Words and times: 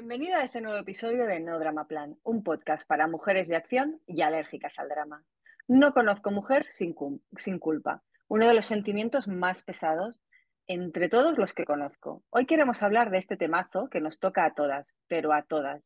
Bienvenida 0.00 0.38
a 0.38 0.44
este 0.44 0.60
nuevo 0.60 0.78
episodio 0.78 1.26
de 1.26 1.40
No 1.40 1.58
Drama 1.58 1.88
Plan, 1.88 2.16
un 2.22 2.44
podcast 2.44 2.86
para 2.86 3.08
mujeres 3.08 3.48
de 3.48 3.56
acción 3.56 4.00
y 4.06 4.22
alérgicas 4.22 4.78
al 4.78 4.88
drama. 4.88 5.24
No 5.66 5.92
conozco 5.92 6.30
mujer 6.30 6.66
sin, 6.70 6.94
culpa, 6.94 8.04
uno 8.28 8.46
de 8.46 8.54
los 8.54 8.64
sentimientos 8.64 9.26
más 9.26 9.64
pesados 9.64 10.20
entre 10.68 11.08
todos 11.08 11.36
los 11.36 11.52
que 11.52 11.64
conozco. 11.64 12.22
Hoy 12.30 12.46
queremos 12.46 12.80
hablar 12.84 13.10
de 13.10 13.18
este 13.18 13.36
temazo 13.36 13.88
que 13.90 14.00
nos 14.00 14.20
toca 14.20 14.44
a 14.44 14.54
todas, 14.54 14.86
pero 15.08 15.32
a 15.32 15.42
todas. 15.42 15.82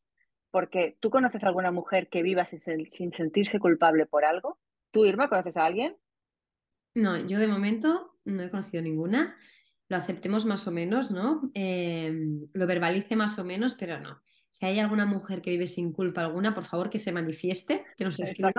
Porque 0.51 0.99
tú 1.01 1.09
conoces 1.09 1.43
a 1.43 1.47
alguna 1.47 1.73
mujer 1.73 2.11
que 2.11 2.23
viva 2.23 2.45
sin 2.45 3.13
sentirse 3.15 3.59
culpable 3.61 4.05
por 4.05 4.27
algo. 4.27 4.59
¿Tú, 4.91 5.07
Irma, 5.07 5.31
conoces 5.31 5.57
a 5.57 5.65
alguien? 5.65 5.97
No, 6.95 7.17
yo 7.17 7.39
de 7.39 7.49
momento 7.49 8.19
no 8.27 8.43
he 8.43 8.51
conocido 8.51 8.83
ninguna 8.83 9.39
lo 9.93 9.98
aceptemos 9.98 10.47
más 10.47 10.67
o 10.67 10.73
menos, 10.73 11.11
¿no? 11.11 11.51
Em, 11.53 12.48
lo 12.55 12.67
verbalice 12.67 13.15
más 13.15 13.39
o 13.39 13.45
menos, 13.45 13.75
pero 13.75 14.01
no. 14.01 14.23
Si 14.51 14.65
hay 14.65 14.79
alguna 14.79 15.05
mujer 15.05 15.43
que 15.43 15.51
vive 15.51 15.67
sin 15.67 15.93
culpa 15.93 16.23
alguna, 16.23 16.55
por 16.55 16.65
favor 16.65 16.89
que 16.89 16.98
se 16.98 17.12
manifieste, 17.12 17.85
que 17.98 18.05
nos 18.05 18.19
escriba, 18.19 18.53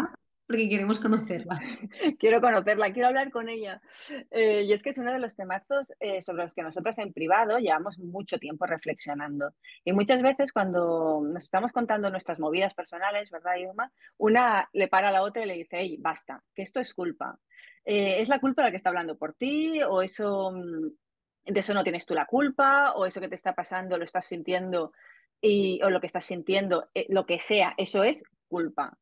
porque 0.45 0.70
queremos 0.70 1.00
conocerla. 1.00 1.59
quiero 2.20 2.39
conocerla, 2.39 2.94
quiero 2.94 3.08
hablar 3.08 3.31
con 3.31 3.50
ella. 3.50 3.81
Eh, 4.30 4.61
y 4.64 4.73
es 4.73 4.84
que 4.84 4.92
es 4.92 4.98
uno 5.00 5.11
de 5.11 5.17
los 5.17 5.36
temazos 5.36 5.92
eh, 6.00 6.22
sobre 6.22 6.44
los 6.44 6.54
que 6.54 6.61
nosotras 6.61 6.99
en 6.99 7.14
privado 7.14 7.58
llevamos 7.58 7.98
mucho 7.98 8.38
tiempo 8.38 8.67
reflexionando. 8.67 9.55
Y 9.83 9.94
muchas 9.94 10.21
veces 10.21 10.52
cuando 10.52 11.21
nos 11.23 11.45
estamos 11.45 11.71
contando 11.71 12.11
nuestras 12.11 12.39
movidas 12.39 12.76
personales, 12.76 13.32
¿verdad, 13.32 13.55
Irma? 13.58 13.92
Una 14.17 14.70
le 14.71 14.88
para 14.88 15.10
a 15.10 15.11
la 15.11 15.23
otra 15.23 15.44
y 15.44 15.48
le 15.48 15.55
dice, 15.55 15.77
hey, 15.80 15.98
basta, 16.00 16.44
que 16.54 16.61
esto 16.61 16.80
es 16.80 16.94
culpa. 16.94 17.39
Eh, 17.86 18.21
¿Es 18.21 18.30
la 18.30 18.39
culpa 18.39 18.61
la 18.61 18.70
que 18.70 18.77
está 18.77 18.89
hablando 18.89 19.17
por 19.17 19.33
ti 19.33 19.82
o 19.82 20.04
eso 20.04 20.52
mm, 20.52 21.02
de 21.45 21.59
eso 21.59 21.73
no 21.73 21.83
tienes 21.83 22.05
tú 22.05 22.14
la 22.14 22.26
culpa, 22.26 22.93
o 22.93 23.05
eso 23.05 23.20
que 23.20 23.30
te 23.30 23.36
está 23.36 23.54
pasando 23.54 23.98
lo 23.98 24.04
estás 24.04 24.26
sintiendo 24.26 24.93
y, 25.42 25.81
o 25.83 25.89
lo 25.89 25.99
que 25.99 26.08
estás 26.08 26.26
sintiendo, 26.26 26.89
eh, 26.93 27.05
lo 27.09 27.26
que 27.26 27.39
sea, 27.39 27.73
eso 27.77 28.04
es 28.04 28.23
culpa. 28.48 28.98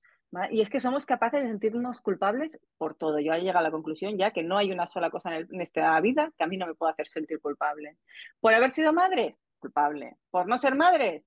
Y 0.50 0.62
es 0.62 0.70
que 0.70 0.80
somos 0.80 1.06
capaces 1.06 1.44
de 1.44 1.50
sentirnos 1.50 2.00
culpables 2.00 2.58
por 2.78 2.96
todo. 2.96 3.20
Yo 3.20 3.34
he 3.34 3.42
llegado 3.42 3.60
a 3.60 3.64
la 3.64 3.72
conclusión 3.72 4.18
ya 4.18 4.32
que 4.32 4.44
no 4.44 4.58
hay 4.58 4.72
una 4.72 4.88
sola 4.88 5.10
cosa 5.10 5.36
en, 5.36 5.60
esta 5.60 6.00
vida 6.00 6.32
que 6.38 6.44
a 6.46 6.48
mí 6.48 6.56
no 6.56 6.68
me 6.68 6.74
pueda 6.74 6.94
hacer 6.94 7.08
sentir 7.08 7.42
culpable. 7.42 7.98
Por 8.40 8.54
haber 8.54 8.72
sido 8.72 8.94
madre, 8.94 9.36
culpable. 9.60 10.18
Por 10.30 10.48
no 10.48 10.58
ser 10.58 10.76
madre, 10.76 11.26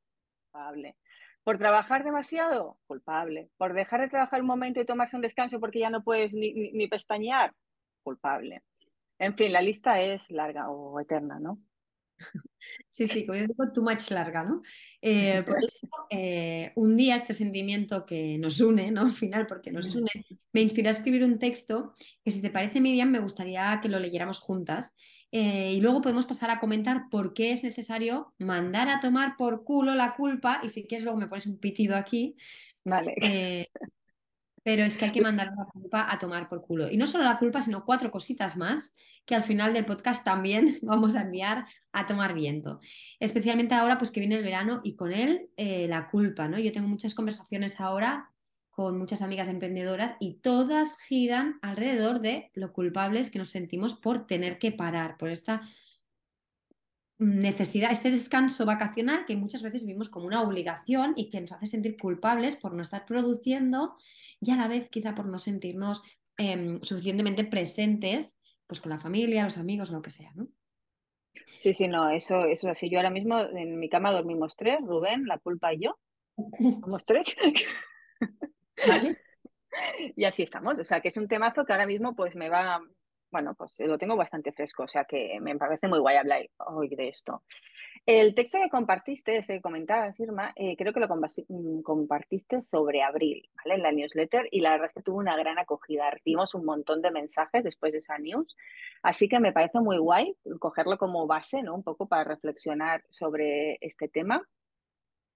culpable. 0.50 0.96
Por 1.42 1.58
trabajar 1.58 2.02
demasiado, 2.02 2.78
culpable. 2.86 3.50
Por 3.58 3.74
dejar 3.74 4.00
de 4.00 4.08
trabajar 4.08 4.40
un 4.40 4.46
momento 4.46 4.80
y 4.80 4.86
tomarse 4.86 5.16
un 5.16 5.22
descanso 5.22 5.60
porque 5.60 5.80
ya 5.80 5.90
no 5.90 6.02
puedes 6.02 6.32
ni, 6.32 6.72
ni 6.72 6.88
pestañear, 6.88 7.52
culpable. 8.02 8.62
En 9.18 9.36
fin, 9.36 9.52
la 9.52 9.62
lista 9.62 10.00
es 10.00 10.30
larga 10.30 10.70
o 10.70 11.00
eterna, 11.00 11.38
¿no? 11.38 11.60
Sí, 12.88 13.06
sí, 13.06 13.26
como 13.26 13.38
yo 13.38 13.46
digo, 13.46 13.72
too 13.72 13.82
much 13.82 14.10
larga, 14.10 14.44
¿no? 14.44 14.62
Eh, 15.02 15.42
por 15.46 15.58
eso, 15.62 15.88
eh, 16.10 16.72
un 16.76 16.96
día 16.96 17.16
este 17.16 17.32
sentimiento 17.32 18.06
que 18.06 18.38
nos 18.38 18.60
une, 18.60 18.90
¿no? 18.90 19.02
Al 19.06 19.12
final, 19.12 19.46
porque 19.46 19.70
nos 19.70 19.94
une, 19.94 20.10
me 20.52 20.62
inspiró 20.62 20.88
a 20.88 20.92
escribir 20.92 21.24
un 21.24 21.38
texto 21.38 21.94
que, 22.24 22.30
si 22.30 22.40
te 22.40 22.50
parece, 22.50 22.80
Miriam, 22.80 23.10
me 23.10 23.20
gustaría 23.20 23.78
que 23.82 23.88
lo 23.88 23.98
leyéramos 23.98 24.38
juntas. 24.38 24.94
Eh, 25.32 25.72
y 25.74 25.80
luego 25.80 26.00
podemos 26.00 26.26
pasar 26.26 26.50
a 26.50 26.60
comentar 26.60 27.08
por 27.10 27.34
qué 27.34 27.50
es 27.50 27.64
necesario 27.64 28.32
mandar 28.38 28.88
a 28.88 29.00
tomar 29.00 29.36
por 29.36 29.64
culo 29.64 29.94
la 29.94 30.14
culpa. 30.14 30.60
Y 30.62 30.68
si 30.68 30.86
quieres, 30.86 31.04
luego 31.04 31.18
me 31.18 31.26
pones 31.26 31.46
un 31.46 31.58
pitido 31.58 31.96
aquí. 31.96 32.36
Vale. 32.84 33.68
Pero 34.64 34.82
es 34.82 34.96
que 34.96 35.04
hay 35.04 35.12
que 35.12 35.20
mandar 35.20 35.52
la 35.56 35.66
culpa 35.66 36.10
a 36.10 36.18
tomar 36.18 36.48
por 36.48 36.62
culo. 36.62 36.90
Y 36.90 36.96
no 36.96 37.06
solo 37.06 37.22
la 37.22 37.38
culpa, 37.38 37.60
sino 37.60 37.84
cuatro 37.84 38.10
cositas 38.10 38.56
más 38.56 38.96
que 39.26 39.34
al 39.34 39.42
final 39.42 39.74
del 39.74 39.84
podcast 39.84 40.24
también 40.24 40.78
vamos 40.82 41.14
a 41.14 41.22
enviar 41.22 41.66
a 41.92 42.06
tomar 42.06 42.34
viento. 42.34 42.80
Especialmente 43.20 43.74
ahora 43.74 43.98
pues 43.98 44.10
que 44.10 44.20
viene 44.20 44.36
el 44.36 44.42
verano 44.42 44.80
y 44.82 44.96
con 44.96 45.12
él 45.12 45.50
eh, 45.56 45.86
la 45.86 46.06
culpa, 46.06 46.48
¿no? 46.48 46.58
Yo 46.58 46.72
tengo 46.72 46.88
muchas 46.88 47.14
conversaciones 47.14 47.78
ahora 47.78 48.30
con 48.70 48.98
muchas 48.98 49.22
amigas 49.22 49.48
emprendedoras 49.48 50.16
y 50.18 50.40
todas 50.40 50.98
giran 51.02 51.58
alrededor 51.62 52.20
de 52.20 52.50
lo 52.54 52.72
culpables 52.72 53.30
que 53.30 53.38
nos 53.38 53.50
sentimos 53.50 53.94
por 53.94 54.26
tener 54.26 54.58
que 54.58 54.72
parar, 54.72 55.16
por 55.16 55.28
esta 55.28 55.60
necesidad, 57.18 57.92
este 57.92 58.10
descanso 58.10 58.66
vacacional 58.66 59.24
que 59.24 59.36
muchas 59.36 59.62
veces 59.62 59.82
vivimos 59.82 60.08
como 60.08 60.26
una 60.26 60.42
obligación 60.42 61.14
y 61.16 61.30
que 61.30 61.40
nos 61.40 61.52
hace 61.52 61.66
sentir 61.66 61.96
culpables 61.96 62.56
por 62.56 62.74
no 62.74 62.82
estar 62.82 63.06
produciendo 63.06 63.96
y 64.40 64.50
a 64.50 64.56
la 64.56 64.68
vez 64.68 64.88
quizá 64.88 65.14
por 65.14 65.26
no 65.26 65.38
sentirnos 65.38 66.02
em, 66.36 66.80
suficientemente 66.82 67.44
presentes 67.44 68.36
pues 68.66 68.80
con 68.80 68.90
la 68.90 68.98
familia, 68.98 69.44
los 69.44 69.58
amigos, 69.58 69.90
lo 69.90 70.02
que 70.02 70.10
sea, 70.10 70.32
¿no? 70.34 70.48
Sí, 71.58 71.74
sí, 71.74 71.88
no, 71.88 72.10
eso, 72.10 72.44
eso 72.46 72.68
es 72.68 72.76
así. 72.76 72.90
Yo 72.90 72.98
ahora 72.98 73.10
mismo 73.10 73.40
en 73.40 73.78
mi 73.78 73.88
cama 73.88 74.12
dormimos 74.12 74.56
tres, 74.56 74.78
Rubén, 74.80 75.26
la 75.26 75.38
culpa 75.38 75.72
y 75.74 75.80
yo. 75.80 75.98
Somos 76.80 77.04
tres. 77.04 77.34
y 80.16 80.24
así 80.24 80.42
estamos. 80.42 80.78
O 80.78 80.84
sea, 80.84 81.00
que 81.00 81.08
es 81.08 81.16
un 81.16 81.28
temazo 81.28 81.64
que 81.64 81.72
ahora 81.72 81.86
mismo 81.86 82.14
pues 82.14 82.34
me 82.34 82.48
va, 82.48 82.80
bueno, 83.34 83.52
pues 83.56 83.80
lo 83.80 83.98
tengo 83.98 84.14
bastante 84.14 84.52
fresco, 84.52 84.84
o 84.84 84.88
sea 84.88 85.06
que 85.06 85.40
me 85.40 85.56
parece 85.56 85.88
muy 85.88 85.98
guay 85.98 86.18
hablar 86.18 86.48
hoy 86.68 86.88
de 86.88 87.08
esto. 87.08 87.42
El 88.06 88.36
texto 88.36 88.58
que 88.62 88.70
compartiste, 88.70 89.38
ese 89.38 89.54
que 89.54 89.60
comentabas, 89.60 90.20
Irma, 90.20 90.52
eh, 90.54 90.76
creo 90.76 90.92
que 90.92 91.00
lo 91.00 91.08
mm, 91.08 91.82
compartiste 91.82 92.62
sobre 92.62 93.02
abril, 93.02 93.50
¿vale? 93.56 93.74
En 93.74 93.82
la 93.82 93.90
newsletter 93.90 94.46
y 94.52 94.60
la 94.60 94.70
verdad 94.70 94.86
es 94.86 94.94
que 94.94 95.02
tuvo 95.02 95.18
una 95.18 95.36
gran 95.36 95.58
acogida. 95.58 96.08
Recibimos 96.12 96.54
un 96.54 96.64
montón 96.64 97.02
de 97.02 97.10
mensajes 97.10 97.64
después 97.64 97.92
de 97.92 97.98
esa 97.98 98.18
news, 98.18 98.56
así 99.02 99.28
que 99.28 99.40
me 99.40 99.52
parece 99.52 99.80
muy 99.80 99.98
guay 99.98 100.36
cogerlo 100.60 100.96
como 100.96 101.26
base, 101.26 101.60
¿no? 101.60 101.74
Un 101.74 101.82
poco 101.82 102.06
para 102.06 102.22
reflexionar 102.22 103.02
sobre 103.10 103.78
este 103.80 104.06
tema. 104.06 104.46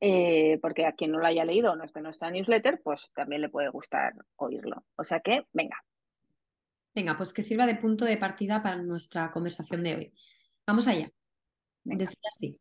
Eh, 0.01 0.61
porque 0.62 0.87
a 0.87 0.93
quien 0.93 1.11
no 1.11 1.19
lo 1.19 1.27
haya 1.27 1.44
leído 1.44 1.75
no 1.75 1.83
esté 1.83 1.99
en 1.99 2.05
nuestra 2.05 2.31
newsletter, 2.31 2.81
pues 2.85 3.11
también 3.17 3.43
le 3.43 3.49
puede 3.49 3.71
gustar 3.71 4.12
oírlo. 4.37 4.85
O 4.97 5.03
sea 5.03 5.19
que, 5.19 5.47
venga. 5.53 5.83
Venga, 6.94 7.17
pues 7.17 7.32
que 7.32 7.43
sirva 7.43 7.67
de 7.67 7.76
punto 7.76 8.05
de 8.05 8.17
partida 8.17 8.62
para 8.62 8.82
nuestra 8.82 9.31
conversación 9.31 9.82
de 9.82 9.94
hoy. 9.96 10.12
Vamos 10.67 10.88
allá. 10.88 11.11
Decía 11.85 12.19
así. 12.35 12.61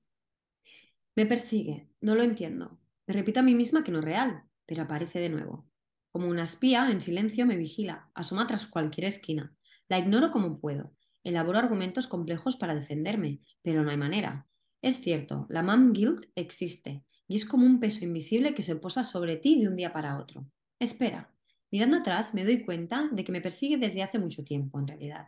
Me 1.15 1.25
persigue, 1.25 1.89
no 2.01 2.15
lo 2.15 2.24
entiendo. 2.24 2.79
Me 3.07 3.13
repito 3.13 3.39
a 3.39 3.44
mí 3.44 3.56
misma 3.56 3.83
que 3.83 3.91
no 3.91 4.00
es 4.00 4.06
real, 4.06 4.44
pero 4.65 4.83
aparece 4.83 5.19
de 5.19 5.29
nuevo. 5.29 5.68
Como 6.12 6.27
una 6.27 6.44
espía, 6.44 6.91
en 6.91 7.01
silencio 7.01 7.45
me 7.45 7.57
vigila, 7.57 8.09
asoma 8.13 8.47
tras 8.47 8.68
cualquier 8.68 9.07
esquina. 9.07 9.56
La 9.89 10.00
ignoro 10.00 10.31
como 10.31 10.59
puedo. 10.59 10.94
Elaboro 11.23 11.57
argumentos 11.57 12.07
complejos 12.07 12.56
para 12.56 12.75
defenderme, 12.75 13.41
pero 13.62 13.83
no 13.83 13.89
hay 13.89 13.97
manera. 13.97 14.47
Es 14.81 15.01
cierto, 15.01 15.47
la 15.50 15.63
mom 15.63 15.91
guilt 15.91 16.27
existe, 16.35 17.03
y 17.27 17.35
es 17.35 17.45
como 17.45 17.65
un 17.65 17.80
peso 17.80 18.06
invisible 18.06 18.53
que 18.53 18.62
se 18.62 18.75
posa 18.75 19.03
sobre 19.03 19.38
ti 19.38 19.59
de 19.59 19.68
un 19.68 19.75
día 19.75 19.91
para 19.91 20.19
otro. 20.19 20.45
Espera, 20.80 21.33
mirando 21.72 21.98
atrás 21.98 22.34
me 22.34 22.44
doy 22.44 22.64
cuenta 22.64 23.10
de 23.12 23.24
que 23.24 23.31
me 23.31 23.42
persigue 23.42 23.78
desde 23.78 24.04
hace 24.04 24.19
mucho 24.19 24.44
tiempo, 24.44 24.80
en 24.80 24.88
realidad. 24.88 25.28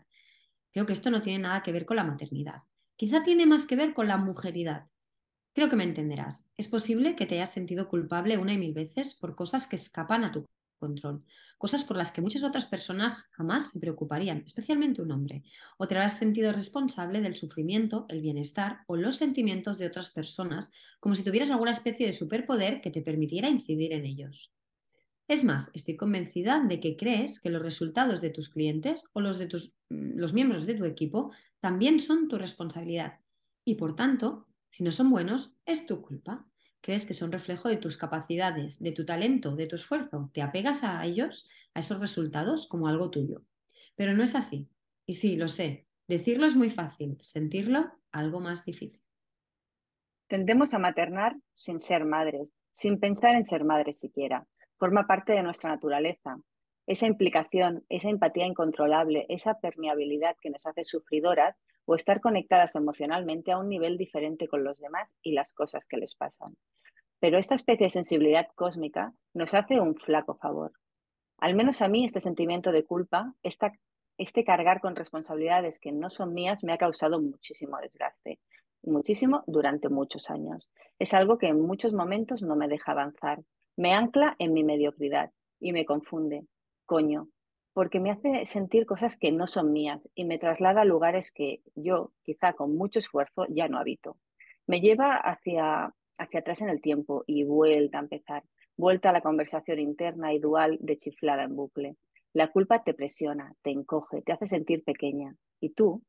Creo 0.71 0.85
que 0.85 0.93
esto 0.93 1.09
no 1.09 1.21
tiene 1.21 1.39
nada 1.39 1.63
que 1.63 1.71
ver 1.71 1.85
con 1.85 1.97
la 1.97 2.03
maternidad. 2.03 2.59
Quizá 2.95 3.23
tiene 3.23 3.45
más 3.45 3.65
que 3.65 3.75
ver 3.75 3.93
con 3.93 4.07
la 4.07 4.17
mujeridad. 4.17 4.87
Creo 5.53 5.69
que 5.69 5.75
me 5.75 5.83
entenderás. 5.83 6.45
Es 6.57 6.67
posible 6.67 7.15
que 7.15 7.25
te 7.25 7.35
hayas 7.35 7.51
sentido 7.51 7.89
culpable 7.89 8.37
una 8.37 8.53
y 8.53 8.57
mil 8.57 8.73
veces 8.73 9.15
por 9.15 9.35
cosas 9.35 9.67
que 9.67 9.75
escapan 9.75 10.23
a 10.23 10.31
tu 10.31 10.45
control, 10.79 11.23
cosas 11.57 11.83
por 11.83 11.97
las 11.97 12.11
que 12.11 12.21
muchas 12.21 12.43
otras 12.43 12.65
personas 12.65 13.27
jamás 13.31 13.71
se 13.71 13.79
preocuparían, 13.79 14.43
especialmente 14.45 15.01
un 15.01 15.11
hombre, 15.11 15.43
o 15.77 15.87
te 15.87 15.95
habrás 15.95 16.17
sentido 16.17 16.53
responsable 16.53 17.21
del 17.21 17.35
sufrimiento, 17.35 18.05
el 18.09 18.21
bienestar 18.21 18.79
o 18.87 18.95
los 18.95 19.17
sentimientos 19.17 19.77
de 19.77 19.87
otras 19.87 20.11
personas, 20.11 20.71
como 20.99 21.15
si 21.15 21.23
tuvieras 21.23 21.51
alguna 21.51 21.71
especie 21.71 22.07
de 22.07 22.13
superpoder 22.13 22.79
que 22.81 22.91
te 22.91 23.01
permitiera 23.01 23.49
incidir 23.49 23.93
en 23.93 24.05
ellos. 24.05 24.53
Es 25.29 25.43
más, 25.43 25.69
estoy 25.75 25.95
convencida 25.95 26.59
de 26.67 26.79
que 26.79 26.97
crees 26.97 27.39
que 27.39 27.51
los 27.51 27.61
resultados 27.61 28.19
de 28.19 28.31
tus 28.31 28.49
clientes 28.49 29.03
o 29.13 29.21
los 29.21 29.37
de 29.37 29.45
tus, 29.45 29.75
mm, 29.89 30.17
los 30.17 30.33
miembros 30.33 30.65
de 30.65 30.73
tu 30.73 30.85
equipo 30.85 31.31
también 31.59 31.99
son 31.99 32.27
tu 32.27 32.39
responsabilidad 32.39 33.19
y 33.63 33.75
por 33.75 33.95
tanto, 33.95 34.47
si 34.71 34.83
no 34.83 34.89
son 34.89 35.11
buenos, 35.11 35.53
es 35.67 35.85
tu 35.85 36.01
culpa. 36.01 36.47
Crees 36.81 37.05
que 37.05 37.13
son 37.13 37.31
reflejo 37.31 37.69
de 37.69 37.77
tus 37.77 37.95
capacidades, 37.95 38.79
de 38.79 38.91
tu 38.91 39.05
talento, 39.05 39.55
de 39.55 39.67
tu 39.67 39.75
esfuerzo. 39.75 40.31
Te 40.33 40.41
apegas 40.41 40.83
a 40.83 41.05
ellos, 41.05 41.47
a 41.75 41.79
esos 41.79 41.99
resultados, 41.99 42.65
como 42.67 42.87
algo 42.87 43.11
tuyo. 43.11 43.43
Pero 43.95 44.13
no 44.13 44.23
es 44.23 44.33
así. 44.33 44.67
Y 45.05 45.13
sí, 45.13 45.35
lo 45.35 45.47
sé. 45.47 45.85
Decirlo 46.07 46.47
es 46.47 46.55
muy 46.55 46.71
fácil, 46.71 47.17
sentirlo 47.21 47.91
algo 48.11 48.39
más 48.39 48.65
difícil. 48.65 49.03
Tendemos 50.27 50.73
a 50.73 50.79
maternar 50.79 51.37
sin 51.53 51.79
ser 51.79 52.05
madres, 52.05 52.55
sin 52.71 52.99
pensar 52.99 53.35
en 53.35 53.45
ser 53.45 53.63
madres 53.63 53.99
siquiera 53.99 54.47
forma 54.79 55.05
parte 55.05 55.33
de 55.33 55.43
nuestra 55.43 55.69
naturaleza. 55.69 56.39
Esa 56.87 57.05
implicación, 57.05 57.85
esa 57.89 58.09
empatía 58.09 58.47
incontrolable, 58.47 59.25
esa 59.29 59.59
permeabilidad 59.59 60.35
que 60.41 60.49
nos 60.49 60.65
hace 60.65 60.83
sufridoras 60.83 61.55
o 61.85 61.95
estar 61.95 62.21
conectadas 62.21 62.75
emocionalmente 62.75 63.51
a 63.51 63.59
un 63.59 63.69
nivel 63.69 63.97
diferente 63.97 64.47
con 64.47 64.63
los 64.63 64.79
demás 64.79 65.15
y 65.21 65.33
las 65.33 65.53
cosas 65.53 65.85
que 65.85 65.97
les 65.97 66.15
pasan. 66.15 66.55
Pero 67.19 67.37
esta 67.37 67.55
especie 67.55 67.87
de 67.87 67.91
sensibilidad 67.91 68.47
cósmica 68.55 69.13
nos 69.33 69.53
hace 69.53 69.79
un 69.79 69.95
flaco 69.95 70.35
favor. 70.35 70.71
Al 71.37 71.53
menos 71.55 71.81
a 71.81 71.87
mí 71.87 72.05
este 72.05 72.21
sentimiento 72.21 72.71
de 72.71 72.85
culpa, 72.85 73.33
este 73.43 74.43
cargar 74.45 74.81
con 74.81 74.95
responsabilidades 74.95 75.79
que 75.79 75.91
no 75.91 76.09
son 76.09 76.33
mías 76.33 76.63
me 76.63 76.73
ha 76.73 76.77
causado 76.77 77.21
muchísimo 77.21 77.77
desgaste, 77.81 78.39
muchísimo 78.83 79.43
durante 79.47 79.89
muchos 79.89 80.29
años. 80.29 80.71
Es 80.97 81.13
algo 81.13 81.37
que 81.37 81.47
en 81.47 81.61
muchos 81.61 81.93
momentos 81.93 82.41
no 82.41 82.55
me 82.55 82.67
deja 82.67 82.93
avanzar, 82.93 83.39
me 83.79 83.93
ancla 83.93 84.35
en 84.39 84.51
mi 84.51 84.65
mediocridad 84.65 85.31
y 85.57 85.71
me 85.71 85.85
confunde, 85.85 86.45
coño, 86.85 87.29
porque 87.71 88.01
me 88.01 88.11
hace 88.11 88.43
sentir 88.43 88.85
cosas 88.85 89.15
que 89.15 89.31
no 89.31 89.47
son 89.47 89.71
mías 89.71 90.09
y 90.15 90.25
me 90.25 90.37
traslada 90.37 90.81
a 90.81 90.85
lugares 90.85 91.31
que 91.31 91.61
yo, 91.75 92.11
quizá 92.23 92.51
con 92.51 92.75
mucho 92.75 92.99
esfuerzo, 92.99 93.45
ya 93.47 93.69
no 93.69 93.79
habito. 93.79 94.17
Me 94.67 94.81
lleva 94.81 95.15
hacia, 95.15 95.93
hacia 96.17 96.39
atrás 96.41 96.61
en 96.61 96.67
el 96.67 96.81
tiempo 96.81 97.23
y 97.25 97.45
vuelta 97.45 97.99
a 97.99 98.01
empezar, 98.01 98.43
vuelta 98.75 99.11
a 99.11 99.13
la 99.13 99.21
conversación 99.21 99.79
interna 99.79 100.33
y 100.33 100.39
dual 100.39 100.77
de 100.81 100.97
chiflada 100.97 101.43
en 101.43 101.55
bucle. 101.55 101.95
La 102.33 102.51
culpa 102.51 102.83
te 102.83 102.93
presiona, 102.93 103.53
te 103.61 103.69
encoge, 103.69 104.21
te 104.23 104.33
hace 104.33 104.47
sentir 104.47 104.83
pequeña. 104.83 105.37
Y 105.61 105.69
tú, 105.69 106.03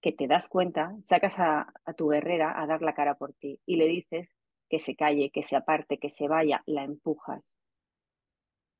que 0.00 0.12
te 0.12 0.28
das 0.28 0.48
cuenta, 0.48 0.94
sacas 1.04 1.40
a, 1.40 1.66
a 1.84 1.94
tu 1.94 2.10
guerrera 2.10 2.62
a 2.62 2.68
dar 2.68 2.80
la 2.80 2.94
cara 2.94 3.16
por 3.16 3.32
ti 3.32 3.58
y 3.66 3.74
le 3.74 3.88
dices 3.88 4.37
que 4.68 4.78
se 4.78 4.96
calle, 4.96 5.30
que 5.30 5.42
se 5.42 5.56
aparte, 5.56 5.98
que 5.98 6.10
se 6.10 6.28
vaya, 6.28 6.62
la 6.66 6.84
empujas. 6.84 7.42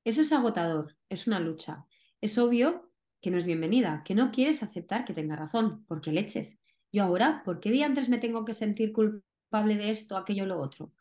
Eso 0.05 0.21
es 0.23 0.33
agotador, 0.33 0.97
es 1.09 1.27
una 1.27 1.41
lucha. 1.41 1.87
Es 2.21 2.39
obvio 2.39 2.91
que 3.21 3.31
no 3.31 3.37
es 3.37 3.45
bienvenida, 3.45 4.03
que 4.05 4.15
no 4.15 4.31
quieres 4.31 4.63
aceptar 4.63 5.05
que 5.05 5.15
tenga 5.15 5.37
razón, 5.37 5.85
porque 5.87 6.13
leches. 6.13 6.59
Yo 6.93 7.03
ahora, 7.03 7.43
¿por 7.45 7.61
qué 7.61 7.71
día 7.71 7.87
antes 7.87 8.09
me 8.09 8.19
tengo 8.19 8.45
que 8.45 8.55
sentir 8.55 8.93
culpable 8.93 9.77
de 9.77 9.91
esto, 9.91 10.17
aquello, 10.17 10.47
lo 10.47 10.61
otro? 10.61 10.93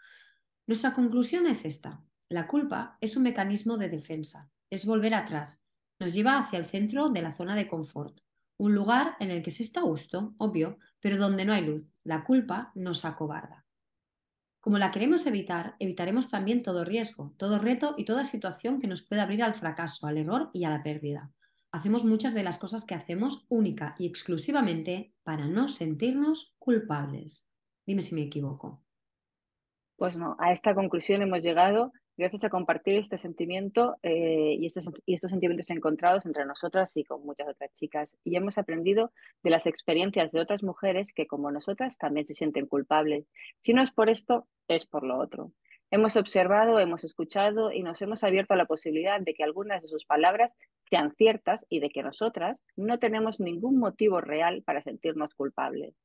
Nuestra 0.65 0.93
conclusión 0.93 1.45
es 1.45 1.63
esta. 1.63 2.03
La 2.29 2.47
culpa 2.47 2.97
es 2.99 3.15
un 3.15 3.23
mecanismo 3.23 3.77
de 3.77 3.89
defensa, 3.89 4.51
es 4.69 4.85
volver 4.85 5.13
atrás, 5.13 5.65
nos 5.99 6.13
lleva 6.13 6.39
hacia 6.39 6.59
el 6.59 6.65
centro 6.65 7.09
de 7.09 7.21
la 7.21 7.33
zona 7.33 7.55
de 7.55 7.67
confort, 7.67 8.19
un 8.57 8.73
lugar 8.73 9.15
en 9.19 9.31
el 9.31 9.41
que 9.41 9.51
se 9.51 9.63
está 9.63 9.79
a 9.79 9.83
gusto, 9.83 10.33
obvio, 10.37 10.77
pero 10.99 11.17
donde 11.17 11.45
no 11.45 11.53
hay 11.53 11.65
luz. 11.65 11.93
La 12.03 12.23
culpa 12.23 12.71
nos 12.75 13.05
acobarda. 13.05 13.66
Como 14.67 14.79
la 14.79 14.91
queremos 14.91 15.25
evitar, 15.25 15.77
evitaremos 15.79 16.27
también 16.27 16.61
todo 16.61 16.83
riesgo, 16.83 17.33
todo 17.37 17.57
reto 17.57 17.95
y 17.97 18.03
toda 18.03 18.25
situación 18.25 18.81
que 18.81 18.87
nos 18.87 19.01
pueda 19.01 19.23
abrir 19.23 19.41
al 19.41 19.53
fracaso, 19.53 20.07
al 20.07 20.17
error 20.17 20.49
y 20.51 20.65
a 20.65 20.69
la 20.69 20.83
pérdida. 20.83 21.31
Hacemos 21.71 22.03
muchas 22.03 22.33
de 22.33 22.43
las 22.43 22.57
cosas 22.57 22.83
que 22.83 22.93
hacemos 22.93 23.45
única 23.47 23.95
y 23.97 24.05
exclusivamente 24.05 25.13
para 25.23 25.47
no 25.47 25.69
sentirnos 25.69 26.53
culpables. 26.59 27.47
Dime 27.85 28.01
si 28.01 28.13
me 28.13 28.23
equivoco. 28.23 28.83
Pues 29.95 30.17
no, 30.17 30.35
a 30.37 30.51
esta 30.51 30.75
conclusión 30.75 31.21
hemos 31.21 31.41
llegado 31.41 31.93
gracias 32.17 32.43
a 32.43 32.49
compartir 32.49 32.95
este 32.95 33.17
sentimiento 33.17 33.97
eh, 34.01 34.55
y, 34.59 34.65
estos, 34.65 34.89
y, 35.05 35.13
estos, 35.13 35.29
sentimientos 35.31 35.69
encontrados 35.69 36.25
entre 36.25 36.45
nosotras 36.45 36.95
y 36.97 37.03
con 37.03 37.23
muchas 37.23 37.47
otras 37.47 37.73
chicas. 37.75 38.17
Y 38.23 38.35
hemos 38.35 38.57
aprendido 38.57 39.11
de 39.43 39.51
las 39.51 39.67
experiencias 39.67 40.31
de 40.31 40.41
otras 40.41 40.63
mujeres 40.63 41.13
que, 41.13 41.27
como 41.27 41.51
nosotras, 41.51 41.97
también 41.97 42.25
se 42.25 42.33
sienten 42.33 42.65
culpables. 42.65 43.27
Si 43.59 43.73
no 43.73 43.83
es 43.83 43.91
por 43.91 44.09
esto, 44.09 44.47
es 44.67 44.85
por 44.85 45.03
lo 45.03 45.17
otro. 45.19 45.51
Hemos 45.89 46.17
observado, 46.17 46.79
hemos 46.79 47.05
escuchado 47.05 47.71
y 47.71 47.81
nos 47.81 48.01
hemos 48.01 48.23
abierto 48.25 48.53
a 48.53 48.57
la 48.57 48.65
posibilidad 48.65 49.21
de 49.21 49.33
que 49.33 49.43
algunas 49.43 49.81
de 49.81 49.87
sus 49.87 50.05
palabras 50.05 50.51
sean 50.89 51.13
ciertas 51.15 51.65
y 51.69 51.79
de 51.79 51.89
que 51.89 52.03
nosotras 52.03 52.61
no 52.75 52.99
tenemos 52.99 53.39
ningún 53.39 53.77
motivo 53.77 54.19
real 54.19 54.63
para 54.63 54.81
sentirnos 54.81 55.33
culpables. 55.33 55.95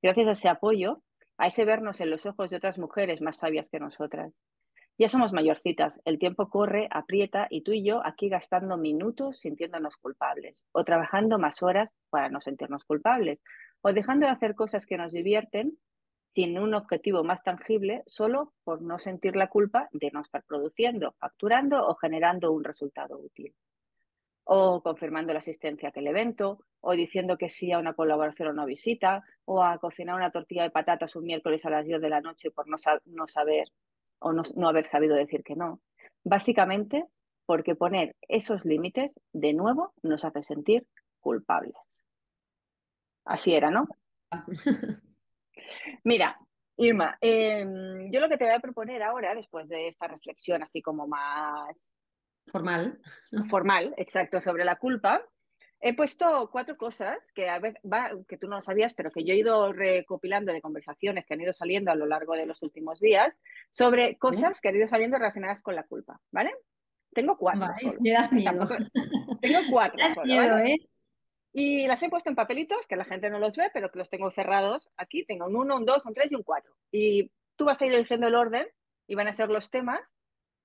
Gracias 0.00 0.28
a 0.28 0.32
ese 0.32 0.48
apoyo, 0.48 1.02
a 1.38 1.48
ese 1.48 1.64
vernos 1.64 2.00
en 2.00 2.10
los 2.10 2.24
ojos 2.26 2.50
de 2.50 2.58
otras 2.58 2.78
mujeres 2.78 3.20
más 3.20 3.38
sabias 3.38 3.68
que 3.68 3.80
nosotras. 3.80 4.32
Ya 5.02 5.08
somos 5.08 5.32
mayorcitas, 5.32 6.00
el 6.04 6.20
tiempo 6.20 6.48
corre, 6.48 6.86
aprieta 6.88 7.48
y 7.50 7.62
tú 7.62 7.72
y 7.72 7.82
yo 7.82 8.06
aquí 8.06 8.28
gastando 8.28 8.76
minutos 8.76 9.40
sintiéndonos 9.40 9.96
culpables, 9.96 10.64
o 10.70 10.84
trabajando 10.84 11.40
más 11.40 11.60
horas 11.60 11.92
para 12.08 12.28
no 12.28 12.40
sentirnos 12.40 12.84
culpables, 12.84 13.42
o 13.80 13.92
dejando 13.92 14.26
de 14.26 14.32
hacer 14.32 14.54
cosas 14.54 14.86
que 14.86 14.96
nos 14.96 15.12
divierten 15.12 15.76
sin 16.28 16.56
un 16.56 16.72
objetivo 16.76 17.24
más 17.24 17.42
tangible, 17.42 18.04
solo 18.06 18.52
por 18.62 18.80
no 18.80 19.00
sentir 19.00 19.34
la 19.34 19.48
culpa 19.48 19.88
de 19.90 20.12
no 20.12 20.20
estar 20.20 20.44
produciendo, 20.44 21.16
facturando 21.18 21.84
o 21.84 21.96
generando 21.96 22.52
un 22.52 22.62
resultado 22.62 23.18
útil. 23.18 23.56
O 24.44 24.84
confirmando 24.84 25.32
la 25.32 25.40
asistencia 25.40 25.88
a 25.88 25.90
aquel 25.90 26.06
evento, 26.06 26.60
o 26.80 26.92
diciendo 26.92 27.36
que 27.36 27.48
sí 27.48 27.72
a 27.72 27.80
una 27.80 27.94
colaboración 27.94 28.46
o 28.46 28.52
una 28.52 28.66
visita, 28.66 29.24
o 29.46 29.64
a 29.64 29.78
cocinar 29.78 30.14
una 30.14 30.30
tortilla 30.30 30.62
de 30.62 30.70
patatas 30.70 31.16
un 31.16 31.24
miércoles 31.24 31.66
a 31.66 31.70
las 31.70 31.86
10 31.86 32.00
de 32.00 32.08
la 32.08 32.20
noche 32.20 32.52
por 32.52 32.68
no, 32.68 32.76
no 33.06 33.26
saber 33.26 33.66
o 34.22 34.32
no, 34.32 34.68
haber 34.68 34.86
sabido 34.86 35.14
decir 35.14 35.42
que 35.42 35.56
no. 35.56 35.80
Básicamente 36.24 37.06
porque 37.46 37.74
poner 37.74 38.16
esos 38.28 38.64
límites 38.64 39.18
de 39.32 39.52
nuevo 39.52 39.92
nos 40.02 40.24
hace 40.24 40.42
sentir 40.42 40.86
culpables. 41.20 42.02
Así 43.24 43.54
era, 43.54 43.70
¿no? 43.70 43.88
Mira, 46.04 46.38
Irma, 46.76 47.16
em, 47.20 48.10
yo 48.10 48.20
lo 48.20 48.28
que 48.28 48.38
te 48.38 48.44
voy 48.44 48.54
a 48.54 48.60
proponer 48.60 49.02
ahora, 49.02 49.34
después 49.34 49.68
de 49.68 49.88
esta 49.88 50.08
reflexión 50.08 50.62
así 50.62 50.80
como 50.80 51.06
más 51.06 51.76
formal, 52.50 53.00
formal, 53.48 53.94
exacto, 53.96 54.40
sobre 54.40 54.64
la 54.64 54.76
culpa, 54.76 55.22
He 55.84 55.94
puesto 55.94 56.48
cuatro 56.52 56.76
cosas 56.76 57.32
que, 57.32 57.50
a 57.50 57.60
que 58.28 58.38
tú 58.38 58.46
no 58.46 58.62
sabías, 58.62 58.94
pero 58.94 59.10
que 59.10 59.24
yo 59.24 59.34
he 59.34 59.38
ido 59.38 59.72
recopilando 59.72 60.52
de 60.52 60.60
conversaciones 60.60 61.26
que 61.26 61.34
han 61.34 61.40
ido 61.40 61.52
saliendo 61.52 61.90
a 61.90 61.96
lo 61.96 62.06
largo 62.06 62.34
de 62.34 62.46
los 62.46 62.62
últimos 62.62 63.00
días 63.00 63.34
sobre 63.68 64.16
cosas 64.16 64.60
que 64.60 64.68
han 64.68 64.76
ido 64.76 64.86
saliendo 64.86 65.18
relacionadas 65.18 65.60
con 65.60 65.74
la 65.74 65.82
culpa, 65.82 66.20
¿vale? 66.30 66.52
Tengo 67.12 67.36
cuatro. 67.36 67.66
Tengo 69.40 69.58
cuatro. 69.68 69.98
¿eh? 70.58 70.78
Y 71.52 71.88
las 71.88 72.00
he 72.00 72.08
puesto 72.08 72.30
en 72.30 72.36
papelitos, 72.36 72.86
que 72.86 72.94
la 72.94 73.04
gente 73.04 73.28
no 73.28 73.40
los 73.40 73.56
ve, 73.56 73.68
pero 73.74 73.90
que 73.90 73.98
los 73.98 74.08
tengo 74.08 74.30
cerrados 74.30 74.88
aquí. 74.96 75.24
Tengo 75.24 75.46
un 75.46 75.56
uno, 75.56 75.76
un 75.76 75.84
dos, 75.84 76.06
un 76.06 76.14
tres 76.14 76.30
y 76.30 76.36
un 76.36 76.44
cuatro. 76.44 76.76
Y 76.92 77.32
tú 77.56 77.64
vas 77.64 77.82
a 77.82 77.86
ir 77.86 77.92
eligiendo 77.92 78.28
el 78.28 78.36
orden 78.36 78.68
y 79.08 79.16
van 79.16 79.26
a 79.26 79.32
ser 79.32 79.50
los 79.50 79.68
temas, 79.68 80.14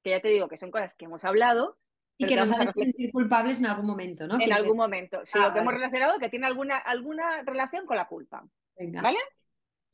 que 0.04 0.12
ya 0.12 0.22
te 0.22 0.30
digo 0.30 0.48
que 0.48 0.58
son 0.58 0.70
cosas 0.70 0.94
que 0.94 1.06
hemos 1.06 1.26
hablado, 1.26 1.78
y 2.18 2.26
que 2.26 2.36
nos 2.36 2.52
hacen 2.52 2.74
sentir 2.74 3.12
culpables 3.12 3.60
en 3.60 3.68
algún 3.68 3.86
momento, 3.86 4.28
¿no? 4.28 4.40
En 4.40 4.52
algún 4.52 4.78
momento. 4.78 5.22
Sí, 5.26 5.38
ah, 5.40 5.48
lo 5.48 5.54
que 5.54 5.60
hemos 5.60 5.74
relacionado 5.74 6.18
que 6.20 6.30
tiene 6.30 6.48
alguna, 6.48 6.78
alguna 6.78 7.44
relación 7.44 7.86
con 7.86 7.98
la 7.98 8.08
culpa. 8.08 8.48
¿Vale? 8.78 9.20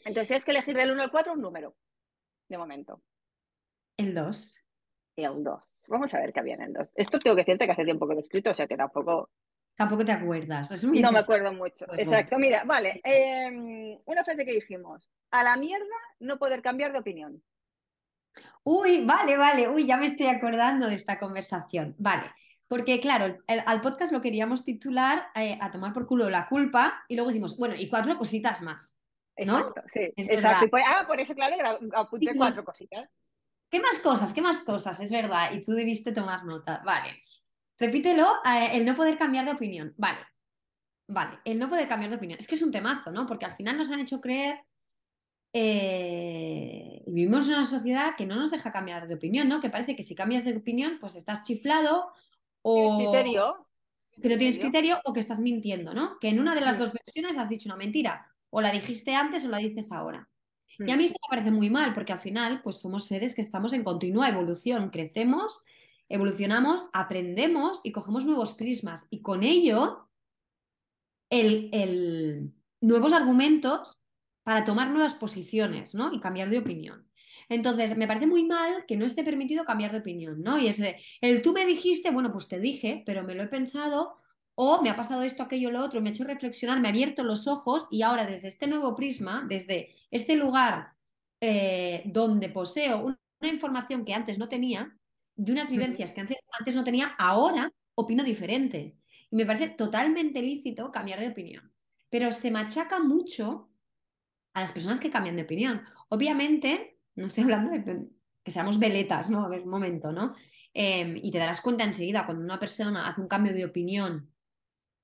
Entonces 0.05 0.27
tienes 0.27 0.45
que 0.45 0.51
elegir 0.51 0.75
del 0.75 0.91
1 0.91 1.03
al 1.03 1.11
4 1.11 1.33
un 1.33 1.41
número, 1.41 1.75
de 2.49 2.57
momento. 2.57 3.01
El 3.97 4.13
2. 4.13 4.63
El 5.15 5.43
2. 5.43 5.85
Vamos 5.89 6.13
a 6.13 6.19
ver 6.19 6.33
qué 6.33 6.39
había 6.39 6.55
en 6.55 6.63
el 6.63 6.73
2. 6.73 6.91
Esto 6.95 7.19
tengo 7.19 7.35
que 7.35 7.41
decirte 7.41 7.65
que 7.65 7.71
hace 7.71 7.85
tiempo 7.85 8.07
que 8.07 8.13
lo 8.13 8.19
he 8.19 8.23
escrito, 8.23 8.51
o 8.51 8.55
sea 8.55 8.67
que 8.67 8.77
tampoco... 8.77 9.29
Tampoco 9.75 10.05
te 10.05 10.11
acuerdas. 10.11 10.83
no 10.83 11.11
me 11.11 11.19
acuerdo 11.19 11.51
mucho. 11.51 11.85
Exacto. 11.97 12.37
Mira, 12.37 12.63
vale. 12.63 13.01
Em, 13.03 13.97
una 14.05 14.23
frase 14.23 14.45
que 14.45 14.53
dijimos. 14.53 15.09
A 15.31 15.43
la 15.43 15.55
mierda 15.57 15.95
no 16.19 16.37
poder 16.37 16.61
cambiar 16.61 16.91
de 16.91 16.99
opinión. 16.99 17.41
Uy, 18.63 19.03
vale, 19.05 19.37
vale, 19.37 19.67
uy, 19.69 19.85
ya 19.85 19.97
me 19.97 20.05
estoy 20.05 20.27
acordando 20.27 20.87
de 20.87 20.95
esta 20.95 21.19
conversación. 21.19 21.95
Vale, 21.97 22.31
Porque, 22.67 22.99
claro, 22.99 23.37
al 23.47 23.81
podcast 23.81 24.11
lo 24.11 24.21
queríamos 24.21 24.63
titular 24.63 25.27
eh, 25.35 25.57
a 25.61 25.71
tomar 25.71 25.93
por 25.93 26.07
culo 26.07 26.29
la 26.29 26.47
culpa 26.47 27.03
y 27.07 27.15
luego 27.15 27.29
decimos, 27.29 27.57
bueno, 27.57 27.75
y 27.77 27.89
cuatro 27.89 28.17
cositas 28.17 28.61
más. 28.61 28.97
¿no? 29.37 29.59
Exacto, 29.59 29.81
sí, 29.91 30.13
exacto. 30.15 30.69
Por, 30.69 30.79
ah, 30.81 31.03
por 31.07 31.19
eso, 31.19 31.33
claro, 31.33 31.55
apunté 31.95 32.35
cuatro 32.35 32.63
cositas. 32.63 33.09
¿Qué 33.69 33.79
más 33.79 33.99
cosas? 33.99 34.33
¿Qué 34.33 34.41
más 34.41 34.59
cosas? 34.61 34.99
Es 34.99 35.11
verdad. 35.11 35.51
Y 35.51 35.61
tú 35.61 35.71
debiste 35.71 36.11
tomar 36.11 36.45
nota. 36.45 36.81
Vale. 36.85 37.19
Repítelo, 37.79 38.27
eh, 38.45 38.69
el 38.73 38.85
no 38.85 38.95
poder 38.95 39.17
cambiar 39.17 39.45
de 39.45 39.53
opinión. 39.53 39.93
Vale. 39.97 40.19
Vale, 41.07 41.39
el 41.43 41.59
no 41.59 41.67
poder 41.67 41.87
cambiar 41.87 42.11
de 42.11 42.17
opinión. 42.17 42.39
Es 42.39 42.47
que 42.47 42.55
es 42.55 42.61
un 42.61 42.71
temazo, 42.71 43.11
¿no? 43.11 43.25
Porque 43.25 43.45
al 43.45 43.53
final 43.53 43.77
nos 43.77 43.91
han 43.91 43.99
hecho 43.99 44.21
creer 44.21 44.59
eh, 45.53 47.03
y 47.05 47.11
vivimos 47.11 47.47
en 47.47 47.55
una 47.55 47.65
sociedad 47.65 48.15
que 48.17 48.25
no 48.25 48.35
nos 48.35 48.49
deja 48.49 48.71
cambiar 48.71 49.07
de 49.07 49.15
opinión, 49.15 49.47
¿no? 49.47 49.61
Que 49.61 49.69
parece 49.69 49.95
que 49.95 50.03
si 50.03 50.15
cambias 50.15 50.43
de 50.43 50.57
opinión, 50.57 50.97
pues 50.99 51.15
estás 51.15 51.43
chiflado 51.43 52.11
o... 52.63 52.97
criterio. 52.97 53.67
Que 54.21 54.29
no 54.29 54.37
tienes 54.37 54.59
criterio 54.59 54.99
o 55.05 55.13
que 55.13 55.19
estás 55.19 55.39
mintiendo, 55.39 55.93
¿no? 55.93 56.19
Que 56.19 56.29
en 56.29 56.39
una 56.39 56.53
de 56.53 56.61
las 56.61 56.77
dos 56.77 56.93
versiones 56.93 57.37
has 57.37 57.49
dicho 57.49 57.67
una 57.67 57.75
mentira. 57.75 58.27
O 58.49 58.61
la 58.61 58.71
dijiste 58.71 59.15
antes 59.15 59.45
o 59.45 59.49
la 59.49 59.57
dices 59.57 59.91
ahora. 59.91 60.29
Y 60.79 60.91
a 60.91 60.97
mí 60.97 61.05
esto 61.05 61.19
me 61.23 61.35
parece 61.35 61.51
muy 61.51 61.69
mal, 61.69 61.93
porque 61.93 62.13
al 62.13 62.19
final, 62.19 62.61
pues 62.63 62.79
somos 62.79 63.05
seres 63.05 63.35
que 63.35 63.41
estamos 63.41 63.73
en 63.73 63.83
continua 63.83 64.29
evolución, 64.29 64.89
crecemos, 64.89 65.59
evolucionamos, 66.09 66.89
aprendemos 66.93 67.79
y 67.83 67.91
cogemos 67.91 68.25
nuevos 68.25 68.53
prismas. 68.53 69.07
Y 69.09 69.21
con 69.21 69.43
ello, 69.43 70.09
el, 71.29 72.53
nuevos 72.81 73.13
argumentos 73.13 74.02
para 74.43 74.63
tomar 74.63 74.89
nuevas 74.89 75.15
posiciones, 75.15 75.95
¿no? 75.95 76.13
Y 76.13 76.19
cambiar 76.19 76.49
de 76.49 76.59
opinión. 76.59 77.07
Entonces, 77.49 77.97
me 77.97 78.07
parece 78.07 78.27
muy 78.27 78.43
mal 78.45 78.85
que 78.85 78.97
no 78.97 79.05
esté 79.05 79.23
permitido 79.23 79.65
cambiar 79.65 79.91
de 79.91 79.99
opinión, 79.99 80.41
¿no? 80.41 80.57
Y 80.57 80.67
ese, 80.67 80.97
el 81.21 81.41
tú 81.41 81.53
me 81.53 81.65
dijiste, 81.65 82.11
bueno, 82.11 82.31
pues 82.31 82.47
te 82.47 82.59
dije, 82.59 83.03
pero 83.05 83.23
me 83.23 83.35
lo 83.35 83.43
he 83.43 83.47
pensado, 83.47 84.17
o 84.55 84.81
me 84.81 84.89
ha 84.89 84.95
pasado 84.95 85.23
esto, 85.23 85.43
aquello, 85.43 85.71
lo 85.71 85.83
otro, 85.83 86.01
me 86.01 86.09
ha 86.09 86.11
hecho 86.11 86.23
reflexionar, 86.23 86.79
me 86.79 86.87
ha 86.87 86.91
abierto 86.91 87.23
los 87.23 87.47
ojos 87.47 87.87
y 87.89 88.01
ahora 88.01 88.25
desde 88.25 88.47
este 88.47 88.67
nuevo 88.67 88.95
prisma, 88.95 89.45
desde 89.47 89.95
este 90.11 90.35
lugar 90.35 90.93
eh, 91.41 92.03
donde 92.05 92.49
poseo 92.49 93.05
una, 93.05 93.17
información 93.41 94.05
que 94.05 94.13
antes 94.13 94.39
no 94.39 94.47
tenía, 94.47 94.95
de 95.35 95.51
unas 95.51 95.69
vivencias 95.69 96.13
que 96.13 96.21
antes 96.21 96.75
no 96.75 96.83
tenía, 96.85 97.07
ahora 97.17 97.73
opino 97.95 98.23
diferente. 98.23 98.95
Y 99.29 99.35
me 99.35 99.45
parece 99.45 99.69
totalmente 99.69 100.41
lícito 100.41 100.91
cambiar 100.91 101.19
de 101.19 101.29
opinión. 101.29 101.73
Pero 102.09 102.31
se 102.31 102.51
machaca 102.51 102.99
mucho 102.99 103.72
a 104.53 104.61
las 104.61 104.71
personas 104.71 104.99
que 104.99 105.11
cambian 105.11 105.35
de 105.35 105.43
opinión. 105.43 105.81
Obviamente, 106.09 106.97
no 107.15 107.27
estoy 107.27 107.43
hablando 107.43 107.71
de 107.71 108.07
que 108.43 108.51
seamos 108.51 108.79
veletas, 108.79 109.29
¿no? 109.29 109.45
A 109.45 109.49
ver, 109.49 109.61
un 109.61 109.69
momento, 109.69 110.11
¿no? 110.11 110.35
Em, 110.73 111.17
y 111.21 111.31
te 111.31 111.37
darás 111.37 111.61
cuenta 111.61 111.83
enseguida 111.83 112.25
cuando 112.25 112.43
una 112.43 112.59
persona 112.59 113.07
hace 113.07 113.21
un 113.21 113.27
cambio 113.27 113.53
de 113.53 113.65
opinión 113.65 114.31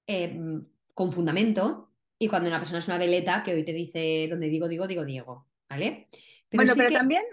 em, 0.07 0.65
con 0.93 1.11
fundamento 1.11 1.91
y 2.17 2.27
cuando 2.27 2.49
una 2.49 2.57
persona 2.57 2.79
es 2.79 2.87
una 2.87 2.97
veleta 2.97 3.43
que 3.43 3.53
hoy 3.53 3.63
te 3.63 3.73
dice 3.73 4.27
donde 4.29 4.49
digo, 4.49 4.67
digo, 4.67 4.87
digo, 4.87 5.05
Diego, 5.05 5.47
¿vale? 5.69 6.09
bueno, 6.51 6.73
pero 6.75 6.91
también... 6.91 7.23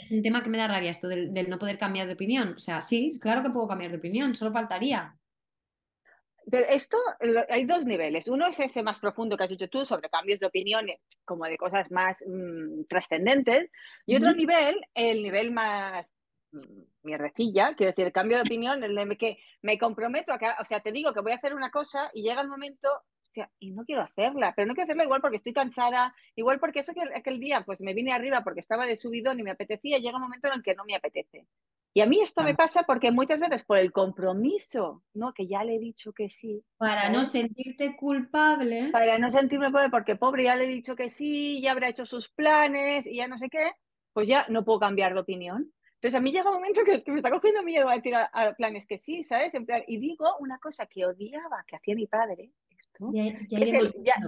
es 0.00 0.10
un 0.10 0.22
tema 0.22 0.42
que 0.42 0.50
me 0.50 0.58
da 0.58 0.66
rabia 0.66 0.90
esto 0.90 1.08
del, 1.08 1.32
del 1.32 1.48
no 1.48 1.58
poder 1.58 1.78
cambiar 1.78 2.06
de 2.06 2.14
opinión. 2.14 2.54
O 2.56 2.58
sea, 2.58 2.80
sí, 2.80 3.18
claro 3.20 3.42
que 3.42 3.50
puedo 3.50 3.68
cambiar 3.68 3.92
de 3.92 3.98
opinión, 3.98 4.34
solo 4.34 4.52
faltaría. 4.52 5.16
Pero 6.48 6.66
esto, 6.68 6.96
hay 7.48 7.64
dos 7.64 7.84
niveles. 7.86 8.28
Uno 8.28 8.46
es 8.46 8.60
ese 8.60 8.82
más 8.82 9.00
profundo 9.00 9.36
que 9.36 9.44
has 9.44 9.50
dicho 9.50 9.68
tú 9.68 9.84
sobre 9.84 10.08
cambios 10.08 10.38
de 10.38 10.46
opiniones, 10.46 11.00
como 11.24 11.44
de 11.44 11.56
cosas 11.56 11.90
más 11.90 12.22
mm, 12.26 12.84
trascendentes. 12.88 13.70
Y 14.06 14.16
otro 14.16 14.32
nivel, 14.32 14.80
el 14.94 15.22
nivel 15.22 15.50
más 15.50 16.06
mm, 16.52 16.82
mierdecilla, 17.02 17.74
quiero 17.74 17.90
decir, 17.90 18.06
el 18.06 18.12
cambio 18.12 18.36
de 18.36 18.44
opinión, 18.44 18.84
el 18.84 19.18
que 19.18 19.38
me 19.62 19.76
comprometo 19.76 20.32
a 20.32 20.38
que, 20.38 20.46
o 20.60 20.64
sea, 20.64 20.80
te 20.80 20.92
digo 20.92 21.12
que 21.12 21.20
voy 21.20 21.32
a 21.32 21.36
hacer 21.36 21.52
una 21.54 21.70
cosa 21.70 22.10
y 22.14 22.22
llega 22.22 22.42
el 22.42 22.48
momento, 22.48 22.88
y 23.58 23.72
no 23.72 23.84
quiero 23.84 24.02
hacerla, 24.02 24.54
pero 24.54 24.66
no 24.66 24.74
quiero 24.74 24.86
hacerla 24.86 25.04
igual 25.04 25.20
porque 25.20 25.36
estoy 25.36 25.52
cansada, 25.52 26.14
igual 26.36 26.58
porque 26.58 26.80
eso 26.80 26.94
que 26.94 27.02
aquel 27.14 27.38
día 27.40 27.62
pues 27.66 27.80
me 27.80 27.92
vine 27.92 28.12
arriba 28.12 28.42
porque 28.42 28.60
estaba 28.60 28.86
de 28.86 28.96
subidón 28.96 29.38
y 29.40 29.42
me 29.42 29.50
apetecía, 29.50 29.98
llega 29.98 30.16
un 30.16 30.22
momento 30.22 30.48
en 30.48 30.54
el 30.54 30.62
que 30.62 30.74
no 30.74 30.84
me 30.84 30.94
apetece. 30.94 31.46
Y 31.96 32.02
a 32.02 32.06
mí 32.06 32.20
esto 32.20 32.42
me 32.42 32.54
pasa 32.54 32.82
porque 32.82 33.10
muchas 33.10 33.40
veces 33.40 33.64
por 33.64 33.78
el 33.78 33.90
compromiso, 33.90 35.02
¿no? 35.14 35.32
Que 35.32 35.46
ya 35.46 35.64
le 35.64 35.76
he 35.76 35.78
dicho 35.78 36.12
que 36.12 36.28
sí. 36.28 36.62
Para 36.76 37.08
no 37.08 37.24
sentirte 37.24 37.96
culpable. 37.96 38.90
Para 38.92 39.18
no 39.18 39.30
sentirme 39.30 39.68
culpable 39.68 39.88
porque 39.88 40.14
pobre 40.14 40.44
ya 40.44 40.56
le 40.56 40.64
he 40.64 40.68
dicho 40.68 40.94
que 40.94 41.08
sí, 41.08 41.58
ya 41.62 41.72
habrá 41.72 41.88
hecho 41.88 42.04
sus 42.04 42.28
planes 42.28 43.06
y 43.06 43.16
ya 43.16 43.28
no 43.28 43.38
sé 43.38 43.48
qué, 43.48 43.72
pues 44.12 44.28
ya 44.28 44.44
no 44.50 44.62
puedo 44.62 44.78
cambiar 44.78 45.14
de 45.14 45.20
opinión. 45.20 45.72
Entonces 45.94 46.14
a 46.14 46.20
mí 46.20 46.32
llega 46.32 46.50
un 46.50 46.56
momento 46.56 46.82
que, 46.84 47.02
me 47.10 47.16
está 47.16 47.30
cogiendo 47.30 47.62
miedo 47.62 47.88
a 47.88 47.94
decir 47.94 48.14
a, 48.14 48.54
planes 48.58 48.86
que 48.86 48.98
sí, 48.98 49.22
¿sabes? 49.24 49.54
En 49.54 49.64
plan, 49.64 49.82
y 49.86 49.96
digo 49.96 50.26
una 50.38 50.58
cosa 50.58 50.84
que 50.84 51.06
odiaba 51.06 51.64
que 51.66 51.76
hacía 51.76 51.94
mi 51.94 52.06
padre, 52.06 52.52
esto, 52.78 53.10
ya, 53.14 54.20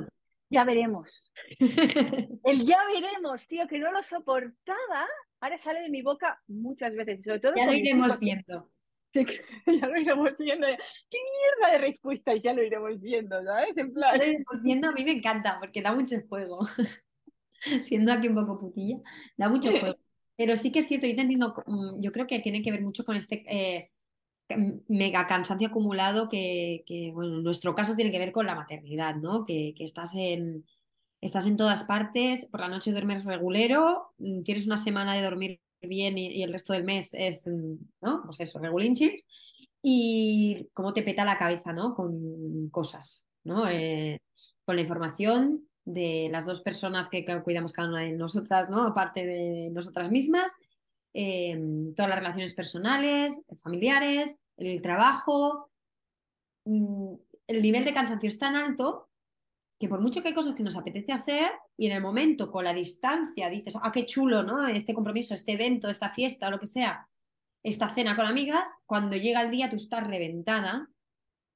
veremos. 0.50 1.32
el 2.44 2.64
ya 2.64 2.78
veremos, 2.86 3.46
tío, 3.46 3.66
que 3.66 3.78
no 3.78 3.92
lo 3.92 4.02
soportaba 4.02 5.06
ahora 5.40 5.58
sale 5.58 5.80
de 5.80 5.90
mi 5.90 6.02
boca 6.02 6.40
muchas 6.48 6.94
veces, 6.94 7.24
sobre 7.24 7.40
todo. 7.40 7.54
Ya 7.56 7.66
lo 7.66 7.74
iremos 7.74 8.18
viendo. 8.18 8.70
ya 9.14 9.86
lo 9.86 10.00
iremos 10.00 10.32
viendo. 10.38 10.66
¿Qué 11.10 11.18
mierda 11.18 11.72
de 11.72 11.86
respuesta? 11.86 12.34
Y 12.34 12.40
ya 12.40 12.52
lo 12.52 12.62
iremos 12.62 13.00
viendo, 13.00 13.42
¿sabes? 13.42 13.76
En 13.76 13.92
plan. 13.92 14.18
Lo 14.18 14.24
iremos 14.24 14.62
viendo, 14.62 14.88
a 14.88 14.92
mí 14.92 15.04
me 15.04 15.12
encanta 15.12 15.58
porque 15.60 15.82
da 15.82 15.92
mucho 15.92 16.16
juego. 16.28 16.60
Siendo 17.82 18.12
aquí 18.12 18.28
un 18.28 18.36
poco 18.36 18.60
putilla, 18.60 18.98
da 19.36 19.48
mucho 19.48 19.70
juego. 19.70 19.96
Pero 20.36 20.54
sí 20.54 20.70
que 20.70 20.78
es 20.78 20.86
cierto, 20.86 21.08
yo 21.08 21.16
te 21.16 21.22
entiendo, 21.22 21.52
mm, 21.66 22.00
yo 22.00 22.12
creo 22.12 22.26
que 22.26 22.38
tiene 22.38 22.62
que 22.62 22.70
ver 22.70 22.82
mucho 22.82 23.04
con 23.04 23.16
este 23.16 23.44
eh, 23.48 23.90
mega 24.88 25.26
cansancio 25.26 25.68
acumulado 25.68 26.28
que, 26.28 26.84
en 26.88 27.42
nuestro 27.42 27.74
caso 27.74 27.94
tiene 27.94 28.10
que 28.10 28.18
ver 28.18 28.32
con 28.32 28.46
la 28.46 28.54
maternidad, 28.54 29.16
¿no? 29.16 29.44
Que, 29.44 29.74
que 29.76 29.84
estás 29.84 30.14
en, 30.14 30.64
estás 31.20 31.46
en 31.46 31.56
todas 31.56 31.84
partes, 31.84 32.46
por 32.46 32.60
la 32.60 32.68
noche 32.68 32.92
duermes 32.92 33.24
regulero, 33.24 34.12
mm, 34.18 34.42
tienes 34.42 34.66
una 34.66 34.76
semana 34.76 35.14
de 35.14 35.22
dormir 35.22 35.60
bien 35.80 36.18
y, 36.18 36.42
el 36.42 36.52
resto 36.52 36.72
del 36.72 36.84
mes 36.84 37.14
es, 37.14 37.46
mm, 37.46 37.74
¿no? 38.00 38.22
Pues 38.24 38.40
eso, 38.40 38.58
regulinchis, 38.58 39.26
y 39.82 40.68
cómo 40.72 40.92
te 40.92 41.02
peta 41.02 41.24
la 41.24 41.38
cabeza, 41.38 41.72
¿no? 41.72 41.94
Con 41.94 42.68
cosas, 42.70 43.26
¿no? 43.44 43.68
Eh, 43.68 44.20
con 44.64 44.76
la 44.76 44.82
información 44.82 45.68
de 45.84 46.28
las 46.30 46.44
dos 46.44 46.60
personas 46.60 47.08
que, 47.08 47.24
cuidamos 47.42 47.72
cada 47.72 47.88
una 47.88 48.02
de 48.02 48.12
nosotras, 48.12 48.70
¿no? 48.70 48.82
Aparte 48.82 49.24
de 49.24 49.70
nosotras 49.70 50.10
mismas, 50.10 50.52
em, 51.12 51.94
todas 51.94 52.10
las 52.10 52.18
relaciones 52.18 52.54
personales, 52.54 53.46
familiares, 53.62 54.40
el 54.56 54.82
trabajo. 54.82 55.70
Mm, 56.64 57.14
el 57.46 57.62
nivel 57.62 57.84
de 57.84 57.94
cansancio 57.94 58.28
es 58.28 58.38
tan 58.38 58.56
alto 58.56 59.08
que 59.78 59.88
por 59.88 60.00
mucho 60.00 60.20
que 60.20 60.28
hay 60.28 60.34
cosas 60.34 60.54
que 60.54 60.62
nos 60.62 60.76
apetece 60.76 61.12
hacer 61.12 61.52
y 61.76 61.86
en 61.86 61.92
el 61.92 62.02
momento 62.02 62.50
con 62.50 62.64
la 62.64 62.74
distancia 62.74 63.48
dices, 63.48 63.74
ah, 63.80 63.92
qué 63.92 64.04
chulo, 64.06 64.42
¿no? 64.42 64.66
Este 64.66 64.92
compromiso, 64.92 65.34
este 65.34 65.52
evento, 65.52 65.88
esta 65.88 66.10
fiesta 66.10 66.48
o 66.48 66.50
lo 66.50 66.58
que 66.58 66.66
sea, 66.66 67.06
esta 67.62 67.88
cena 67.88 68.16
con 68.16 68.26
amigas, 68.26 68.72
cuando 68.86 69.16
llega 69.16 69.40
el 69.40 69.50
día 69.50 69.70
tú 69.70 69.76
estás 69.76 70.06
reventada 70.06 70.88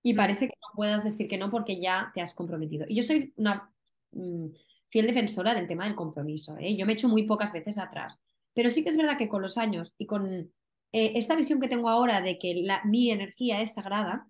y 0.02 0.14
mm. 0.14 0.16
parece 0.16 0.48
que 0.48 0.54
no 0.60 0.76
puedas 0.76 1.02
decir 1.02 1.28
que 1.28 1.38
no 1.38 1.50
porque 1.50 1.80
ya 1.80 2.12
te 2.14 2.20
has 2.20 2.32
comprometido. 2.32 2.86
Y 2.88 2.96
yo 2.96 3.02
soy 3.02 3.32
una 3.36 3.72
mm, 4.12 4.46
fiel 4.88 5.06
defensora 5.06 5.54
del 5.54 5.66
tema 5.66 5.84
del 5.84 5.96
compromiso, 5.96 6.56
¿eh? 6.58 6.76
Yo 6.76 6.86
me 6.86 6.92
echo 6.92 7.08
muy 7.08 7.24
pocas 7.24 7.52
veces 7.52 7.76
atrás, 7.78 8.22
pero 8.54 8.70
sí 8.70 8.82
que 8.82 8.90
es 8.90 8.96
verdad 8.96 9.18
que 9.18 9.28
con 9.28 9.42
los 9.42 9.58
años 9.58 9.94
y 9.98 10.06
con 10.06 10.26
eh, 10.26 10.52
esta 10.92 11.34
visión 11.34 11.60
que 11.60 11.68
tengo 11.68 11.88
ahora 11.88 12.20
de 12.20 12.38
que 12.38 12.54
la, 12.62 12.82
mi 12.84 13.10
energía 13.10 13.60
es 13.60 13.74
sagrada, 13.74 14.28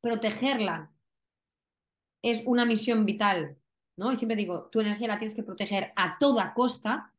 protegerla 0.00 0.92
es 2.22 2.42
una 2.46 2.64
misión 2.64 3.04
vital, 3.04 3.58
¿no? 3.96 4.12
Y 4.12 4.16
siempre 4.16 4.36
digo, 4.36 4.68
tu 4.70 4.80
energía 4.80 5.08
la 5.08 5.18
tienes 5.18 5.34
que 5.34 5.42
proteger 5.42 5.92
a 5.96 6.16
toda 6.18 6.54
costa. 6.54 7.12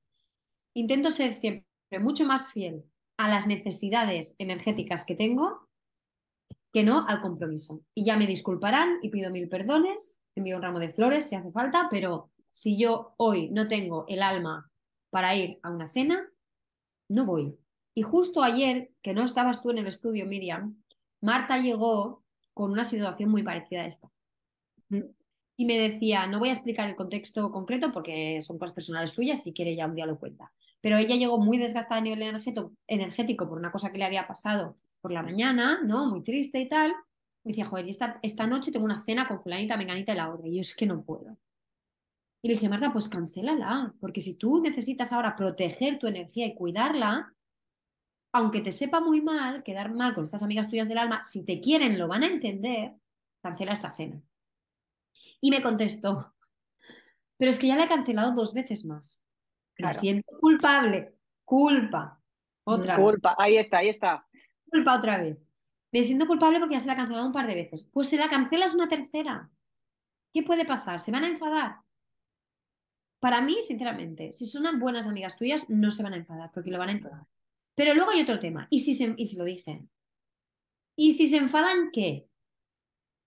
Intento 0.74 1.12
ser 1.12 1.34
siempre 1.34 1.68
mucho 2.00 2.26
más 2.26 2.52
fiel 2.54 2.86
a 3.18 3.28
las 3.28 3.46
necesidades 3.46 4.36
energéticas 4.38 5.04
que 5.04 5.16
tengo 5.16 5.68
que 6.74 6.84
no 6.84 7.06
al 7.08 7.20
compromiso. 7.20 7.84
Y 7.94 8.06
ya 8.06 8.16
me 8.16 8.26
disculparán 8.26 9.00
y 9.02 9.10
pido 9.10 9.32
mil 9.32 9.50
perdones, 9.50 10.22
envío 10.36 10.56
un 10.56 10.62
ramo 10.62 10.80
de 10.80 10.90
flores 10.90 11.28
si 11.28 11.36
hace 11.36 11.52
falta, 11.52 11.88
pero 11.92 12.32
si 12.52 12.80
yo 12.80 13.14
hoy 13.18 13.50
no 13.50 13.68
tengo 13.68 14.06
el 14.08 14.24
alma 14.24 14.71
para 15.12 15.36
ir 15.36 15.60
a 15.62 15.70
una 15.70 15.88
cena, 15.88 16.28
no 17.08 17.26
voy. 17.26 17.56
Y 17.94 18.02
justo 18.02 18.42
ayer, 18.42 18.92
que 19.04 19.14
no 19.14 19.24
estabas 19.24 19.62
tú 19.62 19.70
en 19.70 19.78
el 19.78 19.88
estudio, 19.88 20.26
Miriam, 20.26 20.82
Marta 21.22 21.58
llegó 21.60 22.24
con 22.54 22.72
una 22.72 22.84
situación 22.84 23.30
muy 23.30 23.44
parecida 23.44 23.82
a 23.82 23.86
esta. 23.86 24.10
Y 25.58 25.66
me 25.66 25.78
decía, 25.78 26.26
no 26.26 26.40
voy 26.40 26.50
a 26.50 26.54
explicar 26.54 26.90
el 26.90 26.96
contexto 26.96 27.52
concreto 27.52 27.92
porque 27.92 28.42
son 28.42 28.58
cosas 28.58 28.74
personales 28.74 29.12
suyas, 29.12 29.44
si 29.44 29.54
quiere 29.54 29.76
ya 29.76 29.86
un 29.86 29.96
día 29.96 30.06
lo 30.06 30.18
cuenta. 30.18 30.52
Pero 30.82 30.98
ella 30.98 31.16
llegó 31.16 31.38
muy 31.38 31.58
desgastada 31.58 32.02
a 32.02 32.04
nivel 32.04 32.24
energético, 32.88 33.48
por 33.48 33.60
una 33.60 33.72
cosa 33.72 33.92
que 33.92 34.00
le 34.00 34.06
había 34.06 34.28
pasado 34.28 34.78
por 35.02 35.12
la 35.12 35.22
mañana, 35.22 35.82
¿no? 35.84 36.08
Muy 36.08 36.24
triste 36.24 36.60
y 36.60 36.68
tal. 36.68 36.92
Me 37.44 37.52
decía, 37.52 37.66
joder, 37.66 37.88
esta, 37.88 38.20
esta 38.24 38.48
noche 38.48 38.72
tengo 38.72 38.86
una 38.86 39.00
cena 39.00 39.28
con 39.28 39.42
fulanita, 39.42 39.78
menganita 39.78 40.14
y 40.14 40.16
la 40.16 40.34
otra. 40.34 40.48
Y 40.48 40.56
yo 40.56 40.62
es 40.62 40.76
que 40.76 40.86
no 40.86 41.04
puedo. 41.04 41.38
Y 42.42 42.48
le 42.48 42.54
dije, 42.56 42.70
Marta, 42.70 42.92
pues 42.92 43.08
cancélala, 43.08 43.94
porque 44.00 44.22
si 44.22 44.34
tú 44.34 44.62
necesitas 44.62 45.12
ahora 45.12 45.36
proteger 45.36 46.00
tu 46.00 46.08
energía 46.08 46.48
y 46.48 46.56
cuidarla, 46.56 47.36
aunque 48.34 48.62
te 48.62 48.72
sepa 48.72 49.00
muy 49.00 49.22
mal, 49.22 49.64
quedar 49.64 49.94
mal 49.94 50.16
con 50.16 50.24
estas 50.24 50.42
amigas 50.42 50.70
tuyas 50.70 50.88
del 50.88 50.98
alma, 50.98 51.24
si 51.24 51.46
te 51.46 51.60
quieren 51.60 52.00
lo 52.00 52.08
van 52.08 52.24
a 52.24 52.28
entender, 52.28 52.96
cancela 53.42 53.74
esta 53.74 53.92
cena. 53.92 54.22
Y 55.40 55.52
me 55.52 55.62
contestó, 55.62 56.34
pero 57.38 57.52
es 57.52 57.60
que 57.60 57.68
ya 57.68 57.76
la 57.76 57.86
he 57.86 57.90
cancelado 57.90 58.34
dos 58.34 58.54
veces 58.54 58.86
más. 58.86 59.22
Me 59.78 59.92
siento 59.94 60.30
culpable, 60.40 61.16
culpa. 61.44 62.22
Otra 62.64 62.96
culpa, 62.96 63.36
ahí 63.38 63.58
está, 63.58 63.80
ahí 63.80 63.90
está. 63.90 64.28
Culpa 64.70 64.98
otra 64.98 65.18
vez. 65.18 65.38
Me 65.92 66.04
siento 66.04 66.26
culpable 66.26 66.60
porque 66.60 66.76
ya 66.76 66.80
se 66.80 66.88
la 66.88 66.94
ha 66.94 66.98
cancelado 66.98 67.26
un 67.26 67.34
par 67.34 67.48
de 67.48 67.56
veces. 67.56 67.84
Pues 67.92 68.08
se 68.08 68.18
la 68.18 68.30
cancelas 68.30 68.74
una 68.74 68.88
tercera. 68.88 69.50
¿Qué 70.32 70.44
puede 70.44 70.66
pasar? 70.66 71.00
¿Se 71.00 71.12
van 71.12 71.24
a 71.24 71.28
enfadar? 71.28 71.82
Para 73.22 73.40
mí, 73.40 73.56
sinceramente, 73.62 74.34
si 74.34 74.48
son 74.48 74.80
buenas 74.80 75.06
amigas 75.06 75.38
tuyas, 75.38 75.70
no 75.70 75.92
se 75.92 76.02
van 76.02 76.14
a 76.14 76.18
enfadar 76.18 76.52
porque 76.52 76.72
lo 76.72 76.80
van 76.80 76.90
a 76.90 76.94
enfadar. 76.94 77.28
Pero 77.76 77.94
luego 77.94 78.10
hay 78.10 78.22
otro 78.22 78.40
tema. 78.40 78.68
¿Y 78.72 78.80
si, 78.80 78.96
se, 78.96 79.14
y 79.16 79.28
si 79.28 79.38
lo 79.38 79.46
dicen? 79.46 79.92
¿Y 80.96 81.12
si 81.14 81.28
se 81.28 81.38
enfadan 81.38 81.92
qué? 81.94 82.28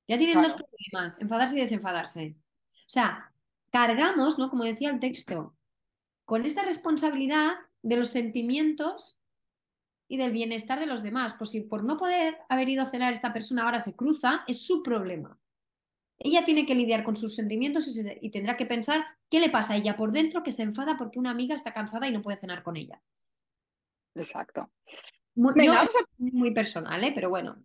Ya 0.08 0.18
tienen 0.18 0.42
dos 0.42 0.54
problemas, 0.54 1.20
enfadarse 1.20 1.56
y 1.56 1.60
desenfadarse. 1.60 2.36
O 2.72 2.88
sea, 2.88 3.32
cargamos, 3.70 4.36
¿no? 4.36 4.50
Como 4.50 4.64
decía 4.64 4.90
el 4.90 4.98
texto, 4.98 5.56
con 6.24 6.44
esta 6.44 6.64
responsabilidad 6.64 7.52
de 7.82 7.96
los 7.96 8.08
sentimientos 8.08 9.20
y 10.08 10.16
del 10.16 10.32
bienestar 10.32 10.80
de 10.80 10.86
los 10.86 11.04
demás. 11.04 11.34
Pues 11.38 11.50
si 11.50 11.60
por 11.60 11.84
no 11.84 11.96
poder 11.96 12.36
haber 12.48 12.68
ido 12.68 12.82
a 12.82 12.86
cenar 12.86 13.12
esta 13.12 13.32
persona 13.32 13.62
ahora 13.62 13.78
se 13.78 13.94
cruza, 13.94 14.42
es 14.48 14.66
su 14.66 14.82
problema. 14.82 15.38
Ella 16.24 16.42
tiene 16.42 16.64
que 16.64 16.74
lidiar 16.74 17.04
con 17.04 17.16
sus 17.16 17.36
sentimientos 17.36 17.86
y, 17.86 18.30
tendrá 18.30 18.56
que 18.56 18.64
pensar 18.64 19.04
qué 19.28 19.40
le 19.40 19.50
pasa 19.50 19.74
a 19.74 19.76
ella 19.76 19.94
por 19.94 20.10
dentro 20.10 20.42
que 20.42 20.52
se 20.52 20.62
enfada 20.62 20.96
porque 20.96 21.18
una 21.18 21.30
amiga 21.30 21.54
está 21.54 21.74
cansada 21.74 22.08
y 22.08 22.12
no 22.12 22.22
puede 22.22 22.38
cenar 22.38 22.62
con 22.62 22.78
ella. 22.78 22.98
Exacto. 24.14 24.70
Muy, 25.34 25.52
muy 26.16 26.54
personal, 26.54 27.04
¿eh? 27.04 27.12
pero 27.14 27.28
bueno. 27.28 27.62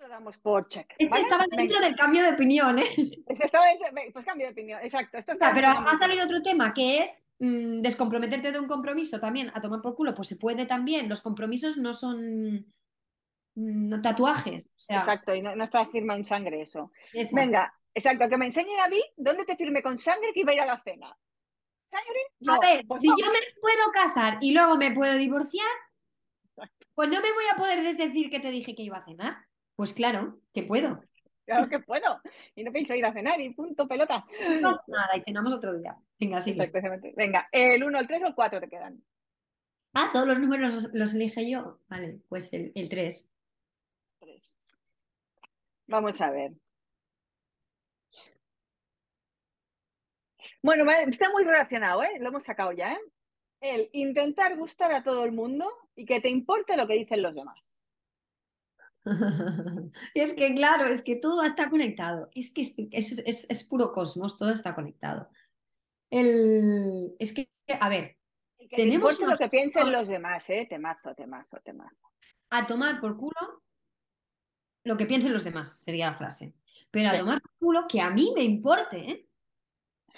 Lo 0.00 0.08
damos 0.08 0.38
por 0.38 0.66
check. 0.66 0.92
Estaba 0.98 1.44
dentro 1.48 1.78
del 1.78 1.94
cambio 1.94 2.24
de 2.24 2.30
opinión, 2.30 2.80
¿eh? 2.80 2.84
pues 3.26 4.24
cambio 4.24 4.46
de 4.46 4.52
opinión, 4.52 4.80
exacto. 4.82 5.18
pero 5.38 5.68
ha 5.68 5.94
salido 5.96 6.24
otro 6.24 6.42
tema 6.42 6.74
que 6.74 6.98
es 6.98 7.16
mm, 7.38 7.80
descomprometerte 7.80 8.50
de 8.50 8.58
un 8.58 8.66
compromiso 8.66 9.20
también 9.20 9.52
a 9.54 9.60
tomar 9.60 9.82
por 9.82 9.94
culo, 9.94 10.16
pues 10.16 10.26
se 10.26 10.36
puede 10.36 10.66
también. 10.66 11.08
Los 11.08 11.22
compromisos 11.22 11.76
no 11.76 11.92
son 11.92 12.66
mm, 13.56 14.00
tatuajes. 14.00 14.72
exacto, 14.88 15.34
y 15.34 15.42
no, 15.42 15.52
está 15.62 15.86
firma 15.86 16.16
en 16.16 16.24
sangre 16.24 16.62
eso. 16.62 16.92
Venga, 17.32 17.74
exacto, 17.92 18.28
que 18.28 18.36
me 18.36 18.46
enseñe 18.46 18.78
a 18.78 18.88
mí 18.88 19.02
dónde 19.16 19.44
te 19.44 19.56
firme 19.56 19.82
con 19.82 19.98
sangre 19.98 20.32
que 20.32 20.40
iba 20.40 20.52
a 20.52 20.54
ir 20.54 20.60
a 20.60 20.66
la 20.66 20.82
cena. 20.82 21.16
¿Sangre? 21.86 22.20
a 22.48 22.58
ver, 22.60 22.86
pues 22.86 23.00
si 23.00 23.08
yo 23.08 23.26
me 23.32 23.38
puedo 23.60 23.92
casar 23.92 24.38
y 24.40 24.52
luego 24.52 24.76
me 24.76 24.92
puedo 24.92 25.16
divorciar, 25.16 25.66
pues 26.94 27.08
no 27.08 27.20
me 27.20 27.32
voy 27.32 27.44
a 27.52 27.56
poder 27.56 27.96
decir 27.96 28.30
que 28.30 28.40
te 28.40 28.50
dije 28.50 28.74
que 28.74 28.82
iba 28.82 28.98
a 28.98 29.04
cenar. 29.04 29.36
Pues 29.76 29.92
claro, 29.92 30.40
que 30.54 30.62
puedo. 30.62 31.00
Claro 31.44 31.68
que 31.68 31.78
puedo. 31.78 32.20
Y 32.56 32.64
no 32.64 32.72
pienso 32.72 32.94
ir 32.94 33.04
a 33.06 33.12
cenar 33.12 33.40
y 33.40 33.54
punto, 33.54 33.86
pelota. 33.86 34.24
No 34.60 34.70
pasa 34.70 34.82
nada, 34.88 35.16
y 35.16 35.20
cenamos 35.20 35.54
otro 35.54 35.78
día. 35.78 35.96
Venga, 36.18 36.40
sí. 36.40 36.58
Venga, 37.14 37.48
el 37.52 37.84
1, 37.84 37.98
el 38.00 38.06
3 38.06 38.22
o 38.22 38.26
el 38.26 38.34
4 38.34 38.60
te 38.60 38.68
quedan. 38.68 39.00
Ah, 39.94 40.10
todos 40.12 40.26
los 40.26 40.38
números 40.38 40.92
los, 40.92 41.14
elige 41.14 41.48
yo. 41.48 41.78
Vale, 41.88 42.20
pues 42.28 42.52
el, 42.52 42.88
3. 42.88 43.32
Vamos 45.86 46.20
a 46.20 46.30
ver. 46.30 46.52
Bueno, 50.62 50.90
está 50.90 51.30
muy 51.30 51.44
relacionado, 51.44 52.02
¿eh? 52.02 52.18
Lo 52.18 52.28
hemos 52.28 52.42
sacado 52.42 52.72
ya, 52.72 52.92
¿eh? 52.92 53.00
El 53.60 53.88
intentar 53.92 54.56
gustar 54.56 54.92
a 54.92 55.02
todo 55.02 55.24
el 55.24 55.32
mundo 55.32 55.70
y 55.94 56.04
que 56.04 56.20
te 56.20 56.28
importe 56.28 56.76
lo 56.76 56.86
que 56.86 56.94
dicen 56.94 57.22
los 57.22 57.34
demás. 57.34 57.58
es 60.14 60.34
que 60.34 60.54
claro, 60.54 60.88
es 60.88 61.02
que 61.02 61.16
todo 61.16 61.42
está 61.42 61.70
conectado. 61.70 62.28
Es 62.34 62.50
que 62.50 62.62
es, 62.90 63.68
puro 63.68 63.92
cosmos, 63.92 64.36
todo 64.36 64.50
está 64.50 64.74
conectado. 64.74 65.30
El, 66.10 67.14
es 67.18 67.32
que, 67.32 67.48
a 67.80 67.88
ver, 67.88 68.16
tenemos 68.70 69.18
lo 69.20 69.36
que 69.36 69.48
piensen 69.48 69.92
los 69.92 70.08
demás, 70.08 70.48
¿eh? 70.50 70.66
Temazo, 70.68 71.14
temazo, 71.14 71.58
temazo. 71.64 72.12
A 72.50 72.66
tomar 72.66 73.00
por 73.00 73.16
culo 73.16 73.62
lo 74.86 74.96
que 74.96 75.06
piensen 75.06 75.32
los 75.32 75.44
demás, 75.44 75.80
sería 75.84 76.06
la 76.06 76.14
frase. 76.14 76.54
Pero 76.90 77.10
a 77.10 77.18
tomar 77.18 77.42
por 77.42 77.52
culo 77.58 77.84
que 77.88 78.00
a 78.00 78.10
mí 78.10 78.32
me 78.34 78.42
importe, 78.42 79.10
¿eh? 79.10 79.28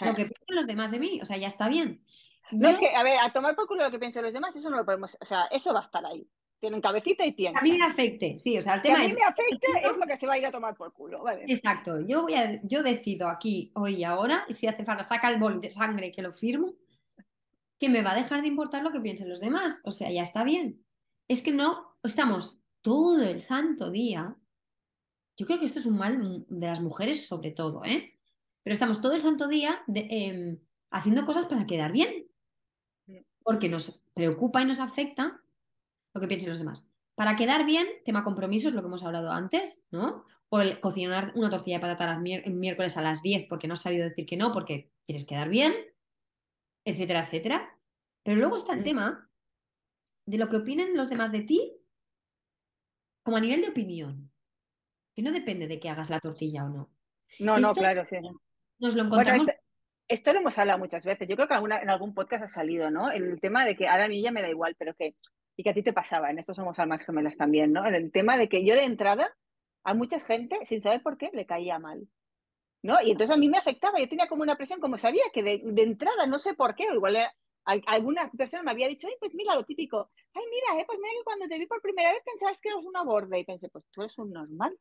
Lo 0.00 0.14
que 0.14 0.26
piensen 0.26 0.54
los 0.54 0.66
demás 0.66 0.90
de 0.92 1.00
mí, 1.00 1.20
o 1.20 1.26
sea, 1.26 1.36
ya 1.36 1.48
está 1.48 1.68
bien. 1.68 2.04
No 2.52 2.68
es 2.68 2.78
que, 2.78 2.94
a 2.94 3.02
ver, 3.02 3.18
a 3.18 3.32
tomar 3.32 3.56
por 3.56 3.66
culo 3.66 3.82
lo 3.82 3.90
que 3.90 3.98
piensen 3.98 4.22
los 4.22 4.32
demás, 4.32 4.54
eso 4.54 4.70
no 4.70 4.76
lo 4.76 4.84
podemos, 4.84 5.16
o 5.20 5.24
sea, 5.24 5.46
eso 5.46 5.72
va 5.72 5.80
a 5.80 5.82
estar 5.82 6.04
ahí 6.06 6.28
tienen 6.60 6.80
cabecita 6.80 7.24
y 7.24 7.32
piensa. 7.32 7.60
A 7.60 7.62
mí 7.62 7.72
me 7.72 7.84
afecte, 7.84 8.38
sí, 8.38 8.58
o 8.58 8.62
sea, 8.62 8.74
el 8.74 8.82
tema 8.82 8.98
a 8.98 9.02
mí 9.02 9.14
me 9.14 9.24
afecte 9.24 9.66
es 9.84 9.96
lo 9.96 10.06
que 10.06 10.18
se 10.18 10.26
va 10.26 10.34
a 10.34 10.38
ir 10.38 10.46
a 10.46 10.50
tomar 10.50 10.74
por 10.74 10.92
culo, 10.92 11.22
¿vale? 11.22 11.44
Exacto, 11.46 12.00
yo 12.06 12.22
voy 12.22 12.34
a, 12.34 12.60
yo 12.64 12.82
decido 12.82 13.28
aquí, 13.28 13.70
hoy 13.74 13.96
y 13.96 14.04
ahora, 14.04 14.44
y 14.48 14.54
si 14.54 14.66
hace 14.66 14.84
falta 14.84 15.02
saca 15.02 15.30
el 15.30 15.38
bol 15.38 15.60
de 15.60 15.70
sangre 15.70 16.10
que 16.10 16.22
lo 16.22 16.32
firmo, 16.32 16.74
que 17.78 17.88
me 17.88 18.02
va 18.02 18.12
a 18.12 18.16
dejar 18.16 18.42
de 18.42 18.48
importar 18.48 18.82
lo 18.82 18.90
que 18.90 19.00
piensen 19.00 19.28
los 19.28 19.40
demás, 19.40 19.80
o 19.84 19.92
sea, 19.92 20.10
ya 20.10 20.22
está 20.22 20.42
bien. 20.42 20.84
Es 21.28 21.42
que 21.42 21.52
no, 21.52 21.96
estamos 22.02 22.60
todo 22.80 23.22
el 23.22 23.40
santo 23.40 23.90
día, 23.90 24.36
yo 25.38 25.46
creo 25.46 25.60
que 25.60 25.66
esto 25.66 25.78
es 25.78 25.86
un 25.86 25.96
mal 25.96 26.44
de 26.48 26.66
las 26.66 26.80
mujeres 26.80 27.26
sobre 27.26 27.52
todo, 27.52 27.84
¿eh? 27.84 28.12
Pero 28.64 28.74
estamos 28.74 29.00
todo 29.00 29.14
el 29.14 29.22
santo 29.22 29.46
día 29.46 29.80
em, 29.86 30.58
haciendo 30.90 31.24
cosas 31.24 31.46
para 31.46 31.64
quedar 31.64 31.92
bien, 31.92 32.26
porque 33.44 33.68
nos 33.68 34.02
preocupa 34.14 34.60
y 34.60 34.66
nos 34.66 34.80
afecta 34.80 35.40
lo 36.12 36.20
que 36.20 36.26
piensen 36.26 36.50
los 36.50 36.58
demás. 36.58 36.90
Para 37.14 37.36
quedar 37.36 37.64
bien, 37.64 37.86
tema 38.04 38.24
compromisos, 38.24 38.72
lo 38.72 38.82
que 38.82 38.88
hemos 38.88 39.04
hablado 39.04 39.30
antes, 39.30 39.80
¿no? 39.92 40.24
O 40.48 40.60
el 40.60 40.80
cocinar 40.80 41.32
una 41.36 41.50
tortilla 41.50 41.76
de 41.76 41.82
patata 41.82 42.20
el 42.20 42.54
miércoles 42.54 42.96
a 42.96 43.02
las 43.02 43.22
10 43.22 43.46
porque 43.48 43.68
no 43.68 43.74
has 43.74 43.82
sabido 43.82 44.08
decir 44.08 44.26
que 44.26 44.36
no, 44.36 44.52
porque 44.52 44.90
quieres 45.06 45.24
quedar 45.24 45.48
bien, 45.48 45.72
etcétera, 46.84 47.20
etcétera. 47.20 47.78
Pero 48.24 48.38
luego 48.38 48.56
está 48.56 48.74
el 48.74 48.82
tema 48.82 49.30
de 50.26 50.38
lo 50.38 50.48
que 50.48 50.56
opinen 50.56 50.96
los 50.96 51.08
demás 51.08 51.30
de 51.30 51.42
ti 51.42 51.74
como 53.22 53.36
a 53.36 53.40
nivel 53.40 53.60
de 53.60 53.68
opinión, 53.68 54.30
que 55.18 55.22
no 55.24 55.32
depende 55.32 55.66
de 55.66 55.80
que 55.80 55.88
hagas 55.88 56.10
la 56.10 56.20
tortilla 56.20 56.64
o 56.64 56.68
no. 56.68 56.90
No, 57.40 57.58
no, 57.58 57.74
claro, 57.74 58.06
sí. 58.08 58.18
Nos 58.78 58.94
lo 58.94 59.02
encontramos. 59.02 59.48
Esto 60.06 60.32
lo 60.32 60.38
hemos 60.38 60.56
hablado 60.56 60.78
muchas 60.78 61.04
veces. 61.04 61.26
Yo 61.26 61.34
creo 61.34 61.48
que 61.48 61.54
en 61.54 61.90
algún 61.90 62.14
podcast 62.14 62.44
ha 62.44 62.46
salido, 62.46 62.88
¿no? 62.88 63.10
El 63.10 63.40
tema 63.40 63.64
de 63.64 63.74
que 63.74 63.88
ahora 63.88 64.04
a 64.04 64.08
mí 64.08 64.22
ya 64.22 64.30
me 64.30 64.42
da 64.42 64.48
igual, 64.48 64.76
pero 64.78 64.94
que 64.94 65.16
y 65.56 65.64
que 65.64 65.70
a 65.70 65.74
ti 65.74 65.82
te 65.82 65.92
pasaba, 65.92 66.30
en 66.30 66.38
esto 66.38 66.54
somos 66.54 66.78
almas 66.78 67.04
gemelas 67.04 67.36
también, 67.36 67.72
¿no? 67.72 67.84
El 67.84 68.12
tema 68.12 68.36
de 68.36 68.48
que 68.48 68.64
yo 68.64 68.76
de 68.76 68.84
entrada 68.84 69.36
a 69.82 69.92
mucha 69.92 70.20
gente, 70.20 70.64
sin 70.64 70.82
saber 70.82 71.02
por 71.02 71.18
qué, 71.18 71.30
le 71.32 71.46
caía 71.46 71.80
mal. 71.80 72.06
¿No? 72.84 73.02
Y 73.02 73.10
entonces 73.10 73.34
a 73.34 73.40
mí 73.40 73.48
me 73.48 73.58
afectaba, 73.58 73.98
yo 73.98 74.08
tenía 74.08 74.28
como 74.28 74.42
una 74.42 74.54
presión, 74.54 74.78
como 74.78 74.98
sabía 74.98 75.24
que 75.32 75.42
de, 75.42 75.82
entrada, 75.82 76.28
no 76.28 76.38
sé 76.38 76.54
por 76.54 76.76
qué, 76.76 76.84
igual 76.94 77.16
eh, 77.16 77.26
alguna 77.64 78.30
persona 78.30 78.62
me 78.62 78.70
había 78.70 78.86
dicho, 78.86 79.08
ay, 79.08 79.16
pues 79.18 79.34
mira 79.34 79.56
lo 79.56 79.64
típico, 79.64 80.12
ay, 80.32 80.44
mira, 80.48 80.80
eh, 80.80 80.84
pues 80.86 80.96
mira 81.00 81.10
que 81.10 81.24
cuando 81.24 81.48
te 81.48 81.58
vi 81.58 81.66
por 81.66 81.82
primera 81.82 82.12
vez 82.12 82.22
pensabas 82.24 82.60
que 82.60 82.68
eras 82.68 82.84
una 82.84 83.02
borde, 83.02 83.40
y 83.40 83.44
pensé, 83.44 83.68
pues 83.68 83.84
tú 83.90 84.02
eres 84.02 84.16
un 84.16 84.32
normal. 84.32 84.78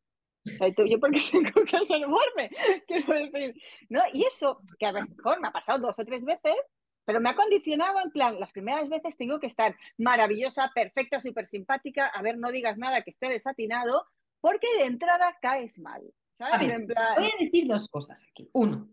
O 0.55 0.57
sea, 0.57 0.85
yo 0.85 0.99
porque 0.99 1.19
tengo 1.31 1.51
que 1.63 2.05
borde, 2.05 2.49
quiero 2.87 3.13
decir, 3.13 3.61
¿no? 3.89 4.01
Y 4.13 4.23
eso, 4.23 4.61
que 4.79 4.85
a 4.85 4.91
lo 4.91 5.05
mejor 5.05 5.39
me 5.41 5.47
ha 5.47 5.51
pasado 5.51 5.79
dos 5.79 5.99
o 5.99 6.05
tres 6.05 6.23
veces, 6.23 6.55
pero 7.05 7.21
me 7.21 7.29
ha 7.29 7.35
condicionado 7.35 7.99
en 8.03 8.11
plan, 8.11 8.39
las 8.39 8.51
primeras 8.51 8.89
veces 8.89 9.15
tengo 9.15 9.39
que 9.39 9.47
estar 9.47 9.75
maravillosa, 9.97 10.71
perfecta, 10.75 11.21
súper 11.21 11.45
simpática, 11.45 12.07
a 12.07 12.21
ver, 12.21 12.37
no 12.37 12.51
digas 12.51 12.77
nada 12.77 13.01
que 13.01 13.11
esté 13.11 13.29
desatinado, 13.29 14.05
porque 14.41 14.67
de 14.77 14.85
entrada 14.85 15.37
caes 15.41 15.79
mal. 15.79 16.01
Voy 16.37 16.49
a 16.51 17.43
decir 17.43 17.67
dos 17.67 17.87
cosas 17.89 18.23
aquí. 18.29 18.49
Uno, 18.53 18.89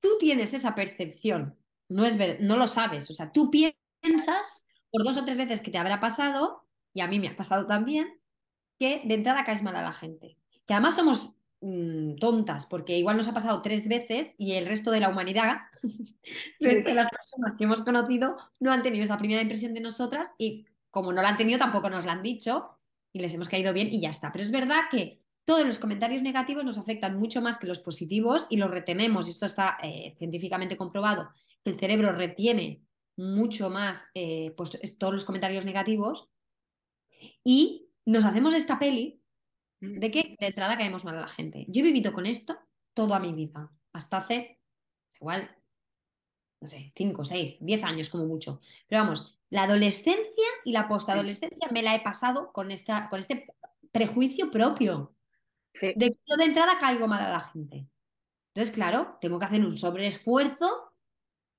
tú 0.00 0.16
tienes 0.18 0.54
esa 0.54 0.74
percepción, 0.74 1.58
no, 1.88 2.04
es 2.04 2.18
no 2.40 2.56
lo 2.56 2.66
sabes, 2.66 3.08
o 3.10 3.12
sea, 3.12 3.32
tú 3.32 3.50
piensas 3.50 4.66
por 4.90 5.04
dos 5.04 5.16
o 5.16 5.24
tres 5.24 5.36
veces 5.36 5.60
que 5.60 5.70
te 5.70 5.78
habrá 5.78 6.00
pasado, 6.00 6.66
y 6.92 7.00
a 7.00 7.08
mí 7.08 7.18
me 7.18 7.28
ha 7.28 7.36
pasado 7.36 7.66
también, 7.66 8.20
que 8.78 9.02
de 9.04 9.14
entrada 9.14 9.44
caes 9.44 9.62
mal 9.62 9.76
a 9.76 9.82
la 9.82 9.92
gente. 9.92 10.36
Que 10.66 10.74
además 10.74 10.96
somos 10.96 11.38
Mm, 11.66 12.16
tontas, 12.16 12.66
porque 12.66 12.98
igual 12.98 13.16
nos 13.16 13.26
ha 13.26 13.32
pasado 13.32 13.62
tres 13.62 13.88
veces 13.88 14.34
y 14.36 14.52
el 14.52 14.66
resto 14.66 14.90
de 14.90 15.00
la 15.00 15.08
humanidad, 15.08 15.62
de 16.60 16.94
las 16.94 17.10
personas 17.10 17.54
que 17.56 17.64
hemos 17.64 17.80
conocido, 17.80 18.36
no 18.60 18.70
han 18.70 18.82
tenido 18.82 19.02
esa 19.02 19.16
primera 19.16 19.40
impresión 19.40 19.72
de 19.72 19.80
nosotras 19.80 20.34
y 20.36 20.66
como 20.90 21.10
no 21.10 21.22
la 21.22 21.30
han 21.30 21.38
tenido 21.38 21.58
tampoco 21.58 21.88
nos 21.88 22.04
la 22.04 22.12
han 22.12 22.22
dicho 22.22 22.78
y 23.14 23.20
les 23.20 23.32
hemos 23.32 23.48
caído 23.48 23.72
bien 23.72 23.88
y 23.90 23.98
ya 23.98 24.10
está. 24.10 24.30
Pero 24.30 24.44
es 24.44 24.50
verdad 24.50 24.82
que 24.90 25.22
todos 25.46 25.66
los 25.66 25.78
comentarios 25.78 26.20
negativos 26.20 26.66
nos 26.66 26.76
afectan 26.76 27.18
mucho 27.18 27.40
más 27.40 27.56
que 27.56 27.66
los 27.66 27.80
positivos 27.80 28.46
y 28.50 28.58
los 28.58 28.70
retenemos. 28.70 29.26
Esto 29.26 29.46
está 29.46 29.78
eh, 29.82 30.14
científicamente 30.18 30.76
comprobado. 30.76 31.30
El 31.64 31.78
cerebro 31.78 32.12
retiene 32.12 32.82
mucho 33.16 33.70
más 33.70 34.08
eh, 34.12 34.52
pues, 34.54 34.98
todos 34.98 35.14
los 35.14 35.24
comentarios 35.24 35.64
negativos 35.64 36.28
y 37.42 37.83
nos 38.06 38.24
hacemos 38.24 38.54
esta 38.54 38.78
peli 38.78 39.22
de 39.80 40.10
que 40.10 40.36
de 40.38 40.46
entrada 40.46 40.76
caemos 40.76 41.04
mal 41.04 41.16
a 41.16 41.22
la 41.22 41.28
gente. 41.28 41.66
Yo 41.68 41.80
he 41.80 41.84
vivido 41.84 42.12
con 42.12 42.26
esto 42.26 42.58
toda 42.94 43.18
mi 43.18 43.32
vida, 43.32 43.70
hasta 43.92 44.18
hace 44.18 44.60
igual, 45.20 45.50
no 46.60 46.68
sé, 46.68 46.92
5, 46.96 47.24
6, 47.24 47.58
10 47.60 47.84
años 47.84 48.08
como 48.08 48.26
mucho. 48.26 48.60
Pero 48.88 49.02
vamos, 49.02 49.38
La 49.50 49.64
adolescencia 49.64 50.46
y 50.64 50.72
la 50.72 50.88
postadolescencia 50.88 51.68
me 51.70 51.82
la 51.82 51.94
he 51.94 52.00
pasado 52.00 52.52
con, 52.52 52.70
esta, 52.70 53.08
con 53.08 53.20
este 53.20 53.46
prejuicio 53.92 54.50
propio. 54.50 55.14
De 55.72 55.94
que 55.94 56.18
yo 56.26 56.36
de 56.36 56.44
entrada 56.44 56.78
caigo 56.78 57.06
mal 57.08 57.22
a 57.22 57.30
la 57.30 57.40
gente. 57.40 57.88
Entonces, 58.54 58.74
claro, 58.74 59.18
tengo 59.20 59.38
que 59.38 59.46
hacer 59.46 59.60
un 59.64 59.76
sobreesfuerzo 59.76 60.83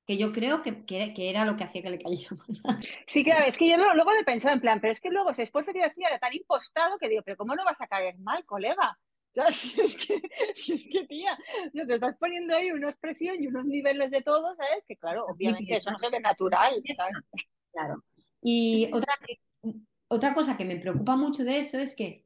que 0.05 0.17
yo 0.17 0.31
creo 0.31 0.61
que, 0.61 0.85
que, 0.85 1.29
era 1.29 1.45
lo 1.45 1.55
que 1.55 1.63
hacía 1.63 1.81
que 1.81 1.89
le 1.89 1.99
cayera 1.99 2.35
mal. 2.63 2.79
Sí, 3.07 3.23
claro, 3.23 3.45
es 3.45 3.57
que 3.57 3.69
yo 3.69 3.77
luego 3.77 4.13
le 4.13 4.19
he 4.19 4.25
pensado 4.25 4.53
en 4.53 4.61
plan, 4.61 4.79
pero 4.79 4.93
es 4.93 5.01
que 5.01 5.09
luego 5.09 5.31
ese 5.31 5.43
esfuerzo 5.43 5.73
que 5.73 5.79
yo 5.79 5.85
hacía 5.85 6.09
era 6.09 6.19
tan 6.19 6.33
impostado 6.33 6.97
que 6.97 7.09
digo, 7.09 7.23
pero 7.23 7.37
¿cómo 7.37 7.55
no 7.55 7.65
vas 7.65 7.81
a 7.81 7.87
caer 7.87 8.17
mal, 8.19 8.45
colega? 8.45 8.97
Es 9.35 9.97
que, 9.97 10.15
es 10.15 10.87
que, 10.89 11.05
tía, 11.09 11.37
te 11.73 11.93
estás 11.93 12.15
poniendo 12.17 12.55
ahí 12.55 12.71
una 12.71 12.89
expresión 12.89 13.35
y 13.37 13.47
unos 13.47 13.65
niveles 13.65 14.09
de 14.11 14.21
todo, 14.21 14.55
¿sabes? 14.55 14.85
Que 14.87 14.95
claro, 14.95 15.25
obviamente 15.25 15.75
eso 15.75 15.91
no 15.91 15.99
se 15.99 16.09
ve 16.09 16.21
natural. 16.21 16.81
Claro. 17.73 18.01
Y 18.41 18.89
otra, 18.93 19.13
otra 20.07 20.33
cosa 20.33 20.55
que 20.55 20.63
me 20.63 20.77
preocupa 20.77 21.17
mucho 21.17 21.43
de 21.43 21.57
eso 21.57 21.77
es 21.77 21.95
que 21.95 22.25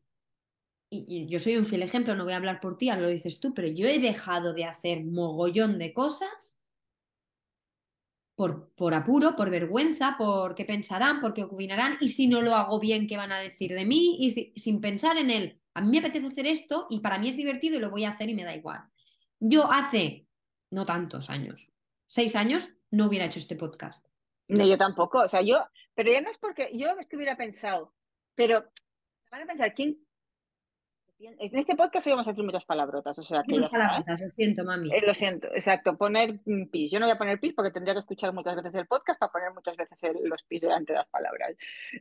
y, 0.92 1.28
yo 1.28 1.40
soy 1.40 1.58
un 1.58 1.66
fiel 1.66 1.82
ejemplo, 1.82 2.16
no 2.16 2.26
voy 2.26 2.34
a 2.34 2.38
hablar 2.38 2.60
por 2.60 2.78
ti, 2.78 2.92
lo 2.92 3.10
dices 3.10 3.40
tú, 3.40 3.56
pero 3.56 3.68
yo 3.68 3.88
he 3.88 4.00
dejado 4.00 4.54
de 4.54 4.66
hacer 4.66 5.04
mogollón 5.04 5.80
de 5.80 5.94
cosas 5.94 6.59
por, 8.40 8.72
por 8.74 8.94
apuro, 8.94 9.36
por 9.36 9.50
vergüenza, 9.50 10.16
por 10.18 10.56
qué 10.56 10.64
pensarán, 10.64 11.20
por 11.20 11.34
qué 11.34 11.44
opinarán, 11.44 11.98
y 12.00 12.08
si 12.08 12.30
no 12.30 12.42
lo 12.42 12.56
hago 12.56 12.80
bien, 12.80 13.06
qué 13.06 13.18
van 13.18 13.34
a 13.34 13.40
decir 13.40 13.74
de 13.74 13.84
mí, 13.84 14.16
y 14.18 14.32
sin 14.32 14.80
pensar 14.80 15.18
en 15.18 15.30
él. 15.30 15.60
A 15.74 15.82
mí 15.82 15.92
me 15.92 15.98
apetece 15.98 16.28
hacer 16.28 16.48
esto 16.48 16.88
y 16.90 17.02
para 17.02 17.18
mí 17.18 17.28
es 17.28 17.36
divertido 17.36 17.76
y 17.76 17.82
lo 17.82 17.90
voy 17.90 18.06
a 18.06 18.12
hacer 18.12 18.30
y 18.30 18.36
me 18.36 18.46
da 18.46 18.56
igual. 18.56 18.80
Yo 19.42 19.70
hace 19.70 20.26
no 20.72 20.86
tantos 20.86 21.30
años, 21.30 21.70
seis 22.06 22.38
años, 22.38 22.70
no 22.92 23.08
hubiera 23.08 23.26
hecho 23.26 23.40
este 23.40 23.58
podcast. 23.58 24.08
No, 24.48 24.66
yo 24.66 24.78
tampoco. 24.78 25.20
O 25.20 25.28
sea, 25.28 25.42
yo, 25.42 25.66
pero 25.94 26.10
ya 26.10 26.22
no 26.22 26.30
es 26.30 26.38
porque 26.38 26.72
yo 26.74 26.92
es 26.98 27.08
que 27.08 27.18
hubiera 27.18 27.36
pensado, 27.36 27.94
pero 28.36 28.64
van 29.30 29.42
a 29.42 29.48
pensar, 29.48 29.74
¿quién, 29.74 30.00
en 31.20 31.58
este 31.58 31.76
podcast 31.76 32.08
hoy 32.08 32.14
vamos 32.14 32.28
a 32.28 32.32
decir 32.32 32.46
muchas 32.46 32.64
palabrotas, 32.64 33.20
o 33.20 33.24
sea 33.24 33.44
que 33.44 33.56
muchas 33.56 33.70
palabrotas, 33.70 34.22
lo 34.22 34.28
siento, 34.30 34.64
mami. 34.64 34.90
Eh, 34.94 35.02
lo 35.06 35.14
siento, 35.14 35.50
exacto, 35.54 35.98
poner 35.98 36.40
pis. 36.72 36.92
Yo 36.92 37.00
no 37.00 37.08
voy 37.08 37.14
a 37.14 37.18
poner 37.18 37.40
pis 37.40 37.54
porque 37.54 37.72
tendría 37.72 37.94
que 37.94 38.00
escuchar 38.00 38.34
muchas 38.34 38.56
veces 38.56 38.74
el 38.76 38.88
podcast 38.88 39.20
para 39.20 39.32
poner 39.32 39.54
muchas 39.54 39.76
veces 39.76 40.00
los 40.24 40.44
pis 40.44 40.62
delante 40.62 40.94
de 40.94 41.00
las 41.00 41.10
palabras. 41.10 41.56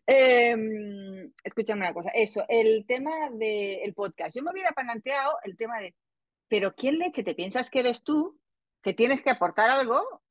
Eh, 0.07 1.31
escúchame 1.43 1.81
una 1.81 1.95
cosa, 1.95 2.11
eso, 2.15 2.45
el 2.49 2.87
tema 2.87 3.31
del 3.33 3.93
podcast. 3.95 4.37
Yo 4.37 4.43
me 4.43 4.53
hubiera 4.53 4.71
planteado 4.71 5.39
el 5.43 5.57
tema 5.57 5.81
de, 5.81 5.97
pero 6.47 6.75
¿quién 6.77 6.99
leche 6.99 7.25
te 7.25 7.35
piensas 7.35 7.71
que 7.71 7.81
eres 7.81 8.05
tú 8.05 8.39
que 8.83 8.95
tienes 8.95 9.23
que 9.23 9.31
aportar 9.31 9.69
algo? 9.69 10.23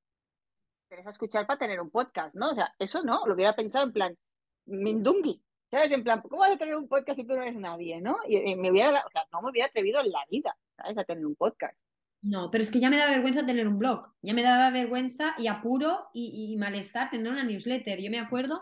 Tienes 0.87 1.05
a 1.05 1.09
escuchar 1.09 1.45
para 1.45 1.59
tener 1.59 1.81
un 1.81 1.89
podcast, 1.89 2.33
¿no? 2.35 2.51
O 2.51 2.55
sea, 2.55 2.73
eso 2.79 3.03
no, 3.03 3.27
lo 3.27 3.33
hubiera 3.33 3.53
pensado 3.53 3.85
en 3.85 3.91
plan, 3.91 4.17
Mindungi, 4.65 5.43
¿Sabes? 5.69 5.91
En 5.91 6.03
plan, 6.03 6.21
¿cómo 6.21 6.39
vas 6.39 6.51
a 6.51 6.57
tener 6.57 6.75
un 6.75 6.87
podcast 6.87 7.19
si 7.19 7.25
tú 7.25 7.35
no 7.35 7.41
eres 7.41 7.55
nadie, 7.55 7.99
no? 7.99 8.17
Y, 8.27 8.55
me 8.55 8.71
hubiera, 8.71 9.03
o 9.05 9.09
sea, 9.11 9.27
no 9.33 9.41
me 9.41 9.51
hubiera 9.51 9.67
atrevido 9.67 9.99
en 9.99 10.11
la 10.11 10.23
vida, 10.29 10.55
¿sabes? 10.77 10.97
A 10.97 11.03
tener 11.03 11.25
un 11.25 11.35
podcast. 11.35 11.77
No, 12.21 12.49
pero 12.49 12.63
es 12.63 12.71
que 12.71 12.79
ya 12.79 12.89
me 12.89 12.97
daba 12.97 13.11
vergüenza 13.11 13.45
tener 13.45 13.67
un 13.67 13.77
blog. 13.77 14.13
Ya 14.21 14.33
me 14.33 14.43
daba 14.43 14.69
vergüenza 14.71 15.35
y 15.37 15.47
apuro 15.47 16.07
y, 16.13 16.55
malestar 16.57 17.09
tener 17.09 17.31
una 17.31 17.43
newsletter. 17.43 17.99
Yo 18.01 18.09
me 18.09 18.19
acuerdo 18.19 18.61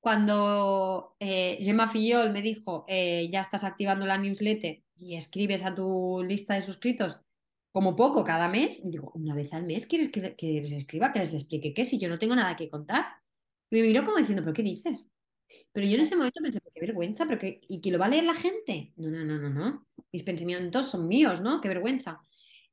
cuando 0.00 1.16
eh, 1.20 1.58
Gemma 1.60 1.86
Fillol 1.86 2.32
me 2.32 2.42
dijo, 2.42 2.84
eh, 2.88 3.28
ya 3.30 3.40
estás 3.40 3.62
activando 3.62 4.04
la 4.06 4.18
newsletter 4.18 4.82
y 4.96 5.16
escribes 5.16 5.64
a 5.64 5.74
tu 5.74 6.24
lista 6.26 6.54
de 6.54 6.60
suscritos 6.60 7.20
como 7.72 7.94
poco 7.94 8.24
cada 8.24 8.48
mes. 8.48 8.80
Y 8.84 8.90
digo, 8.90 9.12
una 9.14 9.34
vez 9.34 9.52
al 9.52 9.64
mes, 9.64 9.86
¿quieres 9.86 10.08
que, 10.08 10.34
que 10.34 10.60
les 10.62 10.72
escriba, 10.72 11.12
que 11.12 11.20
les 11.20 11.34
explique 11.34 11.74
qué? 11.74 11.84
Si 11.84 11.98
yo 11.98 12.08
no 12.08 12.18
tengo 12.18 12.34
nada 12.34 12.56
que 12.56 12.70
contar. 12.70 13.04
Y 13.70 13.76
me 13.76 13.82
miró 13.82 14.04
como 14.04 14.16
diciendo, 14.16 14.42
¿pero 14.42 14.54
qué 14.54 14.62
dices? 14.62 15.11
Pero 15.72 15.86
yo 15.86 15.94
en 15.94 16.02
ese 16.02 16.16
momento 16.16 16.40
pensé, 16.42 16.60
qué 16.72 16.80
vergüenza, 16.80 17.26
pero 17.26 17.38
que, 17.38 17.60
¿y 17.68 17.80
que 17.80 17.90
lo 17.90 17.98
va 17.98 18.06
a 18.06 18.08
leer 18.08 18.24
la 18.24 18.34
gente? 18.34 18.92
No, 18.96 19.08
no, 19.08 19.24
no, 19.24 19.38
no, 19.38 19.48
no. 19.48 19.86
Mis 20.12 20.22
pensamientos 20.22 20.90
son 20.90 21.08
míos, 21.08 21.40
¿no? 21.40 21.60
Qué 21.60 21.68
vergüenza. 21.68 22.20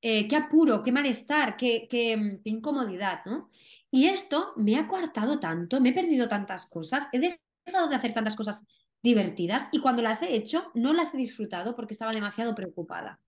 Eh, 0.01 0.27
qué 0.27 0.35
apuro, 0.35 0.81
qué 0.81 0.91
malestar, 0.91 1.57
qué, 1.57 1.87
qué, 1.89 2.39
incomodidad, 2.45 3.25
¿no? 3.25 3.49
Y 3.91 4.05
esto 4.05 4.53
me 4.55 4.77
ha 4.77 4.87
coartado 4.87 5.39
tanto, 5.39 5.81
me 5.81 5.89
he 5.89 5.93
perdido 5.93 6.29
tantas 6.29 6.67
cosas, 6.67 7.07
he 7.11 7.19
dejado 7.19 7.89
de 7.89 7.95
hacer 7.95 8.13
tantas 8.13 8.35
cosas 8.35 8.67
divertidas 9.01 9.67
y 9.71 9.79
cuando 9.79 10.01
las 10.01 10.21
he 10.21 10.35
hecho 10.35 10.71
no 10.73 10.93
las 10.93 11.13
he 11.13 11.17
disfrutado 11.17 11.75
porque 11.75 11.93
estaba 11.93 12.11
demasiado 12.11 12.55
preocupada. 12.55 13.19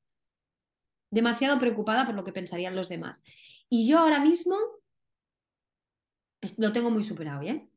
Demasiado 1.10 1.60
preocupada 1.60 2.06
por 2.06 2.16
lo 2.16 2.24
que 2.24 2.32
pensarían 2.32 2.76
los 2.76 2.88
demás. 2.88 3.22
Y 3.70 3.88
yo 3.88 4.00
ahora 4.00 4.20
mismo 4.20 4.56
lo 6.58 6.72
tengo 6.72 6.90
muy 6.90 7.04
superado, 7.04 7.42
¿eh? 7.42 7.68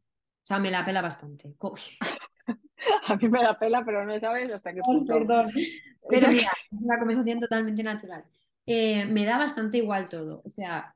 O 0.45 0.47
sea, 0.47 0.59
me 0.59 0.71
la 0.71 0.85
pela 0.85 1.01
bastante. 1.01 1.55
a 3.07 3.17
mí 3.17 3.29
me 3.29 3.43
la 3.43 3.59
pela, 3.59 3.85
pero 3.85 4.05
no 4.05 4.19
sabes 4.21 4.53
hasta 4.53 4.75
qué 4.75 4.81
punto. 4.85 5.13
perdón. 5.13 5.51
Pero 6.07 6.29
mira, 6.29 6.53
es 6.71 6.83
una 6.83 6.99
conversación 6.99 7.41
totalmente 7.41 7.83
natural. 7.83 8.23
Eh, 8.67 9.07
me 9.07 9.25
da 9.25 9.39
bastante 9.39 9.79
igual 9.79 10.07
todo. 10.11 10.43
O 10.45 10.51
sea, 10.51 10.95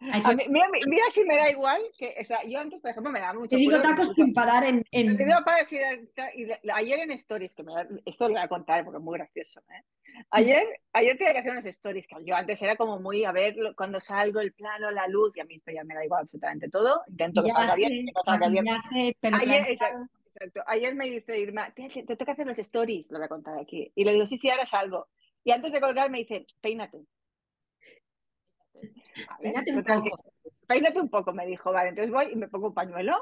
mira, 0.00 1.04
si 1.10 1.24
me 1.24 1.36
da 1.36 1.50
igual, 1.50 1.82
que 1.98 2.16
o 2.18 2.24
sea, 2.24 2.42
yo 2.44 2.58
antes, 2.58 2.80
por 2.80 2.90
ejemplo, 2.90 3.12
me 3.12 3.20
daba 3.20 3.34
mucho. 3.34 3.50
Te 3.50 3.56
digo 3.56 3.80
tacos 3.80 4.14
sin 4.14 4.32
parar 4.32 4.64
en. 4.64 4.82
en... 4.92 5.18
ayer 6.74 6.98
en 7.00 7.10
Stories, 7.12 7.54
que 7.54 7.62
me, 7.62 7.72
esto 8.06 8.28
lo 8.28 8.34
voy 8.34 8.42
a 8.42 8.48
contar 8.48 8.84
porque 8.84 8.98
es 8.98 9.04
muy 9.04 9.18
gracioso. 9.18 9.60
¿eh? 9.60 9.84
Ayer, 10.30 10.64
ayer 10.92 11.18
tenía 11.18 11.34
que 11.34 11.38
hacer 11.40 11.52
unas 11.52 11.66
Stories, 11.66 12.06
que 12.06 12.16
yo 12.24 12.34
antes 12.34 12.60
era 12.62 12.76
como 12.76 12.98
muy 12.98 13.24
a 13.24 13.32
ver 13.32 13.54
cuando 13.76 14.00
salgo 14.00 14.40
el 14.40 14.52
plano, 14.52 14.90
la 14.90 15.06
luz, 15.06 15.36
y 15.36 15.40
a 15.40 15.44
mí 15.44 15.56
esto 15.56 15.70
ya 15.70 15.84
me 15.84 15.94
da 15.94 16.04
igual 16.04 16.22
absolutamente 16.22 16.70
todo. 16.70 17.02
Intento 17.08 17.42
que 17.42 17.50
salga 17.50 17.74
bien, 17.74 18.06
que 18.06 18.12
salga 18.24 18.48
bien. 18.48 18.66
ayer, 19.34 19.66
exacto, 19.70 20.62
ayer 20.66 20.94
me 20.94 21.06
dice 21.06 21.38
Irma, 21.38 21.72
te, 21.74 21.88
te 21.88 22.16
toca 22.16 22.32
hacer 22.32 22.46
los 22.46 22.58
Stories, 22.58 23.10
lo 23.10 23.18
voy 23.18 23.26
a 23.26 23.28
contar 23.28 23.58
aquí. 23.58 23.92
Y 23.94 24.04
le 24.04 24.14
digo, 24.14 24.26
sí, 24.26 24.38
sí, 24.38 24.48
ahora 24.48 24.64
salgo. 24.64 25.08
Y 25.44 25.50
antes 25.52 25.72
de 25.72 25.80
colgar 25.80 26.10
me 26.10 26.18
dice, 26.18 26.46
peínate. 26.60 27.04
Peínate 29.40 29.74
un 29.74 29.84
poco. 29.84 30.24
Peínate 30.66 31.00
un 31.00 31.08
poco, 31.08 31.32
me 31.32 31.46
dijo, 31.46 31.72
vale, 31.72 31.90
entonces 31.90 32.12
voy 32.12 32.32
y 32.32 32.36
me 32.36 32.48
pongo 32.48 32.68
un 32.68 32.74
pañuelo, 32.74 33.20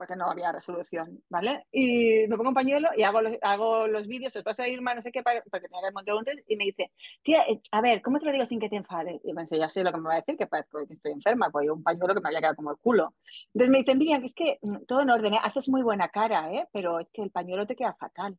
porque 0.00 0.16
no 0.16 0.30
había 0.30 0.50
resolución, 0.50 1.22
¿vale? 1.28 1.66
Y 1.70 2.26
me 2.26 2.36
pongo 2.38 2.48
un 2.48 2.54
pañuelo 2.54 2.88
y 2.96 3.02
hago 3.02 3.20
los, 3.20 3.36
hago 3.42 3.86
los 3.86 4.06
vídeos, 4.06 4.32
se 4.32 4.42
paso 4.42 4.62
a 4.62 4.68
Irma, 4.68 4.94
no 4.94 5.02
sé 5.02 5.12
qué, 5.12 5.22
porque 5.22 5.68
tenía 5.68 5.88
que 5.88 5.92
montar 5.92 6.14
un 6.14 6.24
test, 6.24 6.40
y 6.48 6.56
me 6.56 6.64
dice, 6.64 6.90
tía, 7.22 7.42
eh, 7.42 7.60
a 7.70 7.82
ver, 7.82 8.00
¿cómo 8.00 8.18
te 8.18 8.24
lo 8.24 8.32
digo 8.32 8.46
sin 8.46 8.58
que 8.58 8.70
te 8.70 8.76
enfades? 8.76 9.20
Y 9.24 9.34
me 9.34 9.42
dice, 9.42 9.58
ya 9.58 9.68
sé 9.68 9.84
lo 9.84 9.92
que 9.92 9.98
me 9.98 10.08
va 10.08 10.14
a 10.14 10.20
decir, 10.20 10.38
que, 10.38 10.48
que 10.48 10.92
estoy 10.94 11.12
enferma, 11.12 11.50
pues 11.50 11.68
un 11.68 11.82
pañuelo 11.82 12.14
que 12.14 12.20
me 12.22 12.28
había 12.28 12.40
quedado 12.40 12.56
como 12.56 12.70
el 12.70 12.78
culo. 12.78 13.12
Entonces 13.52 13.70
me 13.70 13.78
dice, 13.78 13.94
Miriam, 13.94 14.20
que 14.20 14.26
es 14.26 14.34
que 14.34 14.58
mm, 14.62 14.84
todo 14.86 15.02
en 15.02 15.10
orden, 15.10 15.34
¿eh? 15.34 15.40
haces 15.42 15.68
muy 15.68 15.82
buena 15.82 16.08
cara, 16.08 16.50
¿eh? 16.50 16.66
Pero 16.72 16.98
es 16.98 17.10
que 17.10 17.22
el 17.22 17.30
pañuelo 17.30 17.66
te 17.66 17.76
queda 17.76 17.92
fatal. 17.92 18.38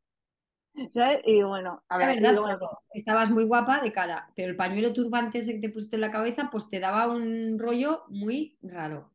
Y 0.73 1.43
bueno, 1.43 1.83
a 1.89 1.97
ver, 1.97 2.21
estabas 2.93 3.29
muy 3.29 3.43
guapa 3.43 3.81
de 3.81 3.91
cara, 3.91 4.31
pero 4.35 4.49
el 4.49 4.55
pañuelo 4.55 4.93
turbante 4.93 5.39
ese 5.39 5.53
que 5.53 5.59
te 5.59 5.69
pusiste 5.69 5.97
en 5.97 6.01
la 6.01 6.11
cabeza, 6.11 6.49
pues 6.51 6.69
te 6.69 6.79
daba 6.79 7.07
un 7.07 7.57
rollo 7.59 8.03
muy 8.09 8.57
raro. 8.61 9.11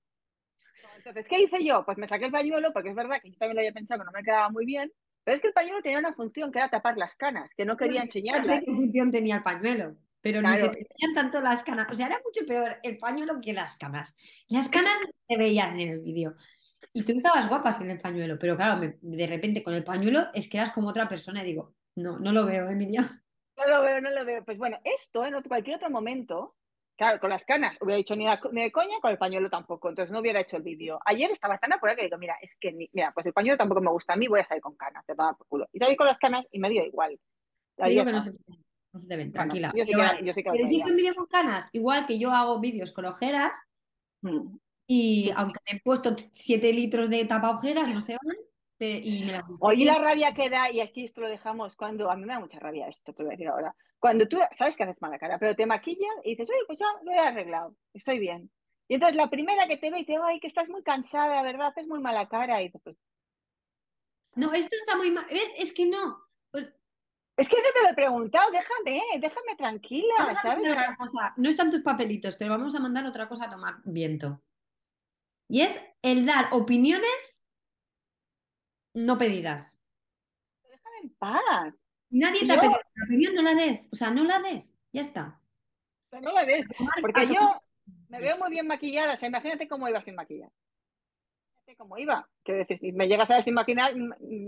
Entonces, 0.99 1.29
¿qué 1.29 1.40
hice 1.40 1.64
yo? 1.64 1.85
Pues 1.85 1.99
me 1.99 2.09
saqué 2.09 2.27
el 2.27 2.33
pañuelo, 2.33 2.73
porque 2.73 2.90
es 2.90 2.95
verdad 2.95 3.21
que 3.23 3.31
yo 3.31 3.38
también 3.38 3.57
lo 3.57 3.61
había 3.61 3.73
pensado 3.73 4.01
que 4.01 4.07
no 4.07 4.12
me 4.12 4.23
quedaba 4.23 4.51
muy 4.51 4.66
bien, 4.66 4.92
pero 5.25 5.37
es 5.37 5.40
que 5.40 5.49
el 5.49 5.55
pañuelo 5.55 5.81
tenía 5.83 5.99
una 5.99 6.14
función 6.14 6.53
que 6.53 6.59
era 6.59 6.69
tapar 6.69 6.97
las 6.99 7.16
canas, 7.16 7.51
que 7.57 7.64
no 7.64 7.77
quería 7.77 8.03
enseñar. 8.03 8.40
No 8.40 8.45
sé 8.45 8.61
qué 8.64 8.73
función 8.73 9.11
tenía 9.11 9.37
el 9.37 9.42
pañuelo, 9.42 9.97
pero 10.21 10.42
ni 10.42 10.59
se 10.59 10.69
veían 10.69 11.14
tanto 11.14 11.40
las 11.40 11.64
canas. 11.64 11.87
O 11.90 11.95
sea, 11.95 12.07
era 12.07 12.21
mucho 12.25 12.45
peor 12.47 12.77
el 12.83 12.99
pañuelo 12.99 13.40
que 13.40 13.53
las 13.53 13.77
canas. 13.77 14.16
Las 14.49 14.69
canas 14.69 14.99
se 15.29 15.37
veían 15.37 15.81
en 15.81 15.90
el 15.90 16.01
vídeo. 16.01 16.35
Y 16.92 17.02
tú 17.02 17.12
estabas 17.12 17.48
guapas 17.48 17.80
en 17.80 17.90
el 17.90 18.00
pañuelo, 18.00 18.38
pero 18.38 18.56
claro, 18.56 18.80
de 19.00 19.26
repente 19.26 19.62
con 19.62 19.74
el 19.74 19.84
pañuelo 19.84 20.26
es 20.34 20.48
que 20.48 20.58
eras 20.58 20.72
como 20.72 20.88
otra 20.88 21.08
persona 21.08 21.42
y 21.42 21.46
digo, 21.46 21.74
no, 21.96 22.18
no 22.18 22.32
lo 22.32 22.44
veo, 22.44 22.68
Emilia. 22.68 23.22
No 23.56 23.66
lo 23.66 23.82
veo, 23.82 24.00
no 24.00 24.10
lo 24.10 24.24
veo. 24.24 24.44
Pues 24.44 24.58
bueno, 24.58 24.78
esto 24.84 25.24
en 25.24 25.42
cualquier 25.42 25.76
otro 25.76 25.90
momento, 25.90 26.56
claro, 26.96 27.18
con 27.20 27.30
las 27.30 27.44
canas 27.44 27.76
hubiera 27.80 27.96
dicho 27.96 28.14
ni, 28.14 28.26
de 28.26 28.72
coña, 28.72 29.00
con 29.00 29.10
el 29.10 29.18
pañuelo 29.18 29.48
tampoco, 29.48 29.88
entonces 29.88 30.12
no 30.12 30.20
hubiera 30.20 30.40
hecho 30.40 30.58
el 30.58 30.62
vídeo. 30.62 30.98
Ayer 31.04 31.30
estaba 31.30 31.58
tan 31.58 31.72
apurada 31.72 31.96
que 31.96 32.04
digo, 32.04 32.18
mira, 32.18 32.36
es 32.40 32.56
que, 32.56 32.72
mira, 32.92 33.12
pues 33.12 33.26
el 33.26 33.32
pañuelo 33.32 33.56
tampoco 33.56 33.80
me 33.80 33.90
gusta 33.90 34.12
a 34.12 34.16
mí, 34.16 34.28
voy 34.28 34.40
a 34.40 34.44
salir 34.44 34.62
con 34.62 34.76
canas, 34.76 35.04
te 35.06 35.14
tomar 35.14 35.36
por 35.36 35.46
culo. 35.46 35.68
Y 35.72 35.78
salí 35.78 35.96
con 35.96 36.06
las 36.06 36.18
canas 36.18 36.44
y 36.50 36.58
me 36.58 36.68
dio 36.68 36.84
igual. 36.84 37.18
Te 37.76 37.88
digo 37.88 38.04
que 38.04 38.12
no 38.12 38.20
se, 38.20 38.32
no 38.92 39.00
se 39.00 39.08
te 39.08 39.16
ven, 39.16 39.32
tranquila. 39.32 39.72
yo 39.74 39.84
sí 39.84 39.92
que, 39.92 40.24
yo 40.24 40.34
sí 40.34 40.42
que 40.42 40.50
un 40.50 40.96
vídeo 40.96 41.14
con 41.14 41.26
canas? 41.26 41.68
Igual 41.72 42.06
que 42.06 42.18
yo 42.18 42.30
hago 42.30 42.60
vídeos 42.60 42.92
con 42.92 43.06
ojeras, 43.06 43.52
mm. 44.22 44.56
Y 44.87 45.33
aunque 45.35 45.61
me 45.70 45.79
he 45.79 45.81
puesto 45.83 46.14
7 46.33 46.72
litros 46.72 47.11
de 47.11 47.25
tapa 47.25 47.51
ojeras, 47.51 47.88
no 47.88 48.01
se 48.01 48.14
van. 48.14 48.37
y 48.79 49.25
me 49.25 49.33
las 49.33 49.59
Oye, 49.61 49.85
la 49.85 49.99
rabia 49.99 50.33
que 50.33 50.49
da, 50.49 50.70
y 50.70 50.81
aquí 50.81 51.05
esto 51.05 51.20
lo 51.20 51.29
dejamos 51.29 51.77
cuando. 51.77 52.11
A 52.11 52.16
mí 52.16 52.25
me 52.25 52.35
da 52.35 52.40
mucha 52.40 52.59
rabia 52.59 52.88
esto, 52.88 53.12
te 53.12 53.22
voy 53.22 53.31
a 53.31 53.37
decir 53.37 53.49
ahora. 53.49 53.75
Cuando 53.99 54.29
tú 54.29 54.38
sabes 54.57 54.77
que 54.77 54.85
haces 54.85 55.01
mala 55.01 55.18
cara, 55.18 55.38
pero 55.38 55.57
te 55.57 55.66
maquillas 55.66 56.14
y 56.22 56.31
dices, 56.31 56.49
oye, 56.51 56.61
pues 56.66 56.79
ya 56.79 56.87
lo 57.03 57.11
he 57.11 57.18
arreglado, 57.18 57.75
estoy 57.94 58.18
bien. 58.18 58.51
Y 58.88 58.94
entonces 58.94 59.16
la 59.16 59.29
primera 59.29 59.66
que 59.66 59.79
te 59.79 59.90
ve 59.90 60.01
y 60.01 60.07
te 60.07 60.12
dice, 60.12 60.25
ay, 60.25 60.38
que 60.38 60.46
estás 60.46 60.68
muy 60.68 60.83
cansada, 60.83 61.42
¿verdad? 61.42 61.68
Haces 61.68 61.88
muy 61.88 62.01
mala 62.01 62.29
cara. 62.29 62.62
Y 62.62 62.70
pues. 62.70 62.96
No, 64.37 64.53
esto 64.53 64.77
está 64.79 64.96
muy 64.96 65.11
mal. 65.11 65.27
Es 65.57 65.72
que 65.72 65.87
no. 65.87 66.22
Pues... 66.53 66.72
Es 67.37 67.49
que 67.49 67.57
no 67.57 67.68
te 67.75 67.83
lo 67.83 67.90
he 67.90 67.94
preguntado, 67.94 68.51
déjame, 68.51 69.03
déjame 69.18 69.57
tranquila, 69.59 70.35
¿sabes? 70.40 70.64
No 71.37 71.49
están 71.49 71.70
tus 71.70 71.83
papelitos, 71.83 72.37
pero 72.37 72.53
vamos 72.53 72.75
a 72.75 72.81
mandar 72.81 73.05
otra 73.05 73.29
cosa 73.29 73.44
a 73.44 73.51
tomar 73.51 73.75
viento. 73.85 74.40
Y 75.48 75.62
es 75.62 75.80
el 76.02 76.26
dar 76.26 76.48
opiniones 76.52 77.44
no 78.94 79.18
pedidas. 79.18 79.78
Déjame 80.62 80.98
en 81.02 81.11
paz. 81.16 81.74
Nadie 82.11 82.46
te 82.46 82.52
ha 82.52 82.61
pedido 82.61 82.76
la 82.94 83.04
opinión, 83.04 83.35
no 83.35 83.42
la 83.42 83.54
des. 83.54 83.88
O 83.92 83.96
sea, 83.96 84.11
no 84.11 84.24
la 84.24 84.38
des. 84.40 84.74
Ya 84.92 85.02
está. 85.02 85.40
no 86.12 86.32
la 86.32 86.44
des. 86.44 86.66
Porque 87.00 87.26
yo 87.26 87.61
me 88.09 88.20
veo 88.20 88.38
muy 88.38 88.50
bien 88.50 88.66
maquillada. 88.66 89.14
O 89.14 89.16
sea, 89.16 89.28
imagínate 89.28 89.68
cómo 89.68 89.88
iba 89.88 90.00
sin 90.00 90.14
maquillar. 90.14 90.50
Imagínate 91.50 91.76
cómo 91.76 91.98
iba. 91.98 92.28
Quiero 92.42 92.61
decir, 92.61 92.78
si 92.78 92.92
me 92.92 93.06
llegas 93.06 93.30
a 93.30 93.35
ver 93.35 93.44
sin 93.44 93.54
maquillar, 93.54 93.92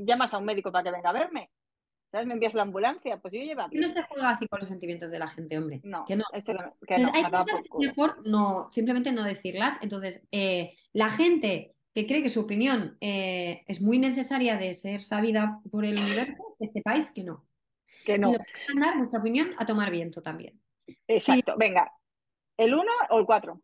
llamas 0.07 0.33
a 0.33 0.39
un 0.39 0.45
médico 0.45 0.73
para 0.73 0.85
que 0.85 0.93
venga 0.93 1.11
a 1.11 1.15
verme. 1.15 1.51
¿Sabes? 2.11 2.27
Me 2.27 2.35
envías 2.35 2.55
la 2.55 2.63
ambulancia, 2.63 3.19
pues 3.19 3.35
yo 3.35 3.41
llevo. 3.41 3.63
No 3.71 3.89
se 3.89 4.03
juega 4.03 4.31
así 4.31 4.49
con 4.49 4.61
los 4.61 4.69
sentimientos 4.69 5.11
de 5.11 5.19
la 5.19 5.29
gente, 5.29 5.59
hombre. 5.59 5.81
No, 5.85 6.05
que 6.07 6.17
no. 6.17 6.25
Esto 6.33 6.55
que, 6.87 6.95
hay 6.95 7.25
cosas 7.25 7.61
que 7.63 7.87
mejor 7.87 8.17
no, 8.27 8.71
simplemente 8.73 9.13
no 9.13 9.25
decirlas. 9.25 9.79
Entonces, 9.83 10.27
eh, 10.33 10.75
la 10.95 11.11
gente 11.11 11.75
que 11.95 12.07
cree 12.07 12.23
que 12.23 12.31
su 12.31 12.41
opinión 12.41 12.97
eh, 13.01 13.63
es 13.67 13.83
muy 13.83 13.99
necesaria 13.99 14.57
de 14.57 14.73
ser 14.73 15.03
sabida 15.03 15.61
por 15.71 15.85
el 15.85 15.99
universo, 15.99 16.57
que 16.59 16.67
sepáis 16.69 17.13
que 17.13 17.25
no. 17.25 17.47
Que 18.07 18.19
no. 18.19 18.33
Y 18.33 18.79
dar 18.81 18.97
vuestra 18.97 19.21
opinión 19.21 19.51
a 19.59 19.67
tomar 19.67 19.91
viento 19.91 20.23
también. 20.23 20.59
Exacto, 21.07 21.57
venga. 21.59 21.93
¿El 22.57 22.75
1 22.75 22.85
o 23.11 23.19
el 23.19 23.27
4? 23.27 23.61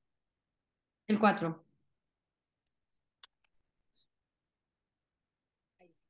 El 1.08 1.18
4. 1.18 1.64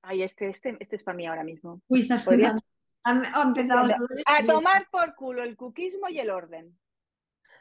Ay, 0.06 0.22
este, 0.22 0.48
este, 0.48 0.76
este 0.80 0.96
es 0.96 1.02
para 1.02 1.16
mí 1.16 1.26
ahora 1.26 1.44
mismo. 1.44 1.80
Uy, 1.88 2.00
estás 2.00 2.26
a 3.06 4.46
tomar 4.46 4.88
por 4.90 5.14
culo 5.14 5.42
el 5.42 5.56
cuquismo 5.56 6.08
y 6.08 6.18
el 6.18 6.30
orden. 6.30 6.78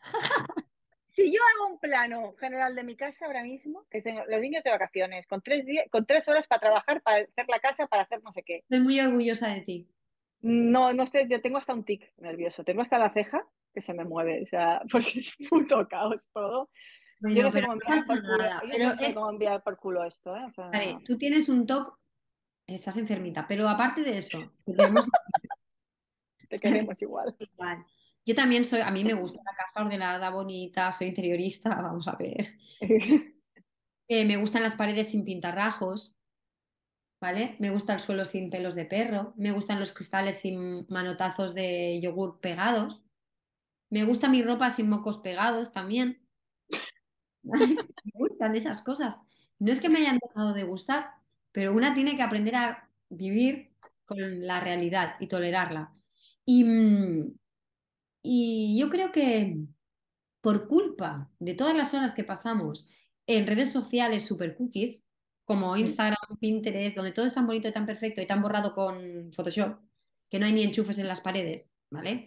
si 1.10 1.34
yo 1.34 1.40
hago 1.42 1.74
un 1.74 1.80
plano 1.80 2.34
general 2.40 2.76
de 2.76 2.84
mi 2.84 2.96
casa 2.96 3.26
ahora 3.26 3.44
mismo, 3.44 3.86
que 3.90 4.02
tengo 4.02 4.24
los 4.28 4.42
niños 4.42 4.64
de 4.64 4.72
vacaciones, 4.72 5.28
con 5.28 5.42
tres, 5.42 5.66
con 5.90 6.06
tres 6.06 6.28
horas 6.28 6.48
para 6.48 6.62
trabajar, 6.62 7.02
para 7.02 7.24
hacer 7.24 7.46
la 7.48 7.60
casa, 7.60 7.88
para 7.88 8.04
hacer 8.04 8.22
no 8.24 8.34
sé 8.34 8.44
qué. 8.44 8.58
Estoy 8.58 8.82
muy 8.82 9.00
orgullosa 9.00 9.54
de 9.54 9.62
ti. 9.62 9.90
No, 10.42 10.92
no 10.92 11.04
estoy, 11.04 11.28
yo 11.30 11.42
tengo 11.42 11.58
hasta 11.58 11.74
un 11.74 11.86
tic 11.86 12.12
nervioso, 12.18 12.66
tengo 12.66 12.82
hasta 12.82 13.00
la 13.00 13.14
ceja 13.14 13.48
que 13.74 13.82
se 13.82 13.94
me 13.94 14.04
mueve, 14.04 14.44
o 14.44 14.48
sea, 14.48 14.82
porque 14.92 15.20
es 15.20 15.34
puto 15.50 15.88
caos 15.88 16.22
todo. 16.34 16.70
yo 17.22 17.44
no 17.44 17.52
sé 17.52 17.62
cómo 17.62 17.74
enviar 17.74 18.06
por 18.06 18.22
culo, 18.22 18.44
no 18.80 18.96
sé 18.96 19.14
cómo 19.14 19.30
enviar 19.30 19.64
por 19.64 19.78
culo 19.78 20.04
esto, 20.04 20.36
¿eh? 20.36 20.98
tú 21.06 21.18
tienes 21.18 21.48
un 21.48 21.66
toque 21.66 21.92
Estás 22.68 22.98
enfermita, 22.98 23.46
pero 23.48 23.68
aparte 23.68 24.02
de 24.02 24.20
eso, 24.20 24.54
te 26.50 26.60
queremos 26.60 27.02
igual. 27.02 27.36
Yo 28.26 28.36
también 28.36 28.64
soy, 28.64 28.80
a 28.80 28.92
mí 28.92 29.04
me 29.04 29.14
gusta 29.14 29.42
la 29.44 29.56
casa 29.56 29.86
ordenada, 29.86 30.30
bonita, 30.30 30.92
soy 30.92 31.08
interiorista, 31.08 31.70
vamos 31.82 32.08
a 32.08 32.16
ver. 32.16 32.58
Eh, 34.08 34.26
me 34.26 34.38
gustan 34.38 34.64
las 34.64 34.76
paredes 34.76 35.10
sin 35.10 35.26
pintarrajos, 35.26 36.18
¿vale? 37.20 37.58
Me 37.60 37.70
gusta 37.70 37.94
el 37.94 38.00
suelo 38.00 38.24
sin 38.24 38.50
pelos 38.50 38.76
de 38.76 38.86
perro, 38.86 39.34
me 39.36 39.52
gustan 39.52 39.80
los 39.80 39.92
cristales 39.92 40.40
sin 40.40 40.86
manotazos 40.88 41.54
de 41.54 42.00
yogur 42.02 42.40
pegados, 42.40 43.04
me 43.90 44.06
gusta 44.06 44.30
mi 44.30 44.42
ropa 44.42 44.70
sin 44.70 44.90
mocos 44.90 45.18
pegados 45.18 45.74
también. 45.74 46.26
me 47.44 47.78
gustan 48.14 48.56
esas 48.56 48.82
cosas. 48.82 49.20
No 49.60 49.72
es 49.72 49.82
que 49.82 49.90
me 49.90 50.00
hayan 50.00 50.20
dejado 50.20 50.54
de 50.54 50.64
gustar, 50.64 51.23
pero 51.54 51.74
una 51.74 51.94
tiene 51.94 52.18
que 52.18 52.24
aprender 52.24 52.56
a 52.56 52.90
vivir 53.08 53.72
con 54.06 54.18
la 54.46 54.60
realidad 54.60 55.16
y 55.22 55.28
tolerarla. 55.28 55.94
Y, 56.46 56.66
mm, 56.66 57.36
y 58.24 58.78
yo 58.80 58.90
creo 58.90 59.12
que 59.14 59.58
por 60.42 60.68
culpa 60.68 61.32
de 61.40 61.54
todas 61.56 61.76
las 61.76 61.94
horas 61.94 62.14
que 62.14 62.26
pasamos 62.26 62.90
en 63.28 63.48
redes 63.48 63.72
sociales 63.72 64.26
super 64.26 64.58
cookies, 64.58 65.08
como 65.46 65.78
Instagram, 65.78 66.18
Pinterest, 66.40 66.96
donde 66.96 67.12
todo 67.12 67.26
es 67.26 67.34
tan 67.34 67.48
bonito 67.48 67.68
y 67.68 67.72
tan 67.72 67.86
perfecto 67.86 68.22
y 68.22 68.28
tan 68.28 68.42
borrado 68.42 68.74
con 68.74 69.32
Photoshop, 69.34 69.80
que 70.30 70.40
no 70.40 70.46
hay 70.46 70.54
ni 70.54 70.64
enchufes 70.64 71.00
en 71.00 71.08
las 71.08 71.22
paredes, 71.22 71.72
¿vale? 71.90 72.26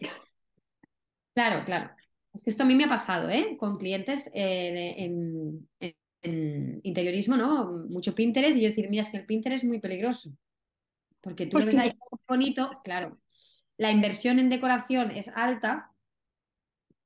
Claro, 1.35 1.65
claro. 1.65 1.91
Es 2.33 2.43
que 2.43 2.51
esto 2.51 2.63
a 2.63 2.67
mí 2.67 2.75
me 2.75 2.85
ha 2.85 2.89
pasado, 2.89 3.31
¿eh? 3.31 3.57
Con 3.59 3.79
clientes 3.79 4.31
eh, 4.35 4.95
en, 4.99 5.69
interiorismo, 6.83 7.37
¿no? 7.37 7.71
Mucho 7.89 8.15
Pinterest 8.15 8.57
y 8.57 8.63
yo 8.63 8.69
decir, 8.69 8.89
mira, 8.89 9.03
es 9.03 9.09
que 9.09 9.19
el 9.19 9.27
Pinterest 9.27 9.65
es 9.65 9.69
muy 9.69 9.81
peligroso. 9.81 10.31
Porque 11.21 11.47
tú 11.47 11.59
lo 11.59 11.67
ves 11.67 11.77
ahí 11.77 11.93
bonito, 12.29 12.81
claro. 12.85 13.21
La 13.79 13.91
inversión 13.91 14.39
en 14.39 14.49
decoración 14.49 15.11
es 15.11 15.29
alta, 15.29 15.93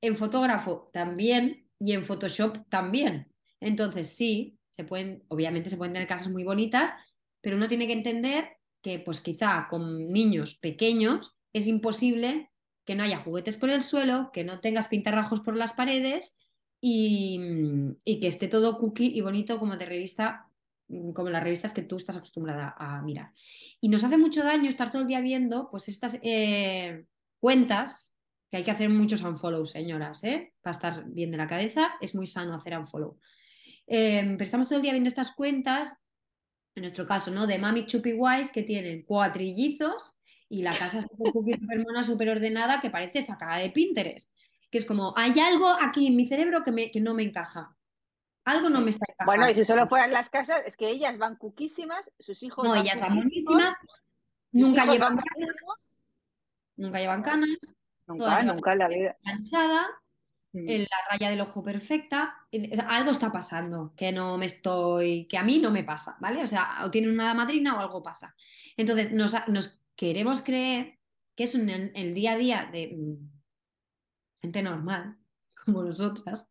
en 0.00 0.16
fotógrafo 0.16 0.90
también 0.92 1.68
y 1.78 1.92
en 1.92 2.04
Photoshop 2.04 2.68
también. 2.68 3.32
Entonces, 3.60 4.14
sí, 4.14 4.58
se 4.70 4.84
pueden, 4.84 5.24
obviamente 5.28 5.70
se 5.70 5.76
pueden 5.76 5.92
tener 5.92 6.08
casas 6.08 6.30
muy 6.30 6.44
bonitas, 6.44 6.92
pero 7.40 7.56
uno 7.56 7.68
tiene 7.68 7.86
que 7.86 7.92
entender 7.92 8.48
que, 8.82 8.98
pues 8.98 9.20
quizá 9.20 9.66
con 9.68 10.06
niños 10.06 10.54
pequeños 10.54 11.36
es 11.52 11.66
imposible 11.66 12.50
que 12.84 12.94
no 12.94 13.02
haya 13.02 13.18
juguetes 13.18 13.56
por 13.56 13.70
el 13.70 13.82
suelo, 13.82 14.30
que 14.32 14.44
no 14.44 14.60
tengas 14.60 14.88
pintarrajos 14.88 15.40
por 15.40 15.56
las 15.56 15.72
paredes 15.72 16.36
Mm, 16.82 17.90
y, 18.04 18.20
que 18.20 18.26
esté 18.26 18.48
todo 18.48 18.78
cookie 18.78 19.12
y 19.14 19.20
bonito 19.20 19.58
como 19.58 19.76
de 19.76 19.84
revista, 19.84 20.48
mm, 20.88 21.12
como 21.12 21.28
las 21.28 21.42
revistas 21.42 21.74
que 21.74 21.82
tú 21.82 21.96
estás 21.96 22.16
acostumbrada 22.16 22.74
a 22.78 23.02
mirar. 23.02 23.32
Y 23.80 23.88
nos 23.88 24.04
hace 24.04 24.16
mucho 24.16 24.42
daño 24.42 24.68
estar 24.68 24.90
todo 24.90 25.02
el 25.02 25.08
día 25.08 25.20
viendo 25.20 25.68
pues 25.70 25.88
estas 25.88 26.18
eh, 26.22 27.04
cuentas, 27.38 28.16
que 28.50 28.58
hay 28.58 28.64
que 28.64 28.70
hacer 28.70 28.88
muchos 28.88 29.22
unfollow, 29.22 29.64
señoras, 29.66 30.24
¿eh? 30.24 30.54
para 30.60 30.72
estar 30.72 31.04
bien 31.08 31.30
de 31.30 31.36
la 31.36 31.46
cabeza, 31.46 31.92
es 32.00 32.14
muy 32.14 32.26
sano 32.26 32.54
hacer 32.54 32.76
unfollow. 32.76 33.18
Em, 33.86 34.36
pero 34.36 34.44
estamos 34.44 34.68
todo 34.68 34.78
el 34.78 34.82
día 34.82 34.92
viendo 34.92 35.08
estas 35.08 35.32
cuentas, 35.32 35.94
en 36.74 36.82
nuestro 36.82 37.06
caso, 37.06 37.30
¿no? 37.30 37.46
De 37.46 37.58
Mami 37.58 37.86
Chupi 37.86 38.14
Wise, 38.14 38.52
que 38.52 38.62
tienen 38.62 39.02
cuatrillizos 39.04 40.16
y 40.48 40.62
la 40.62 40.76
casa 40.76 41.02
súper 41.02 41.84
mona, 41.84 42.04
súper 42.04 42.30
ordenada, 42.30 42.80
que 42.80 42.90
parece 42.90 43.22
sacada 43.22 43.58
de 43.58 43.70
Pinterest 43.70 44.32
que 44.70 44.78
es 44.78 44.84
como, 44.84 45.12
hay 45.16 45.38
algo 45.40 45.68
aquí 45.68 46.06
en 46.06 46.16
mi 46.16 46.26
cerebro 46.26 46.62
que, 46.62 46.72
me, 46.72 46.90
que 46.90 47.00
no 47.00 47.14
me 47.14 47.24
encaja. 47.24 47.76
Algo 48.44 48.70
no 48.70 48.80
me 48.80 48.90
está 48.90 49.04
encajando. 49.08 49.30
Bueno, 49.30 49.50
y 49.50 49.54
si 49.54 49.64
solo 49.64 49.88
fueran 49.88 50.12
las 50.12 50.30
casas, 50.30 50.62
es 50.64 50.76
que 50.76 50.88
ellas 50.88 51.18
van 51.18 51.36
cuquísimas, 51.36 52.10
sus 52.18 52.42
hijos. 52.42 52.64
No, 52.64 52.74
ellas 52.74 53.00
van 53.00 53.16
buenísimas, 53.16 53.74
nunca 54.52 54.86
llevan 54.86 55.16
canas. 55.16 55.88
Nunca 56.76 56.98
llevan 56.98 57.22
canas. 57.22 57.58
Nunca, 58.06 58.42
nunca 58.42 58.74
la 58.74 58.88
vida. 58.88 59.16
Planchada, 59.22 59.86
mm. 60.52 60.68
en 60.68 60.82
la 60.82 60.96
raya 61.10 61.30
del 61.30 61.40
ojo 61.42 61.62
perfecta. 61.62 62.46
Algo 62.88 63.10
está 63.10 63.30
pasando 63.30 63.92
que 63.96 64.12
no 64.12 64.38
me 64.38 64.46
estoy, 64.46 65.26
que 65.26 65.36
a 65.36 65.44
mí 65.44 65.58
no 65.58 65.70
me 65.70 65.84
pasa, 65.84 66.16
¿vale? 66.20 66.42
O 66.42 66.46
sea, 66.46 66.78
o 66.84 66.90
tienen 66.90 67.10
una 67.10 67.34
madrina 67.34 67.76
o 67.76 67.80
algo 67.80 68.02
pasa. 68.02 68.34
Entonces, 68.76 69.12
nos, 69.12 69.34
nos 69.48 69.84
queremos 69.94 70.42
creer 70.42 70.98
que 71.36 71.44
es 71.44 71.54
un, 71.54 71.68
el 71.68 72.14
día 72.14 72.32
a 72.32 72.36
día 72.36 72.68
de 72.72 72.96
mm, 72.96 73.39
gente 74.40 74.62
normal, 74.62 75.16
como 75.64 75.82
nosotras, 75.82 76.48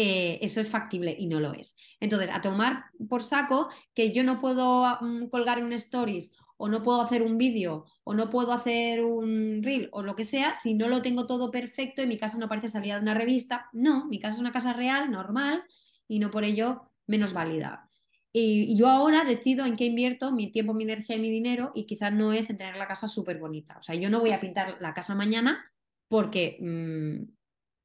eh, 0.00 0.38
eso 0.42 0.60
es 0.60 0.70
factible 0.70 1.14
y 1.18 1.26
no 1.26 1.40
lo 1.40 1.52
es. 1.52 1.76
Entonces, 1.98 2.30
a 2.32 2.40
tomar 2.40 2.84
por 3.08 3.22
saco 3.22 3.68
que 3.94 4.12
yo 4.12 4.22
no 4.22 4.40
puedo 4.40 4.86
mm, 5.00 5.26
colgar 5.28 5.62
un 5.62 5.72
stories 5.72 6.32
o 6.56 6.68
no 6.68 6.82
puedo 6.84 7.00
hacer 7.00 7.22
un 7.22 7.36
vídeo 7.36 7.84
o 8.04 8.14
no 8.14 8.30
puedo 8.30 8.52
hacer 8.52 9.02
un 9.02 9.60
reel 9.62 9.88
o 9.92 10.02
lo 10.02 10.14
que 10.14 10.24
sea 10.24 10.54
si 10.54 10.74
no 10.74 10.88
lo 10.88 11.02
tengo 11.02 11.26
todo 11.26 11.50
perfecto 11.50 12.02
y 12.02 12.06
mi 12.06 12.18
casa 12.18 12.38
no 12.38 12.48
parece 12.48 12.68
salida 12.68 12.94
de 12.94 13.02
una 13.02 13.14
revista. 13.14 13.68
No, 13.72 14.06
mi 14.06 14.20
casa 14.20 14.36
es 14.36 14.40
una 14.40 14.52
casa 14.52 14.72
real, 14.72 15.10
normal 15.10 15.64
y 16.06 16.20
no 16.20 16.30
por 16.30 16.44
ello 16.44 16.90
menos 17.08 17.32
válida. 17.32 17.88
Y 18.32 18.76
yo 18.76 18.88
ahora 18.88 19.24
decido 19.24 19.66
en 19.66 19.74
qué 19.74 19.86
invierto 19.86 20.30
mi 20.30 20.52
tiempo, 20.52 20.74
mi 20.74 20.84
energía 20.84 21.16
y 21.16 21.20
mi 21.20 21.30
dinero 21.30 21.72
y 21.74 21.86
quizás 21.86 22.12
no 22.12 22.32
es 22.32 22.50
en 22.50 22.58
tener 22.58 22.76
la 22.76 22.86
casa 22.86 23.08
súper 23.08 23.38
bonita. 23.38 23.78
O 23.78 23.82
sea, 23.82 23.96
yo 23.96 24.10
no 24.10 24.20
voy 24.20 24.30
a 24.30 24.40
pintar 24.40 24.76
la 24.80 24.94
casa 24.94 25.16
mañana 25.16 25.72
porque 26.08 26.58
mm, 26.60 27.30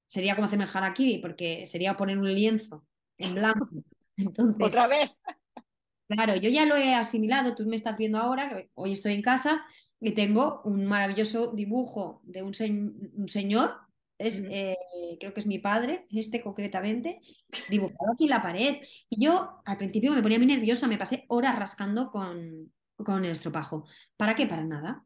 sería 0.07 0.35
como 0.35 0.45
hacerme 0.45 0.65
el 0.65 0.69
harakiri, 0.73 1.17
porque 1.19 1.65
sería 1.65 1.95
poner 1.95 2.17
un 2.17 2.33
lienzo 2.33 2.85
en 3.17 3.35
blanco. 3.35 3.69
Entonces, 4.17 4.63
Otra 4.67 4.87
vez. 4.87 5.11
Claro, 6.07 6.35
yo 6.35 6.49
ya 6.49 6.65
lo 6.65 6.75
he 6.75 6.93
asimilado, 6.93 7.55
tú 7.55 7.65
me 7.65 7.75
estás 7.75 7.97
viendo 7.97 8.19
ahora, 8.19 8.49
que 8.49 8.69
hoy 8.75 8.91
estoy 8.91 9.13
en 9.13 9.21
casa 9.21 9.65
y 9.99 10.11
tengo 10.11 10.61
un 10.65 10.85
maravilloso 10.85 11.53
dibujo 11.53 12.21
de 12.25 12.43
un, 12.43 12.53
señor, 12.53 13.71
es, 14.19 14.43
eh, 14.49 14.77
creo 15.19 15.33
que 15.33 15.39
es 15.39 15.47
mi 15.47 15.59
padre, 15.59 16.05
este 16.11 16.41
concretamente, 16.41 17.19
dibujado 17.69 18.11
aquí 18.13 18.25
en 18.25 18.29
la 18.29 18.43
pared. 18.43 18.83
Y 19.09 19.23
yo 19.25 19.61
al 19.65 19.77
principio 19.77 20.11
me 20.11 20.21
ponía 20.21 20.37
muy 20.37 20.47
nerviosa, 20.47 20.87
me 20.87 20.97
pasé 20.97 21.25
horas 21.29 21.57
rascando 21.57 22.11
con, 22.11 22.71
con 22.97 23.25
el 23.25 23.31
estropajo. 23.31 23.87
¿Para 24.15 24.35
qué? 24.35 24.45
Para 24.45 24.63
nada. 24.63 25.03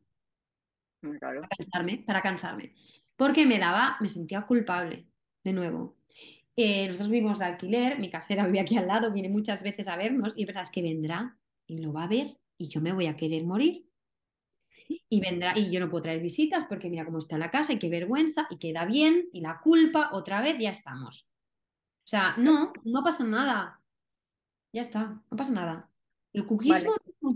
Para 1.00 1.48
cansarme, 1.48 2.04
para 2.06 2.22
cansarme 2.22 2.74
porque 3.18 3.46
me 3.48 3.60
daba, 3.60 3.98
me 4.02 4.10
sentía 4.10 4.44
culpable, 4.48 5.08
de 5.44 5.54
nuevo. 5.54 5.98
Eh, 6.56 6.88
nosotros 6.88 7.10
vivimos 7.10 7.40
de 7.40 7.46
alquiler, 7.46 8.00
mi 8.00 8.10
casera 8.12 8.46
vive 8.48 8.62
aquí 8.62 8.78
al 8.78 8.88
lado, 8.88 9.12
viene 9.14 9.30
muchas 9.30 9.64
veces 9.64 9.88
a 9.90 9.98
vernos 9.98 10.34
y 10.38 10.46
pensás 10.46 10.72
que 10.72 10.82
vendrá 10.84 11.38
y 11.68 11.80
lo 11.80 11.94
va 11.94 12.04
a 12.06 12.08
ver 12.08 12.38
y 12.58 12.70
yo 12.70 12.82
me 12.82 12.94
voy 12.94 13.08
a 13.08 13.16
querer 13.18 13.46
morir. 13.46 13.86
Y 15.10 15.20
vendrá, 15.22 15.58
y 15.58 15.72
yo 15.72 15.80
no 15.80 15.90
puedo 15.90 16.04
traer 16.04 16.22
visitas 16.22 16.66
porque 16.70 16.90
mira 16.90 17.06
cómo 17.06 17.20
está 17.20 17.38
la 17.38 17.52
casa 17.52 17.74
y 17.74 17.80
qué 17.80 17.90
vergüenza 17.90 18.48
y 18.50 18.58
queda 18.58 18.86
bien 18.86 19.30
y 19.34 19.42
la 19.42 19.60
culpa 19.62 20.10
otra 20.14 20.42
vez 20.42 20.58
ya 20.60 20.70
estamos. 20.72 21.32
O 22.06 22.10
sea, 22.10 22.36
no, 22.38 22.74
no 22.86 23.04
pasa 23.04 23.24
nada. 23.26 23.82
Ya 24.74 24.82
está, 24.82 25.24
no 25.32 25.38
pasa 25.38 25.54
nada. 25.54 25.92
El 26.34 26.46
cuquismo, 26.46 26.94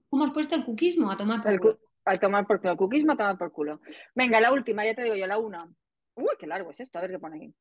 ¿cómo 0.10 0.26
has 0.26 0.32
puesto 0.32 0.56
el 0.56 0.64
cuquismo? 0.66 1.12
A 1.12 1.18
tomar 1.18 1.42
por 1.44 1.52
El 1.54 1.60
culo. 1.60 1.76
cu- 1.76 1.80
al 2.06 2.20
tomar 2.20 2.46
por 2.48 2.60
culo. 2.62 2.78
Cuquismo 2.78 3.14
a 3.14 3.18
tomar 3.18 3.38
por 3.38 3.52
culo. 3.52 3.82
Venga, 4.16 4.40
la 4.42 4.52
última, 4.52 4.86
ya 4.86 4.94
te 4.96 5.04
digo 5.04 5.16
yo, 5.16 5.28
la 5.28 5.38
una. 5.38 5.70
Uy, 6.16 6.30
qué 6.40 6.48
largo 6.48 6.72
es 6.72 6.80
esto, 6.80 6.98
a 6.98 7.02
ver 7.02 7.12
qué 7.12 7.20
pone 7.20 7.38
aquí. 7.38 7.56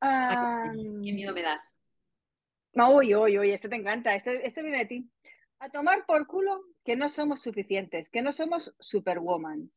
Ah, 0.00 0.70
Qué 0.72 1.12
miedo 1.12 1.32
me 1.34 1.42
das. 1.42 1.78
uy, 2.74 3.14
uy, 3.14 3.38
uy, 3.38 3.50
esto 3.52 3.68
te 3.68 3.76
encanta, 3.76 4.14
esto, 4.14 4.30
esto 4.30 4.62
viene 4.62 4.78
de 4.78 4.86
ti. 4.86 5.10
A 5.58 5.68
tomar 5.68 6.06
por 6.06 6.26
culo 6.26 6.62
que 6.84 6.96
no 6.96 7.08
somos 7.08 7.42
suficientes, 7.42 8.08
que 8.08 8.22
no 8.22 8.32
somos 8.32 8.74
superwoman. 8.78 9.70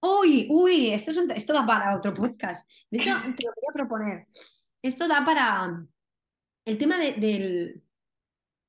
Uy, 0.00 0.46
uy, 0.50 0.92
esto, 0.92 1.10
es 1.10 1.16
un- 1.16 1.30
esto 1.32 1.52
da 1.52 1.66
para 1.66 1.96
otro 1.96 2.14
podcast. 2.14 2.70
De 2.90 2.98
hecho, 2.98 3.10
te 3.36 3.44
lo 3.44 3.52
quería 3.52 3.72
proponer. 3.72 4.26
Esto 4.82 5.08
da 5.08 5.24
para 5.24 5.84
el 6.64 6.78
tema 6.78 6.98
de- 6.98 7.12
del... 7.14 7.82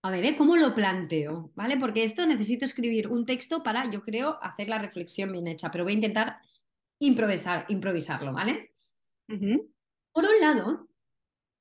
A 0.08 0.12
ver, 0.12 0.24
¿eh? 0.24 0.36
¿Cómo 0.38 0.56
lo 0.56 0.74
planteo? 0.74 1.52
¿Vale? 1.54 1.76
Porque 1.76 2.06
esto 2.06 2.26
necesito 2.26 2.64
escribir 2.64 3.10
un 3.10 3.26
texto 3.26 3.62
para, 3.62 3.92
yo 3.92 4.02
creo, 4.02 4.40
hacer 4.42 4.70
la 4.70 4.78
reflexión 4.78 5.34
bien 5.34 5.48
hecha, 5.48 5.70
pero 5.70 5.84
voy 5.84 5.92
a 5.92 5.96
intentar 5.96 6.38
improvisar, 7.00 7.66
improvisarlo, 7.68 8.32
¿vale? 8.32 8.72
Por 9.28 10.24
un 10.24 10.40
lado, 10.40 10.88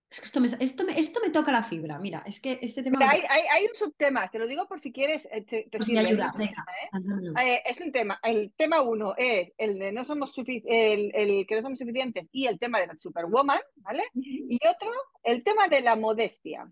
es 0.08 0.20
que 0.20 0.26
esto 0.26 0.40
me, 0.40 0.46
esto 0.46 0.84
me, 0.84 0.96
esto 0.96 1.20
me 1.20 1.30
toca 1.30 1.50
la 1.50 1.64
fibra. 1.64 1.98
Mira, 1.98 2.22
es 2.24 2.38
que 2.38 2.60
este 2.62 2.84
tema... 2.84 2.98
Hay, 3.00 3.20
toca- 3.22 3.34
hay, 3.34 3.42
hay 3.52 3.64
un 3.66 3.74
subtema, 3.74 4.30
te 4.30 4.38
lo 4.38 4.46
digo 4.46 4.68
por 4.68 4.78
si 4.78 4.92
quieres, 4.92 5.26
eh, 5.32 5.42
te, 5.42 5.64
te 5.64 5.78
Pues 5.78 5.86
sirve, 5.86 6.06
ayuda, 6.06 6.32
venga, 6.38 6.64
¿eh? 6.84 7.56
Eh, 7.56 7.62
es 7.66 7.80
un 7.80 7.90
tema. 7.90 8.20
El 8.22 8.52
tema 8.56 8.80
uno 8.80 9.14
es 9.18 9.50
el 9.58 9.76
de 9.80 9.90
no 9.90 10.04
somos 10.04 10.32
el, 10.38 11.10
el 11.16 11.46
que 11.48 11.56
no 11.56 11.62
somos 11.62 11.80
suficientes 11.80 12.28
y 12.30 12.46
el 12.46 12.60
tema 12.60 12.78
de 12.78 12.86
la 12.86 12.96
superwoman, 12.96 13.60
¿vale? 13.74 14.04
Y 14.14 14.56
otro, 14.68 14.92
el 15.24 15.42
tema 15.42 15.66
de 15.66 15.80
la 15.80 15.96
modestia. 15.96 16.70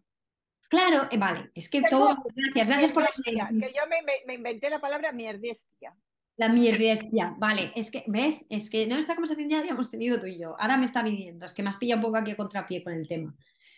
Claro, 0.69 1.09
eh, 1.11 1.19
vale, 1.19 1.51
es 1.55 1.69
que 1.69 1.83
todo... 1.83 2.17
Gracias, 2.35 2.69
gracias 2.69 2.93
por 2.93 3.03
la... 3.03 3.11
Que 3.49 3.73
yo 3.73 3.83
me, 4.27 4.35
inventé 4.35 4.71
la 4.71 4.81
palabra 4.81 5.13
mierdestia. 5.13 5.95
La 6.37 6.49
mierdestia, 6.49 7.35
vale, 7.39 7.73
es 7.77 7.91
que, 7.91 8.03
¿ves? 8.09 8.47
Es 8.51 8.69
que 8.71 8.87
no, 8.87 8.97
esta 8.97 9.15
conversación 9.15 9.49
ya 9.49 9.57
la 9.57 9.63
habíamos 9.63 9.91
tenido 9.91 10.19
tú 10.19 10.27
y 10.27 10.39
yo, 10.39 10.57
ahora 10.59 10.77
me 10.77 10.85
está 10.85 11.03
viniendo, 11.03 11.47
es 11.47 11.53
que 11.53 11.63
me 11.63 11.69
has 11.69 11.77
pillado 11.77 12.01
un 12.01 12.07
poco 12.07 12.17
aquí 12.17 12.33
a 12.33 12.37
contrapié 12.37 12.83
con 12.83 12.93
el 12.93 13.07
tema. 13.07 13.37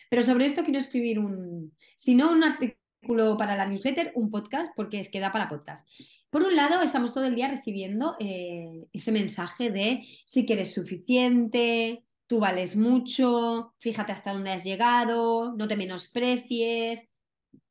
Pero 0.09 0.23
sobre 0.23 0.45
esto 0.45 0.63
quiero 0.63 0.79
escribir 0.79 1.19
un, 1.19 1.75
si 1.95 2.15
no 2.15 2.31
un 2.31 2.43
artículo 2.43 3.37
para 3.37 3.55
la 3.55 3.67
newsletter, 3.67 4.11
un 4.15 4.31
podcast, 4.31 4.71
porque 4.75 4.99
es 4.99 5.09
que 5.09 5.19
da 5.19 5.31
para 5.31 5.49
podcast. 5.49 5.87
Por 6.29 6.43
un 6.43 6.55
lado, 6.55 6.81
estamos 6.81 7.13
todo 7.13 7.25
el 7.25 7.35
día 7.35 7.47
recibiendo 7.47 8.15
eh, 8.19 8.87
ese 8.91 9.11
mensaje 9.11 9.69
de 9.69 10.03
sí 10.25 10.45
que 10.45 10.53
eres 10.53 10.73
suficiente, 10.73 12.03
tú 12.27 12.39
vales 12.39 12.75
mucho, 12.75 13.73
fíjate 13.79 14.11
hasta 14.11 14.33
dónde 14.33 14.51
has 14.51 14.63
llegado, 14.63 15.53
no 15.55 15.67
te 15.67 15.77
menosprecies, 15.77 17.09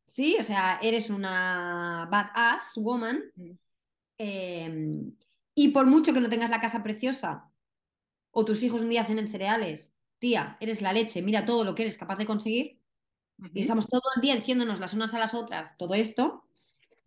¿sí? 0.06 0.36
O 0.40 0.42
sea, 0.42 0.78
eres 0.82 1.10
una 1.10 2.08
badass 2.10 2.72
woman. 2.76 3.22
Eh, 4.18 5.12
y 5.54 5.68
por 5.68 5.86
mucho 5.86 6.12
que 6.12 6.20
no 6.20 6.28
tengas 6.28 6.50
la 6.50 6.60
casa 6.60 6.82
preciosa 6.82 7.50
o 8.30 8.44
tus 8.44 8.62
hijos 8.62 8.82
un 8.82 8.88
día 8.88 9.04
cenen 9.04 9.28
cereales, 9.28 9.94
tía, 10.18 10.56
eres 10.60 10.82
la 10.82 10.92
leche, 10.92 11.22
mira 11.22 11.44
todo 11.44 11.64
lo 11.64 11.74
que 11.74 11.82
eres 11.82 11.96
capaz 11.96 12.16
de 12.16 12.26
conseguir 12.26 12.80
y 13.52 13.60
estamos 13.60 13.86
todo 13.86 14.02
el 14.14 14.22
día 14.22 14.34
diciéndonos 14.34 14.80
las 14.80 14.94
unas 14.94 15.14
a 15.14 15.18
las 15.18 15.34
otras 15.34 15.76
todo 15.76 15.94
esto. 15.94 16.44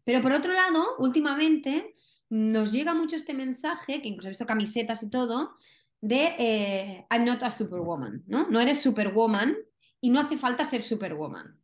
Pero 0.03 0.21
por 0.21 0.31
otro 0.31 0.53
lado, 0.53 0.95
últimamente 0.99 1.95
nos 2.29 2.71
llega 2.71 2.93
mucho 2.93 3.15
este 3.15 3.33
mensaje, 3.33 4.01
que 4.01 4.07
incluso 4.07 4.29
he 4.29 4.31
visto 4.31 4.45
camisetas 4.45 5.03
y 5.03 5.09
todo, 5.09 5.57
de 6.01 6.35
eh, 6.37 7.07
I'm 7.09 7.25
not 7.25 7.43
a 7.43 7.49
superwoman, 7.49 8.23
¿no? 8.27 8.47
No 8.49 8.59
eres 8.59 8.81
superwoman 8.81 9.57
y 10.01 10.09
no 10.09 10.19
hace 10.19 10.37
falta 10.37 10.65
ser 10.65 10.81
superwoman. 10.81 11.59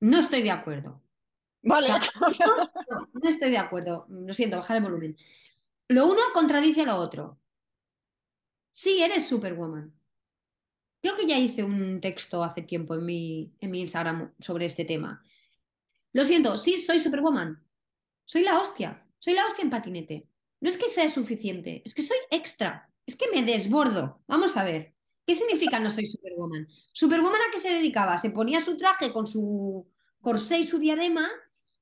No 0.00 0.18
estoy 0.18 0.42
de 0.42 0.50
acuerdo. 0.50 1.02
Vale. 1.62 1.88
O 1.92 2.34
sea, 2.34 2.46
no, 2.46 3.08
no 3.12 3.28
estoy 3.28 3.50
de 3.50 3.58
acuerdo. 3.58 4.06
Lo 4.08 4.32
siento, 4.32 4.56
bajar 4.56 4.78
el 4.78 4.82
volumen. 4.82 5.16
Lo 5.88 6.06
uno 6.06 6.20
contradice 6.32 6.84
lo 6.84 6.96
otro. 6.96 7.38
Sí, 8.70 9.02
eres 9.02 9.26
Superwoman. 9.26 9.92
Creo 11.02 11.16
que 11.16 11.26
ya 11.26 11.38
hice 11.38 11.64
un 11.64 12.00
texto 12.00 12.44
hace 12.44 12.62
tiempo 12.62 12.94
en 12.94 13.04
mi, 13.04 13.52
en 13.60 13.70
mi 13.70 13.80
Instagram 13.80 14.32
sobre 14.38 14.66
este 14.66 14.84
tema. 14.84 15.22
Lo 16.12 16.24
siento, 16.24 16.56
sí, 16.58 16.78
soy 16.78 17.00
Superwoman. 17.00 17.62
Soy 18.24 18.42
la 18.42 18.60
hostia. 18.60 19.04
Soy 19.18 19.34
la 19.34 19.46
hostia 19.46 19.64
en 19.64 19.70
patinete. 19.70 20.29
No 20.60 20.68
es 20.68 20.76
que 20.76 20.88
sea 20.88 21.08
suficiente, 21.08 21.82
es 21.84 21.94
que 21.94 22.02
soy 22.02 22.18
extra. 22.30 22.90
Es 23.06 23.16
que 23.16 23.30
me 23.30 23.42
desbordo. 23.42 24.22
Vamos 24.26 24.56
a 24.56 24.64
ver. 24.64 24.94
¿Qué 25.26 25.34
significa 25.34 25.78
no 25.80 25.90
soy 25.90 26.06
Superwoman? 26.06 26.68
¿Superwoman 26.92 27.40
a 27.40 27.52
qué 27.52 27.58
se 27.58 27.72
dedicaba? 27.72 28.18
Se 28.18 28.30
ponía 28.30 28.60
su 28.60 28.76
traje 28.76 29.12
con 29.12 29.26
su 29.26 29.88
corsé 30.20 30.58
y 30.58 30.64
su 30.64 30.78
diadema 30.78 31.28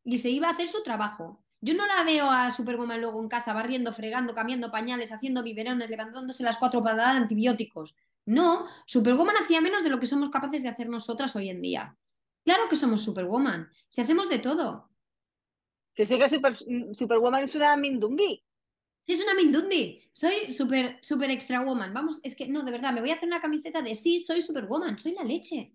y 0.04 0.18
se 0.18 0.30
iba 0.30 0.48
a 0.48 0.52
hacer 0.52 0.68
su 0.68 0.82
trabajo. 0.82 1.42
Yo 1.60 1.74
no 1.74 1.86
la 1.86 2.04
veo 2.04 2.30
a 2.30 2.50
Superwoman 2.52 3.00
luego 3.00 3.20
en 3.20 3.28
casa 3.28 3.52
barriendo, 3.52 3.92
fregando, 3.92 4.34
cambiando 4.34 4.70
pañales, 4.70 5.12
haciendo 5.12 5.42
biberones, 5.42 5.90
levantándose 5.90 6.44
las 6.44 6.56
cuatro 6.56 6.82
para 6.82 6.96
dar 6.96 7.16
antibióticos. 7.16 7.96
No, 8.26 8.66
Superwoman 8.86 9.36
hacía 9.42 9.60
menos 9.60 9.82
de 9.82 9.90
lo 9.90 9.98
que 9.98 10.06
somos 10.06 10.30
capaces 10.30 10.62
de 10.62 10.68
hacer 10.68 10.88
nosotras 10.88 11.34
hoy 11.34 11.48
en 11.48 11.62
día. 11.62 11.96
Claro 12.44 12.68
que 12.68 12.76
somos 12.76 13.02
Superwoman, 13.02 13.70
si 13.88 14.02
hacemos 14.02 14.28
de 14.28 14.38
todo. 14.38 14.90
Si 15.96 16.06
sí 16.06 16.18
que 16.18 16.28
super, 16.28 16.54
Superwoman 16.54 17.44
es 17.44 17.54
una 17.54 17.76
mindungui. 17.76 18.44
Es 19.08 19.22
una 19.22 19.34
Mindundi, 19.34 20.02
soy 20.12 20.52
super, 20.52 20.98
super 21.00 21.30
extra 21.30 21.62
woman. 21.62 21.94
Vamos, 21.94 22.20
es 22.22 22.36
que 22.36 22.46
no, 22.46 22.62
de 22.62 22.70
verdad, 22.70 22.92
me 22.92 23.00
voy 23.00 23.10
a 23.10 23.14
hacer 23.14 23.26
una 23.26 23.40
camiseta 23.40 23.80
de 23.80 23.94
sí, 23.94 24.18
soy 24.18 24.42
Superwoman, 24.42 24.98
soy 24.98 25.14
la 25.14 25.24
leche. 25.24 25.74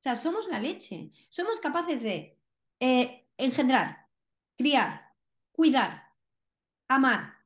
O 0.00 0.02
sea, 0.02 0.14
somos 0.14 0.46
la 0.48 0.60
leche. 0.60 1.10
Somos 1.30 1.60
capaces 1.60 2.02
de 2.02 2.38
eh, 2.78 3.26
engendrar, 3.38 4.06
criar, 4.54 5.14
cuidar, 5.50 6.12
amar, 6.88 7.38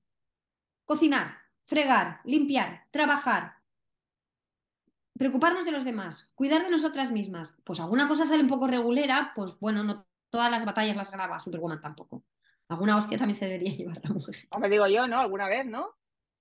cocinar, 0.84 1.38
fregar, 1.66 2.20
limpiar, 2.24 2.88
trabajar, 2.90 3.62
preocuparnos 5.16 5.64
de 5.64 5.70
los 5.70 5.84
demás, 5.84 6.32
cuidar 6.34 6.64
de 6.64 6.70
nosotras 6.70 7.12
mismas. 7.12 7.54
Pues 7.62 7.78
alguna 7.78 8.08
cosa 8.08 8.26
sale 8.26 8.42
un 8.42 8.48
poco 8.48 8.66
regulera, 8.66 9.30
pues 9.36 9.56
bueno, 9.60 9.84
no 9.84 10.04
todas 10.30 10.50
las 10.50 10.64
batallas 10.64 10.96
las 10.96 11.12
graba 11.12 11.38
Superwoman 11.38 11.80
tampoco. 11.80 12.24
Alguna 12.68 12.96
hostia 12.96 13.18
también 13.18 13.38
se 13.38 13.46
debería 13.46 13.72
llevar 13.76 14.00
la 14.02 14.10
mujer. 14.10 14.36
O 14.50 14.58
me 14.58 14.68
digo 14.68 14.86
yo, 14.86 15.06
¿no? 15.06 15.20
Alguna 15.20 15.48
vez, 15.48 15.66
¿no? 15.66 15.94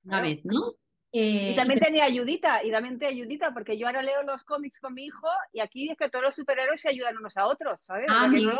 Una 0.05 0.17
Claro. 0.19 0.23
vez, 0.27 0.45
¿no? 0.45 0.73
Eh, 1.15 1.51
Y 1.51 1.55
también 1.55 1.77
y 1.77 1.79
te- 1.79 1.85
tenía 1.85 2.05
ayudita, 2.05 2.63
y 2.63 2.71
también 2.71 2.97
te 2.97 3.05
ayudita, 3.05 3.53
porque 3.53 3.77
yo 3.77 3.85
ahora 3.87 4.01
leo 4.01 4.23
los 4.23 4.43
cómics 4.43 4.79
con 4.79 4.95
mi 4.95 5.05
hijo 5.05 5.27
y 5.51 5.59
aquí 5.59 5.89
es 5.89 5.95
que 5.97 6.09
todos 6.09 6.25
los 6.25 6.35
superhéroes 6.35 6.81
se 6.81 6.89
ayudan 6.89 7.17
unos 7.17 7.37
a 7.37 7.45
otros, 7.45 7.83
¿sabes? 7.83 8.07
Ah, 8.09 8.27
no, 8.27 8.57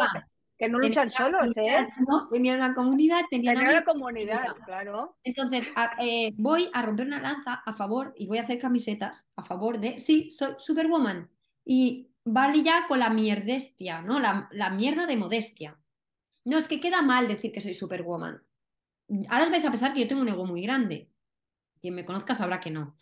que 0.58 0.69
no 0.69 0.80
Tenía 0.80 0.89
luchan 0.89 1.08
una 1.08 1.12
solos, 1.17 1.58
¿eh? 1.58 1.88
¿no? 2.08 2.28
Tenía 2.28 2.54
una 2.54 2.76
comunidad, 2.76 3.21
tenía 3.30 3.54
Tener 3.56 3.69
una 3.69 3.84
comunidad, 3.84 4.43
claro. 4.65 5.17
Entonces, 5.23 5.67
a- 5.76 5.95
eh, 6.06 6.32
voy 6.38 6.69
a 6.73 6.84
romper 6.84 7.08
una 7.08 7.19
lanza 7.19 7.56
a 7.65 7.73
favor 7.73 8.13
y 8.17 8.28
voy 8.28 8.38
a 8.38 8.41
hacer 8.41 8.60
camisetas 8.60 9.28
a 9.36 9.43
favor 9.43 9.80
de, 9.80 9.97
sí, 9.97 10.30
soy 10.30 10.54
Superwoman. 10.60 11.32
Y 11.65 12.12
vale 12.23 12.62
ya 12.62 12.86
con 12.88 12.99
la 12.99 13.10
mierdestia, 13.10 14.02
¿no? 14.04 14.19
La, 14.19 14.47
la 14.52 14.69
mierda 14.69 15.08
de 15.08 15.17
modestia. 15.17 15.80
No, 16.45 16.58
es 16.58 16.67
que 16.67 16.79
queda 16.79 17.01
mal 17.01 17.27
decir 17.27 17.51
que 17.51 17.62
soy 17.62 17.73
Superwoman. 17.73 18.41
Ahora 19.29 19.45
os 19.45 19.51
vais 19.51 19.65
a 19.65 19.71
pensar 19.71 19.93
que 19.93 20.01
yo 20.01 20.08
tengo 20.10 20.21
un 20.21 20.29
ego 20.29 20.45
muy 20.45 20.62
grande. 20.63 21.10
Quien 21.82 21.95
me 21.95 22.06
conozca 22.06 22.34
sabrá 22.36 22.60
que 22.60 22.71
no. 22.71 22.97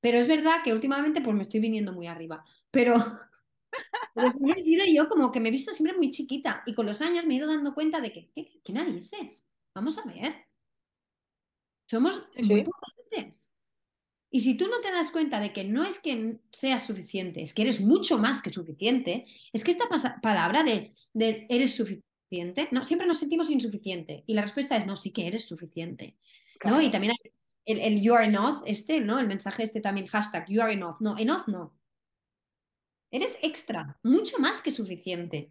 Pero 0.00 0.18
es 0.18 0.28
verdad 0.28 0.62
que 0.64 0.72
últimamente 0.74 1.20
pues 1.22 1.36
me 1.36 1.42
estoy 1.42 1.60
viniendo 1.60 1.92
muy 1.92 2.06
arriba. 2.06 2.44
Pero, 2.70 2.94
pero 4.14 4.32
he 4.56 4.62
sido 4.62 4.84
yo 4.86 5.08
como 5.08 5.32
que 5.32 5.40
me 5.40 5.48
he 5.48 5.52
visto 5.52 5.72
siempre 5.72 5.96
muy 5.96 6.10
chiquita 6.10 6.62
y 6.66 6.74
con 6.74 6.86
los 6.86 7.00
años 7.00 7.26
me 7.26 7.34
he 7.34 7.38
ido 7.38 7.48
dando 7.48 7.74
cuenta 7.74 8.00
de 8.00 8.12
que, 8.12 8.30
¿qué, 8.34 8.60
qué 8.64 8.72
narices? 8.72 9.46
Vamos 9.74 9.98
a 9.98 10.04
ver. 10.04 10.34
Somos 11.86 12.22
Sí, 12.36 12.42
muy 12.44 12.64
potentes. 12.64 13.52
Y 14.30 14.40
si 14.40 14.56
tú 14.56 14.68
no 14.68 14.80
te 14.80 14.92
das 14.92 15.12
cuenta 15.12 15.40
de 15.40 15.52
que 15.52 15.64
no 15.64 15.84
es 15.84 16.00
que 16.00 16.40
seas 16.52 16.86
suficiente, 16.86 17.42
es 17.42 17.54
que 17.54 17.62
eres 17.62 17.80
mucho 17.82 18.18
más 18.18 18.42
que 18.42 18.50
suficiente, 18.50 19.26
es 19.52 19.64
que 19.64 19.72
esta 19.72 19.88
palabra 20.22 20.64
de, 20.64 20.94
de 21.14 21.46
eres 21.50 21.76
suficiente, 21.76 22.05
no, 22.72 22.84
siempre 22.84 23.06
nos 23.06 23.18
sentimos 23.18 23.50
insuficiente. 23.50 24.24
Y 24.26 24.34
la 24.34 24.42
respuesta 24.42 24.76
es 24.76 24.86
no, 24.86 24.96
sí 24.96 25.12
que 25.12 25.26
eres 25.26 25.46
suficiente. 25.46 26.16
¿no? 26.64 26.80
Y 26.80 26.90
también 26.90 27.12
hay 27.12 27.32
el, 27.66 27.80
el 27.80 28.00
you 28.02 28.14
are 28.14 28.26
enough, 28.26 28.62
este, 28.66 29.00
¿no? 29.00 29.18
El 29.18 29.26
mensaje 29.26 29.62
este 29.62 29.80
también, 29.80 30.06
hashtag 30.06 30.46
you 30.48 30.60
are 30.62 30.72
enough. 30.72 30.96
No, 31.00 31.16
enough 31.18 31.46
no. 31.48 31.76
Eres 33.10 33.38
extra, 33.42 33.98
mucho 34.02 34.38
más 34.38 34.60
que 34.60 34.70
suficiente. 34.70 35.50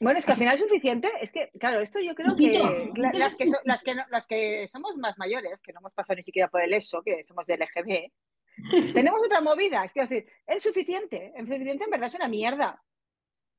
Bueno, 0.00 0.18
es 0.18 0.24
que 0.24 0.32
al 0.32 0.38
final 0.38 0.54
es 0.54 0.60
suficiente, 0.60 1.10
es 1.20 1.30
que, 1.30 1.50
claro, 1.58 1.80
esto 1.80 2.00
yo 2.00 2.14
creo 2.14 2.34
que 2.34 2.52
la- 2.96 3.12
las, 3.12 3.36
que 3.36 3.46
so- 3.46 3.52
suficiente. 3.52 3.60
las, 3.64 3.82
que 3.82 3.94
no- 3.94 4.06
las 4.10 4.26
que 4.26 4.68
somos 4.68 4.96
más 4.96 5.18
mayores, 5.18 5.60
que 5.62 5.72
no 5.74 5.80
hemos 5.80 5.92
pasado 5.92 6.16
ni 6.16 6.22
siquiera 6.22 6.48
por 6.48 6.62
el 6.62 6.72
ESO, 6.72 7.02
que 7.02 7.22
somos 7.24 7.46
del 7.46 7.60
LGB, 7.60 8.10
tenemos 8.94 9.20
otra 9.24 9.42
movida, 9.42 9.84
es 9.84 9.92
decir, 9.92 10.26
es 10.46 10.62
suficiente, 10.62 11.32
es 11.36 11.46
suficiente 11.46 11.84
en 11.84 11.90
verdad 11.90 12.08
es 12.08 12.14
una 12.14 12.28
mierda. 12.28 12.82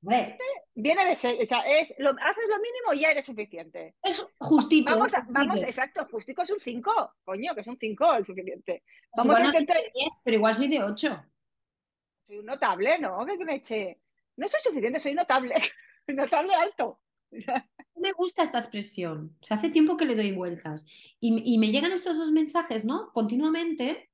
Hombre, 0.02 0.38
Viene 0.74 1.06
de 1.06 1.16
ser, 1.16 1.38
o 1.42 1.46
sea, 1.46 1.60
es, 1.60 1.94
lo, 1.98 2.10
haces 2.10 2.48
lo 2.50 2.56
mínimo 2.56 2.94
y 2.94 3.02
ya 3.02 3.12
eres 3.12 3.26
suficiente. 3.26 3.96
es 4.02 4.26
justito. 4.38 4.92
Vamos, 4.92 5.14
a- 5.14 5.18
justito. 5.18 5.34
vamos, 5.34 5.64
exacto, 5.64 6.08
justico 6.10 6.42
es 6.42 6.50
un 6.50 6.60
5, 6.60 7.14
coño, 7.24 7.54
que 7.54 7.62
es 7.62 7.68
un 7.68 7.78
5 7.78 8.14
el 8.14 8.26
suficiente. 8.26 8.84
Vamos 9.16 9.26
igual 9.26 9.42
a 9.42 9.46
no 9.46 9.52
soy 9.52 9.62
intentar, 9.62 9.84
de 9.84 9.92
10, 9.94 10.10
pero 10.24 10.38
igual 10.38 10.56
soy 10.56 10.68
de 10.70 10.84
8. 10.84 11.26
soy 12.26 12.38
un 12.38 12.46
notable, 12.46 13.00
¿no? 13.00 13.26
Que 13.26 13.46
me 13.46 13.56
eche. 13.56 14.02
No 14.38 14.48
soy 14.48 14.62
suficiente, 14.64 15.00
soy 15.00 15.14
notable. 15.14 15.56
notable 16.08 16.56
alto. 16.56 17.02
me 17.96 18.12
gusta 18.14 18.44
esta 18.44 18.60
expresión. 18.60 19.38
O 19.42 19.46
sea, 19.46 19.58
hace 19.58 19.70
tiempo 19.70 19.98
que 19.98 20.06
le 20.06 20.16
doy 20.16 20.32
vueltas. 20.32 20.88
Y, 21.20 21.58
me 21.60 21.72
llegan 21.72 21.92
estos 21.92 22.18
dos 22.18 22.32
mensajes, 22.32 22.86
¿no? 22.86 23.12
Continuamente. 23.14 24.10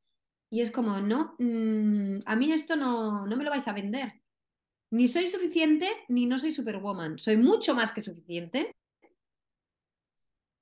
Y 0.49 0.61
es 0.61 0.71
como, 0.71 0.99
no, 1.01 1.35
mm, 1.39 2.19
a 2.25 2.35
mí 2.35 2.51
esto 2.51 2.75
no, 2.75 3.27
no 3.27 3.37
me 3.37 3.43
lo 3.43 3.51
vais 3.51 3.67
a 3.67 3.73
vender. 3.73 4.21
Ni 4.91 5.07
soy 5.07 5.27
suficiente, 5.27 5.89
ni 6.07 6.25
no 6.25 6.39
soy 6.39 6.51
superwoman. 6.51 7.19
Soy 7.19 7.37
mucho 7.37 7.75
más 7.75 7.91
que 7.91 8.03
suficiente. 8.03 8.75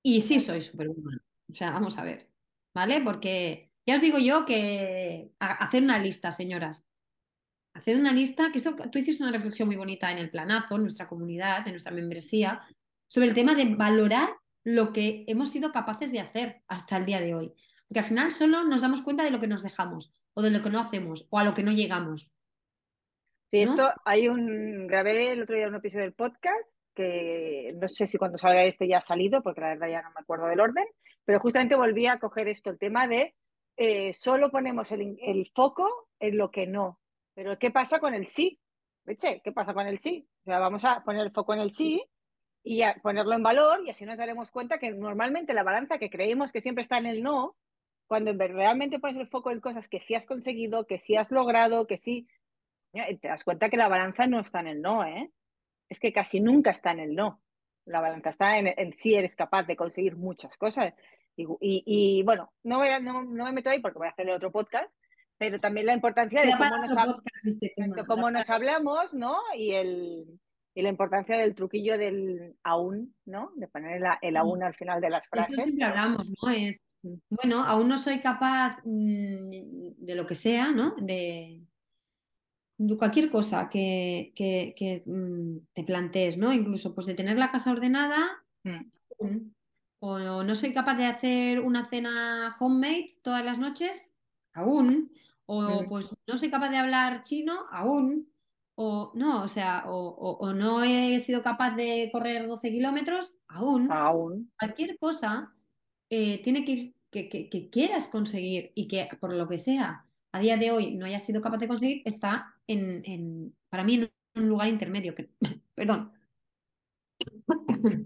Y 0.03 0.21
sí 0.21 0.39
soy 0.39 0.61
superwoman. 0.61 1.21
O 1.49 1.53
sea, 1.53 1.71
vamos 1.71 1.97
a 1.97 2.03
ver. 2.03 2.29
¿Vale? 2.73 3.01
Porque 3.01 3.71
ya 3.85 3.95
os 3.95 4.01
digo 4.01 4.17
yo 4.17 4.45
que 4.45 5.31
hacer 5.39 5.83
una 5.83 5.99
lista, 5.99 6.31
señoras. 6.31 6.87
Hacer 7.73 7.97
una 7.97 8.13
lista, 8.13 8.51
que 8.51 8.57
esto, 8.57 8.75
tú 8.75 8.99
hiciste 8.99 9.23
una 9.23 9.31
reflexión 9.31 9.67
muy 9.67 9.75
bonita 9.75 10.11
en 10.11 10.17
el 10.17 10.31
planazo, 10.31 10.75
en 10.75 10.83
nuestra 10.83 11.07
comunidad, 11.07 11.67
en 11.67 11.73
nuestra 11.73 11.91
membresía, 11.91 12.61
sobre 13.07 13.27
el 13.27 13.33
tema 13.33 13.53
de 13.53 13.75
valorar 13.75 14.29
lo 14.63 14.91
que 14.91 15.25
hemos 15.27 15.49
sido 15.51 15.71
capaces 15.71 16.11
de 16.11 16.19
hacer 16.19 16.63
hasta 16.67 16.97
el 16.97 17.05
día 17.05 17.19
de 17.19 17.35
hoy. 17.35 17.53
Porque 17.87 17.99
al 17.99 18.05
final 18.05 18.31
solo 18.31 18.63
nos 18.63 18.81
damos 18.81 19.01
cuenta 19.01 19.23
de 19.23 19.31
lo 19.31 19.39
que 19.39 19.47
nos 19.47 19.61
dejamos, 19.61 20.11
o 20.33 20.41
de 20.41 20.51
lo 20.51 20.61
que 20.61 20.69
no 20.69 20.79
hacemos, 20.79 21.27
o 21.29 21.37
a 21.37 21.43
lo 21.43 21.53
que 21.53 21.63
no 21.63 21.71
llegamos. 21.71 22.31
Sí, 23.55 23.61
esto 23.61 23.89
hay 24.03 24.27
un. 24.27 24.85
Grabé 24.85 25.31
el 25.31 25.43
otro 25.43 25.55
día 25.55 25.69
un 25.69 25.75
episodio 25.75 26.03
del 26.03 26.13
podcast 26.13 26.67
que 26.93 27.73
no 27.79 27.87
sé 27.87 28.05
si 28.05 28.17
cuando 28.17 28.37
salga 28.37 28.65
este 28.65 28.85
ya 28.85 28.97
ha 28.97 29.01
salido, 29.01 29.41
porque 29.41 29.61
la 29.61 29.69
verdad 29.69 29.87
ya 29.87 30.01
no 30.01 30.09
me 30.09 30.19
acuerdo 30.19 30.47
del 30.47 30.59
orden, 30.59 30.83
pero 31.23 31.39
justamente 31.39 31.75
volví 31.75 32.05
a 32.05 32.19
coger 32.19 32.49
esto, 32.49 32.69
el 32.69 32.77
tema 32.77 33.07
de 33.07 33.33
eh, 33.77 34.13
solo 34.13 34.51
ponemos 34.51 34.91
el, 34.91 35.49
foco 35.55 36.09
en 36.19 36.37
lo 36.37 36.51
que 36.51 36.67
no. 36.67 36.99
Pero 37.33 37.57
¿qué 37.57 37.71
pasa 37.71 37.99
con 37.99 38.13
el 38.13 38.27
sí? 38.27 38.59
¿Qué 39.05 39.51
pasa 39.53 39.73
con 39.73 39.87
el 39.87 39.99
sí? 39.99 40.27
O 40.41 40.43
sea, 40.43 40.59
vamos 40.59 40.83
a 40.83 41.01
poner 41.05 41.21
el 41.21 41.31
foco 41.31 41.53
en 41.53 41.61
el 41.61 41.71
sí 41.71 42.03
y 42.61 42.81
a 42.81 42.95
ponerlo 43.01 43.35
en 43.35 43.43
valor 43.43 43.83
y 43.85 43.89
así 43.89 44.05
nos 44.05 44.17
daremos 44.17 44.51
cuenta 44.51 44.79
que 44.79 44.91
normalmente 44.91 45.53
la 45.53 45.63
balanza 45.63 45.97
que 45.97 46.09
creemos 46.09 46.51
que 46.51 46.59
siempre 46.59 46.81
está 46.81 46.97
en 46.97 47.05
el 47.05 47.23
no, 47.23 47.55
cuando 48.07 48.33
realmente 48.33 48.99
pones 48.99 49.15
el 49.15 49.29
foco 49.29 49.51
en 49.51 49.61
cosas 49.61 49.87
que 49.87 50.01
sí 50.01 50.13
has 50.13 50.25
conseguido, 50.25 50.85
que 50.85 50.99
sí 50.99 51.15
has 51.15 51.31
logrado, 51.31 51.87
que 51.87 51.97
sí, 51.97 52.27
te 53.21 53.27
das 53.27 53.43
cuenta 53.43 53.69
que 53.69 53.77
la 53.77 53.87
balanza 53.87 54.27
no 54.27 54.39
está 54.39 54.59
en 54.61 54.67
el 54.67 54.81
no, 54.81 55.03
¿eh? 55.05 55.31
Es 55.89 55.99
que 55.99 56.13
casi 56.13 56.39
nunca 56.39 56.71
está 56.71 56.91
en 56.91 56.99
el 56.99 57.15
no. 57.15 57.41
La 57.85 58.01
balanza 58.01 58.29
está 58.29 58.57
en, 58.57 58.67
en 58.67 58.93
sí 58.93 59.13
eres 59.13 59.35
capaz 59.35 59.63
de 59.63 59.75
conseguir 59.75 60.15
muchas 60.15 60.57
cosas. 60.57 60.93
Y, 61.37 62.23
bueno, 62.23 62.51
no, 62.63 62.77
voy 62.77 62.87
no, 63.01 63.23
me 63.23 63.51
meto 63.51 63.69
ahí 63.69 63.79
porque 63.79 63.97
voy 63.97 64.07
a 64.07 64.11
hacer 64.11 64.29
otro 64.29 64.51
podcast, 64.51 64.91
pero 65.37 65.59
también 65.59 65.85
la 65.85 65.93
importancia 65.93 66.41
de 66.41 66.51
cómo 66.51 66.77
nos, 66.77 67.21
este 67.43 67.73
cómo 68.07 68.31
nos 68.31 68.49
hablamos, 68.49 69.13
¿no? 69.13 69.37
Y, 69.55 69.71
el, 69.71 70.39
y 70.73 70.81
la 70.81 70.89
importancia 70.89 71.37
del 71.37 71.55
truquillo 71.55 71.97
del 71.97 72.55
aún, 72.63 73.15
¿no? 73.25 73.51
De 73.55 73.67
poner 73.67 74.01
el, 74.21 74.37
aún 74.37 74.63
al 74.63 74.75
final 74.75 75.01
de 75.01 75.09
las 75.09 75.27
frases. 75.27 75.55
siempre 75.55 75.83
hablamos, 75.83 76.29
¿no? 76.41 76.49
Es, 76.49 76.87
bueno, 77.29 77.63
aún 77.65 77.89
no 77.89 77.97
soy 77.97 78.19
capaz 78.19 78.79
mm, 78.83 79.95
de 79.97 80.15
lo 80.15 80.25
que 80.25 80.35
sea, 80.35 80.71
¿no? 80.71 80.95
De, 80.97 81.61
cualquier 82.97 83.29
cosa 83.29 83.69
que, 83.69 84.33
que, 84.35 85.03
mm, 85.05 85.57
te 85.73 85.83
plantees, 85.83 86.37
¿no? 86.37 86.53
Incluso 86.53 86.93
pues 86.93 87.07
de 87.07 87.13
tener 87.13 87.37
la 87.37 87.51
casa 87.51 87.71
ordenada, 87.71 88.43
o 89.99 90.43
no 90.43 90.55
soy 90.55 90.73
capaz 90.73 90.95
de 90.95 91.05
hacer 91.05 91.59
una 91.59 91.85
cena 91.85 92.55
homemade 92.59 93.17
todas 93.21 93.43
las 93.43 93.57
noches, 93.57 94.13
aún. 94.53 95.11
O 95.47 95.85
pues 95.87 96.09
no 96.27 96.37
soy 96.37 96.49
capaz 96.49 96.69
de 96.69 96.77
hablar 96.77 97.23
chino, 97.23 97.65
aún. 97.71 98.27
O 98.77 99.11
no, 99.15 99.43
o 99.43 99.47
sea, 99.47 99.83
o, 99.87 100.53
no 100.53 100.83
he 100.83 101.19
sido 101.21 101.41
capaz 101.41 101.75
de 101.75 102.09
correr 102.11 102.47
12 102.47 102.71
kilómetros, 102.71 103.37
aún. 103.47 103.91
Aún. 103.91 104.51
Cualquier 104.59 104.97
cosa 104.97 105.53
eh, 106.09 106.41
tiene 106.43 106.65
que 106.65 106.71
ir, 106.71 106.95
que, 107.23 107.69
quieras 107.71 108.07
conseguir 108.07 108.71
y 108.75 108.87
que 108.87 109.07
por 109.19 109.33
lo 109.33 109.47
que 109.47 109.57
sea 109.57 110.04
a 110.35 110.39
día 110.39 110.57
de 110.57 110.69
hoy 110.69 110.95
no 110.95 111.05
hayas 111.05 111.25
sido 111.25 111.41
capaz 111.41 111.59
de 111.59 111.67
conseguir, 111.69 112.01
está 112.03 112.53
en, 112.67 113.55
para 113.69 113.85
mí 113.85 113.95
en 113.95 114.11
un 114.35 114.49
lugar 114.49 114.67
intermedio. 114.67 115.15
Que, 115.15 115.29
perdón, 115.75 116.11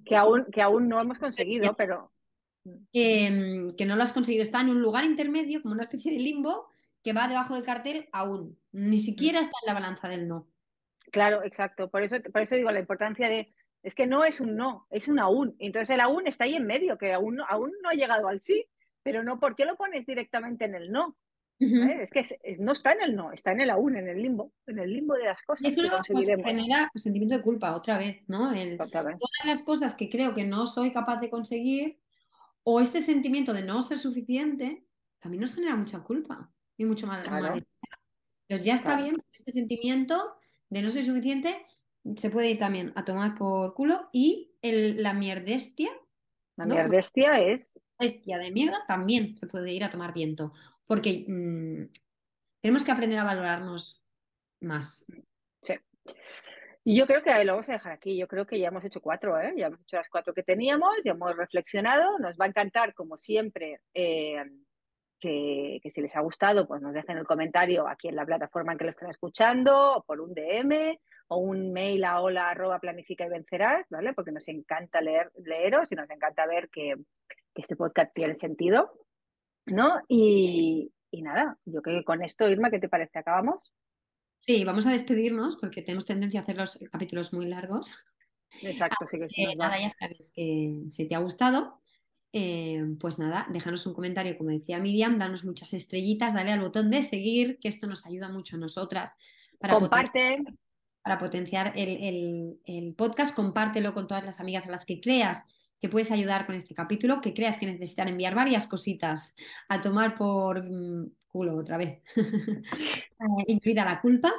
que 0.06 0.16
aún, 0.16 0.46
que 0.52 0.62
aún 0.62 0.88
no 0.88 1.02
hemos 1.02 1.18
conseguido, 1.18 1.74
pero... 1.78 2.12
Mm, 2.94 3.72
que 3.76 3.86
no 3.88 3.96
lo 3.96 4.04
has 4.04 4.14
conseguido. 4.14 4.44
Está 4.44 4.62
en 4.62 4.70
un 4.70 4.82
lugar 4.82 5.06
intermedio, 5.06 5.62
como 5.64 5.74
una 5.74 5.84
especie 5.84 6.12
de 6.12 6.20
limbo, 6.20 6.70
que 7.04 7.14
va 7.14 7.28
debajo 7.28 7.56
del 7.56 7.64
cartel 7.64 8.10
aún. 8.12 8.60
Ni 8.74 9.00
siquiera 9.00 9.40
está 9.40 9.58
en 9.64 9.74
la 9.74 9.74
balanza 9.74 10.08
del 10.08 10.28
no. 10.28 10.48
Claro, 11.12 11.44
exacto. 11.44 11.90
Por 11.90 12.04
eso, 12.04 12.18
por 12.32 12.44
eso 12.44 12.56
digo 12.56 12.70
la 12.70 12.80
importancia 12.80 13.28
de... 13.28 13.52
Es 13.82 13.96
que 13.96 14.06
no 14.06 14.24
es 14.24 14.40
un 14.40 14.56
no, 14.56 14.86
es 14.92 15.08
un 15.08 15.18
aún. 15.18 15.56
Entonces 15.58 15.96
el 15.96 16.02
aún 16.02 16.28
está 16.28 16.44
ahí 16.44 16.54
en 16.54 16.68
medio, 16.68 17.00
que 17.00 17.12
aún 17.14 17.38
no, 17.38 17.46
aún 17.48 17.72
no 17.82 17.90
ha 17.90 17.94
llegado 17.94 18.28
al 18.28 18.40
sí, 18.40 18.68
pero 19.02 19.24
no, 19.24 19.40
¿por 19.40 19.56
qué 19.56 19.66
lo 19.66 19.78
pones 19.78 20.06
directamente 20.06 20.66
en 20.66 20.76
el 20.76 20.92
no? 20.92 21.18
Es 21.60 22.10
que 22.10 22.58
no 22.60 22.72
está 22.72 22.94
en 22.94 23.02
el 23.02 23.16
no, 23.16 23.34
está 23.34 23.52
en 23.52 23.62
el 23.62 23.70
aún, 23.70 23.98
en 23.98 24.08
el 24.08 24.22
limbo, 24.22 24.54
en 24.66 24.80
el 24.80 24.94
limbo 24.94 25.16
de 25.16 25.26
las 25.26 25.42
cosas. 25.44 25.72
Eso 25.72 25.82
que 26.08 26.44
genera 26.44 26.90
sentimiento 26.96 27.36
de 27.36 27.42
culpa 27.42 27.76
otra 27.76 27.98
vez, 27.98 28.22
¿no? 28.28 28.50
todas 28.78 29.46
las 29.46 29.64
cosas 29.64 29.94
que 29.94 30.10
creo 30.10 30.34
que 30.34 30.46
no 30.46 30.68
soy 30.68 30.92
capaz 30.92 31.20
de 31.20 31.30
conseguir 31.30 32.00
o 32.64 32.80
este 32.80 33.02
sentimiento 33.02 33.54
de 33.54 33.64
no 33.64 33.82
ser 33.82 34.00
suficiente, 34.00 34.86
también 35.20 35.42
nos 35.42 35.54
genera 35.54 35.76
mucha 35.76 36.00
culpa 36.00 36.50
y 36.78 36.86
mucho 36.86 37.08
mal. 37.08 37.26
Entonces 37.26 38.66
ya 38.66 38.76
está 38.76 38.96
bien, 38.96 39.18
este 39.32 39.52
sentimiento 39.52 40.38
de 40.70 40.82
no 40.82 40.90
ser 40.90 41.04
suficiente 41.04 41.66
se 42.16 42.30
puede 42.30 42.52
ir 42.52 42.58
también 42.58 42.94
a 42.96 43.04
tomar 43.04 43.36
por 43.36 43.74
culo 43.74 44.08
y 44.14 44.54
el, 44.62 45.04
la 45.04 45.14
mierdestia. 45.14 45.90
La 46.56 46.66
mierdestia 46.66 47.40
es... 47.40 47.78
Bestia 48.00 48.38
de 48.38 48.50
mierda 48.52 48.86
también 48.88 49.36
se 49.36 49.46
puede 49.46 49.74
ir 49.74 49.84
a 49.84 49.90
tomar 49.90 50.14
viento 50.14 50.54
porque 50.90 51.24
mm, 51.28 51.84
tenemos 52.64 52.84
que 52.84 52.92
aprender 52.92 53.20
a 53.20 53.24
valorarnos 53.24 54.04
más. 54.62 55.06
Sí. 55.62 55.76
Y 56.84 56.98
yo 56.98 57.06
creo 57.06 57.22
que 57.22 57.46
lo 57.46 57.54
vamos 57.54 57.70
a 57.70 57.74
dejar 57.74 57.92
aquí. 57.92 58.18
Yo 58.18 58.28
creo 58.28 58.48
que 58.48 58.60
ya 58.60 58.70
hemos 58.70 58.84
hecho 58.84 59.00
cuatro, 59.00 59.40
¿eh? 59.40 59.54
Ya 59.56 59.68
hemos 59.68 59.82
hecho 59.82 59.98
las 59.98 60.10
cuatro 60.10 60.34
que 60.34 60.42
teníamos, 60.42 60.90
ya 61.06 61.12
hemos 61.12 61.38
reflexionado. 61.38 62.18
Nos 62.18 62.36
va 62.38 62.46
a 62.46 62.48
encantar, 62.48 62.96
como 62.96 63.18
siempre, 63.18 63.82
eh, 63.94 64.44
que, 65.20 65.80
si 65.94 66.02
les 66.02 66.16
ha 66.16 66.22
gustado, 66.22 66.68
pues 66.68 66.82
nos 66.82 66.96
dejen 66.96 67.20
el 67.20 67.28
comentario 67.28 67.88
aquí 67.88 68.08
en 68.08 68.16
la 68.16 68.26
plataforma 68.26 68.72
en 68.72 68.80
que 68.80 68.86
lo 68.86 68.90
estén 68.90 69.10
escuchando, 69.10 69.98
o 69.98 70.04
por 70.04 70.20
un 70.20 70.34
DM, 70.34 70.98
o 71.28 71.38
un 71.38 71.72
mail 71.72 72.04
a 72.04 72.20
hola 72.20 72.50
arroba 72.50 72.80
planifica 72.80 73.28
y 73.28 73.30
vencerás, 73.30 73.86
¿vale? 73.92 74.14
Porque 74.14 74.32
nos 74.32 74.48
encanta 74.48 75.02
leer, 75.02 75.32
leeros 75.36 75.92
y 75.92 75.96
nos 75.96 76.10
encanta 76.10 76.48
ver 76.48 76.68
que, 76.70 76.96
que 77.54 77.62
este 77.62 77.76
podcast 77.76 78.12
tiene 78.12 78.36
sentido. 78.36 78.92
¿No? 79.72 80.02
Y, 80.08 80.92
nada, 81.12 81.58
yo 81.66 81.82
creo 81.82 82.00
que 82.00 82.06
con 82.06 82.24
esto, 82.24 82.48
Irma, 82.50 82.70
¿qué 82.70 82.80
te 82.80 82.90
parece? 82.90 83.20
¿Acabamos? 83.20 83.74
Sí, 84.38 84.64
vamos 84.64 84.86
a 84.86 84.92
despedirnos 84.92 85.58
porque 85.58 85.82
tenemos 85.82 86.06
tendencia 86.06 86.40
a 86.40 86.44
hacer 86.44 86.58
los 86.58 86.80
capítulos 86.92 87.34
muy 87.34 87.48
largos. 87.48 87.94
Exacto, 88.62 89.06
sí 89.10 89.20
que, 89.20 89.56
Nada, 89.56 89.80
ya 89.80 89.90
sabes 89.90 90.32
que 90.36 90.84
si 90.88 91.08
te 91.08 91.16
ha 91.16 91.20
gustado, 91.20 91.82
eh, 92.32 92.84
pues 93.00 93.20
nada, 93.20 93.48
déjanos 93.50 93.86
un 93.86 93.94
comentario, 93.94 94.38
como 94.38 94.52
decía 94.52 94.80
Miriam, 94.80 95.20
danos 95.20 95.44
muchas 95.46 95.74
estrellitas, 95.74 96.34
dale 96.34 96.52
al 96.52 96.62
botón 96.62 96.90
de 96.90 97.04
seguir, 97.04 97.60
que 97.60 97.68
esto 97.68 97.88
nos 97.88 98.06
ayuda 98.06 98.30
mucho 98.30 98.56
a 98.56 98.60
nosotras. 98.60 99.16
Para 99.60 99.78
Comparte. 99.78 100.42
para 101.04 101.18
potenciar 101.18 101.74
el, 101.76 102.60
el 102.66 102.96
podcast, 102.96 103.36
compártelo 103.36 103.94
con 103.94 104.08
todas 104.08 104.24
las 104.24 104.40
amigas 104.40 104.68
a 104.68 104.72
las 104.72 104.86
que 104.86 105.02
creas 105.02 105.46
que 105.82 105.90
puedes 105.90 106.12
ayudar 106.12 106.46
con 106.46 106.56
este 106.56 106.76
capítulo, 106.76 107.22
que 107.22 107.34
creas 107.34 107.58
que 107.58 107.66
necesitan 107.66 108.08
enviar 108.08 108.36
varias 108.36 108.68
cositas 108.68 109.36
a 109.68 109.82
tomar 109.82 110.16
por 110.16 110.64
mm, 110.64 111.12
culo 111.28 111.56
otra 111.56 111.78
vez, 111.78 112.02
eh, 112.16 113.44
incluida 113.48 113.86
la 113.86 114.02
culpa. 114.02 114.34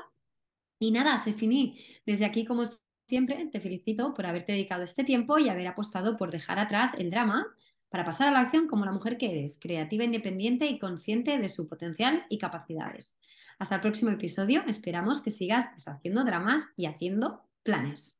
Y 0.78 0.90
nada, 0.92 1.16
se 1.16 1.34
finí. 1.34 1.78
Desde 2.06 2.24
aquí, 2.24 2.44
como 2.44 2.62
siempre, 3.06 3.46
te 3.46 3.60
felicito 3.60 4.14
por 4.14 4.26
haberte 4.26 4.52
dedicado 4.52 4.82
este 4.82 5.04
tiempo 5.04 5.38
y 5.38 5.48
haber 5.48 5.66
apostado 5.66 6.16
por 6.16 6.30
dejar 6.30 6.58
atrás 6.58 6.94
el 6.94 7.10
drama 7.10 7.46
para 7.90 8.04
pasar 8.04 8.28
a 8.28 8.30
la 8.30 8.40
acción 8.40 8.66
como 8.66 8.84
la 8.84 8.92
mujer 8.92 9.18
que 9.18 9.30
eres, 9.30 9.58
creativa, 9.58 10.04
independiente 10.04 10.66
y 10.66 10.78
consciente 10.78 11.36
de 11.38 11.48
su 11.48 11.68
potencial 11.68 12.24
y 12.30 12.38
capacidades. 12.38 13.18
Hasta 13.58 13.74
el 13.74 13.80
próximo 13.82 14.10
episodio, 14.10 14.62
esperamos 14.66 15.20
que 15.20 15.30
sigas 15.30 15.70
deshaciendo 15.74 16.24
dramas 16.24 16.68
y 16.76 16.86
haciendo 16.86 17.42
planes. 17.62 18.19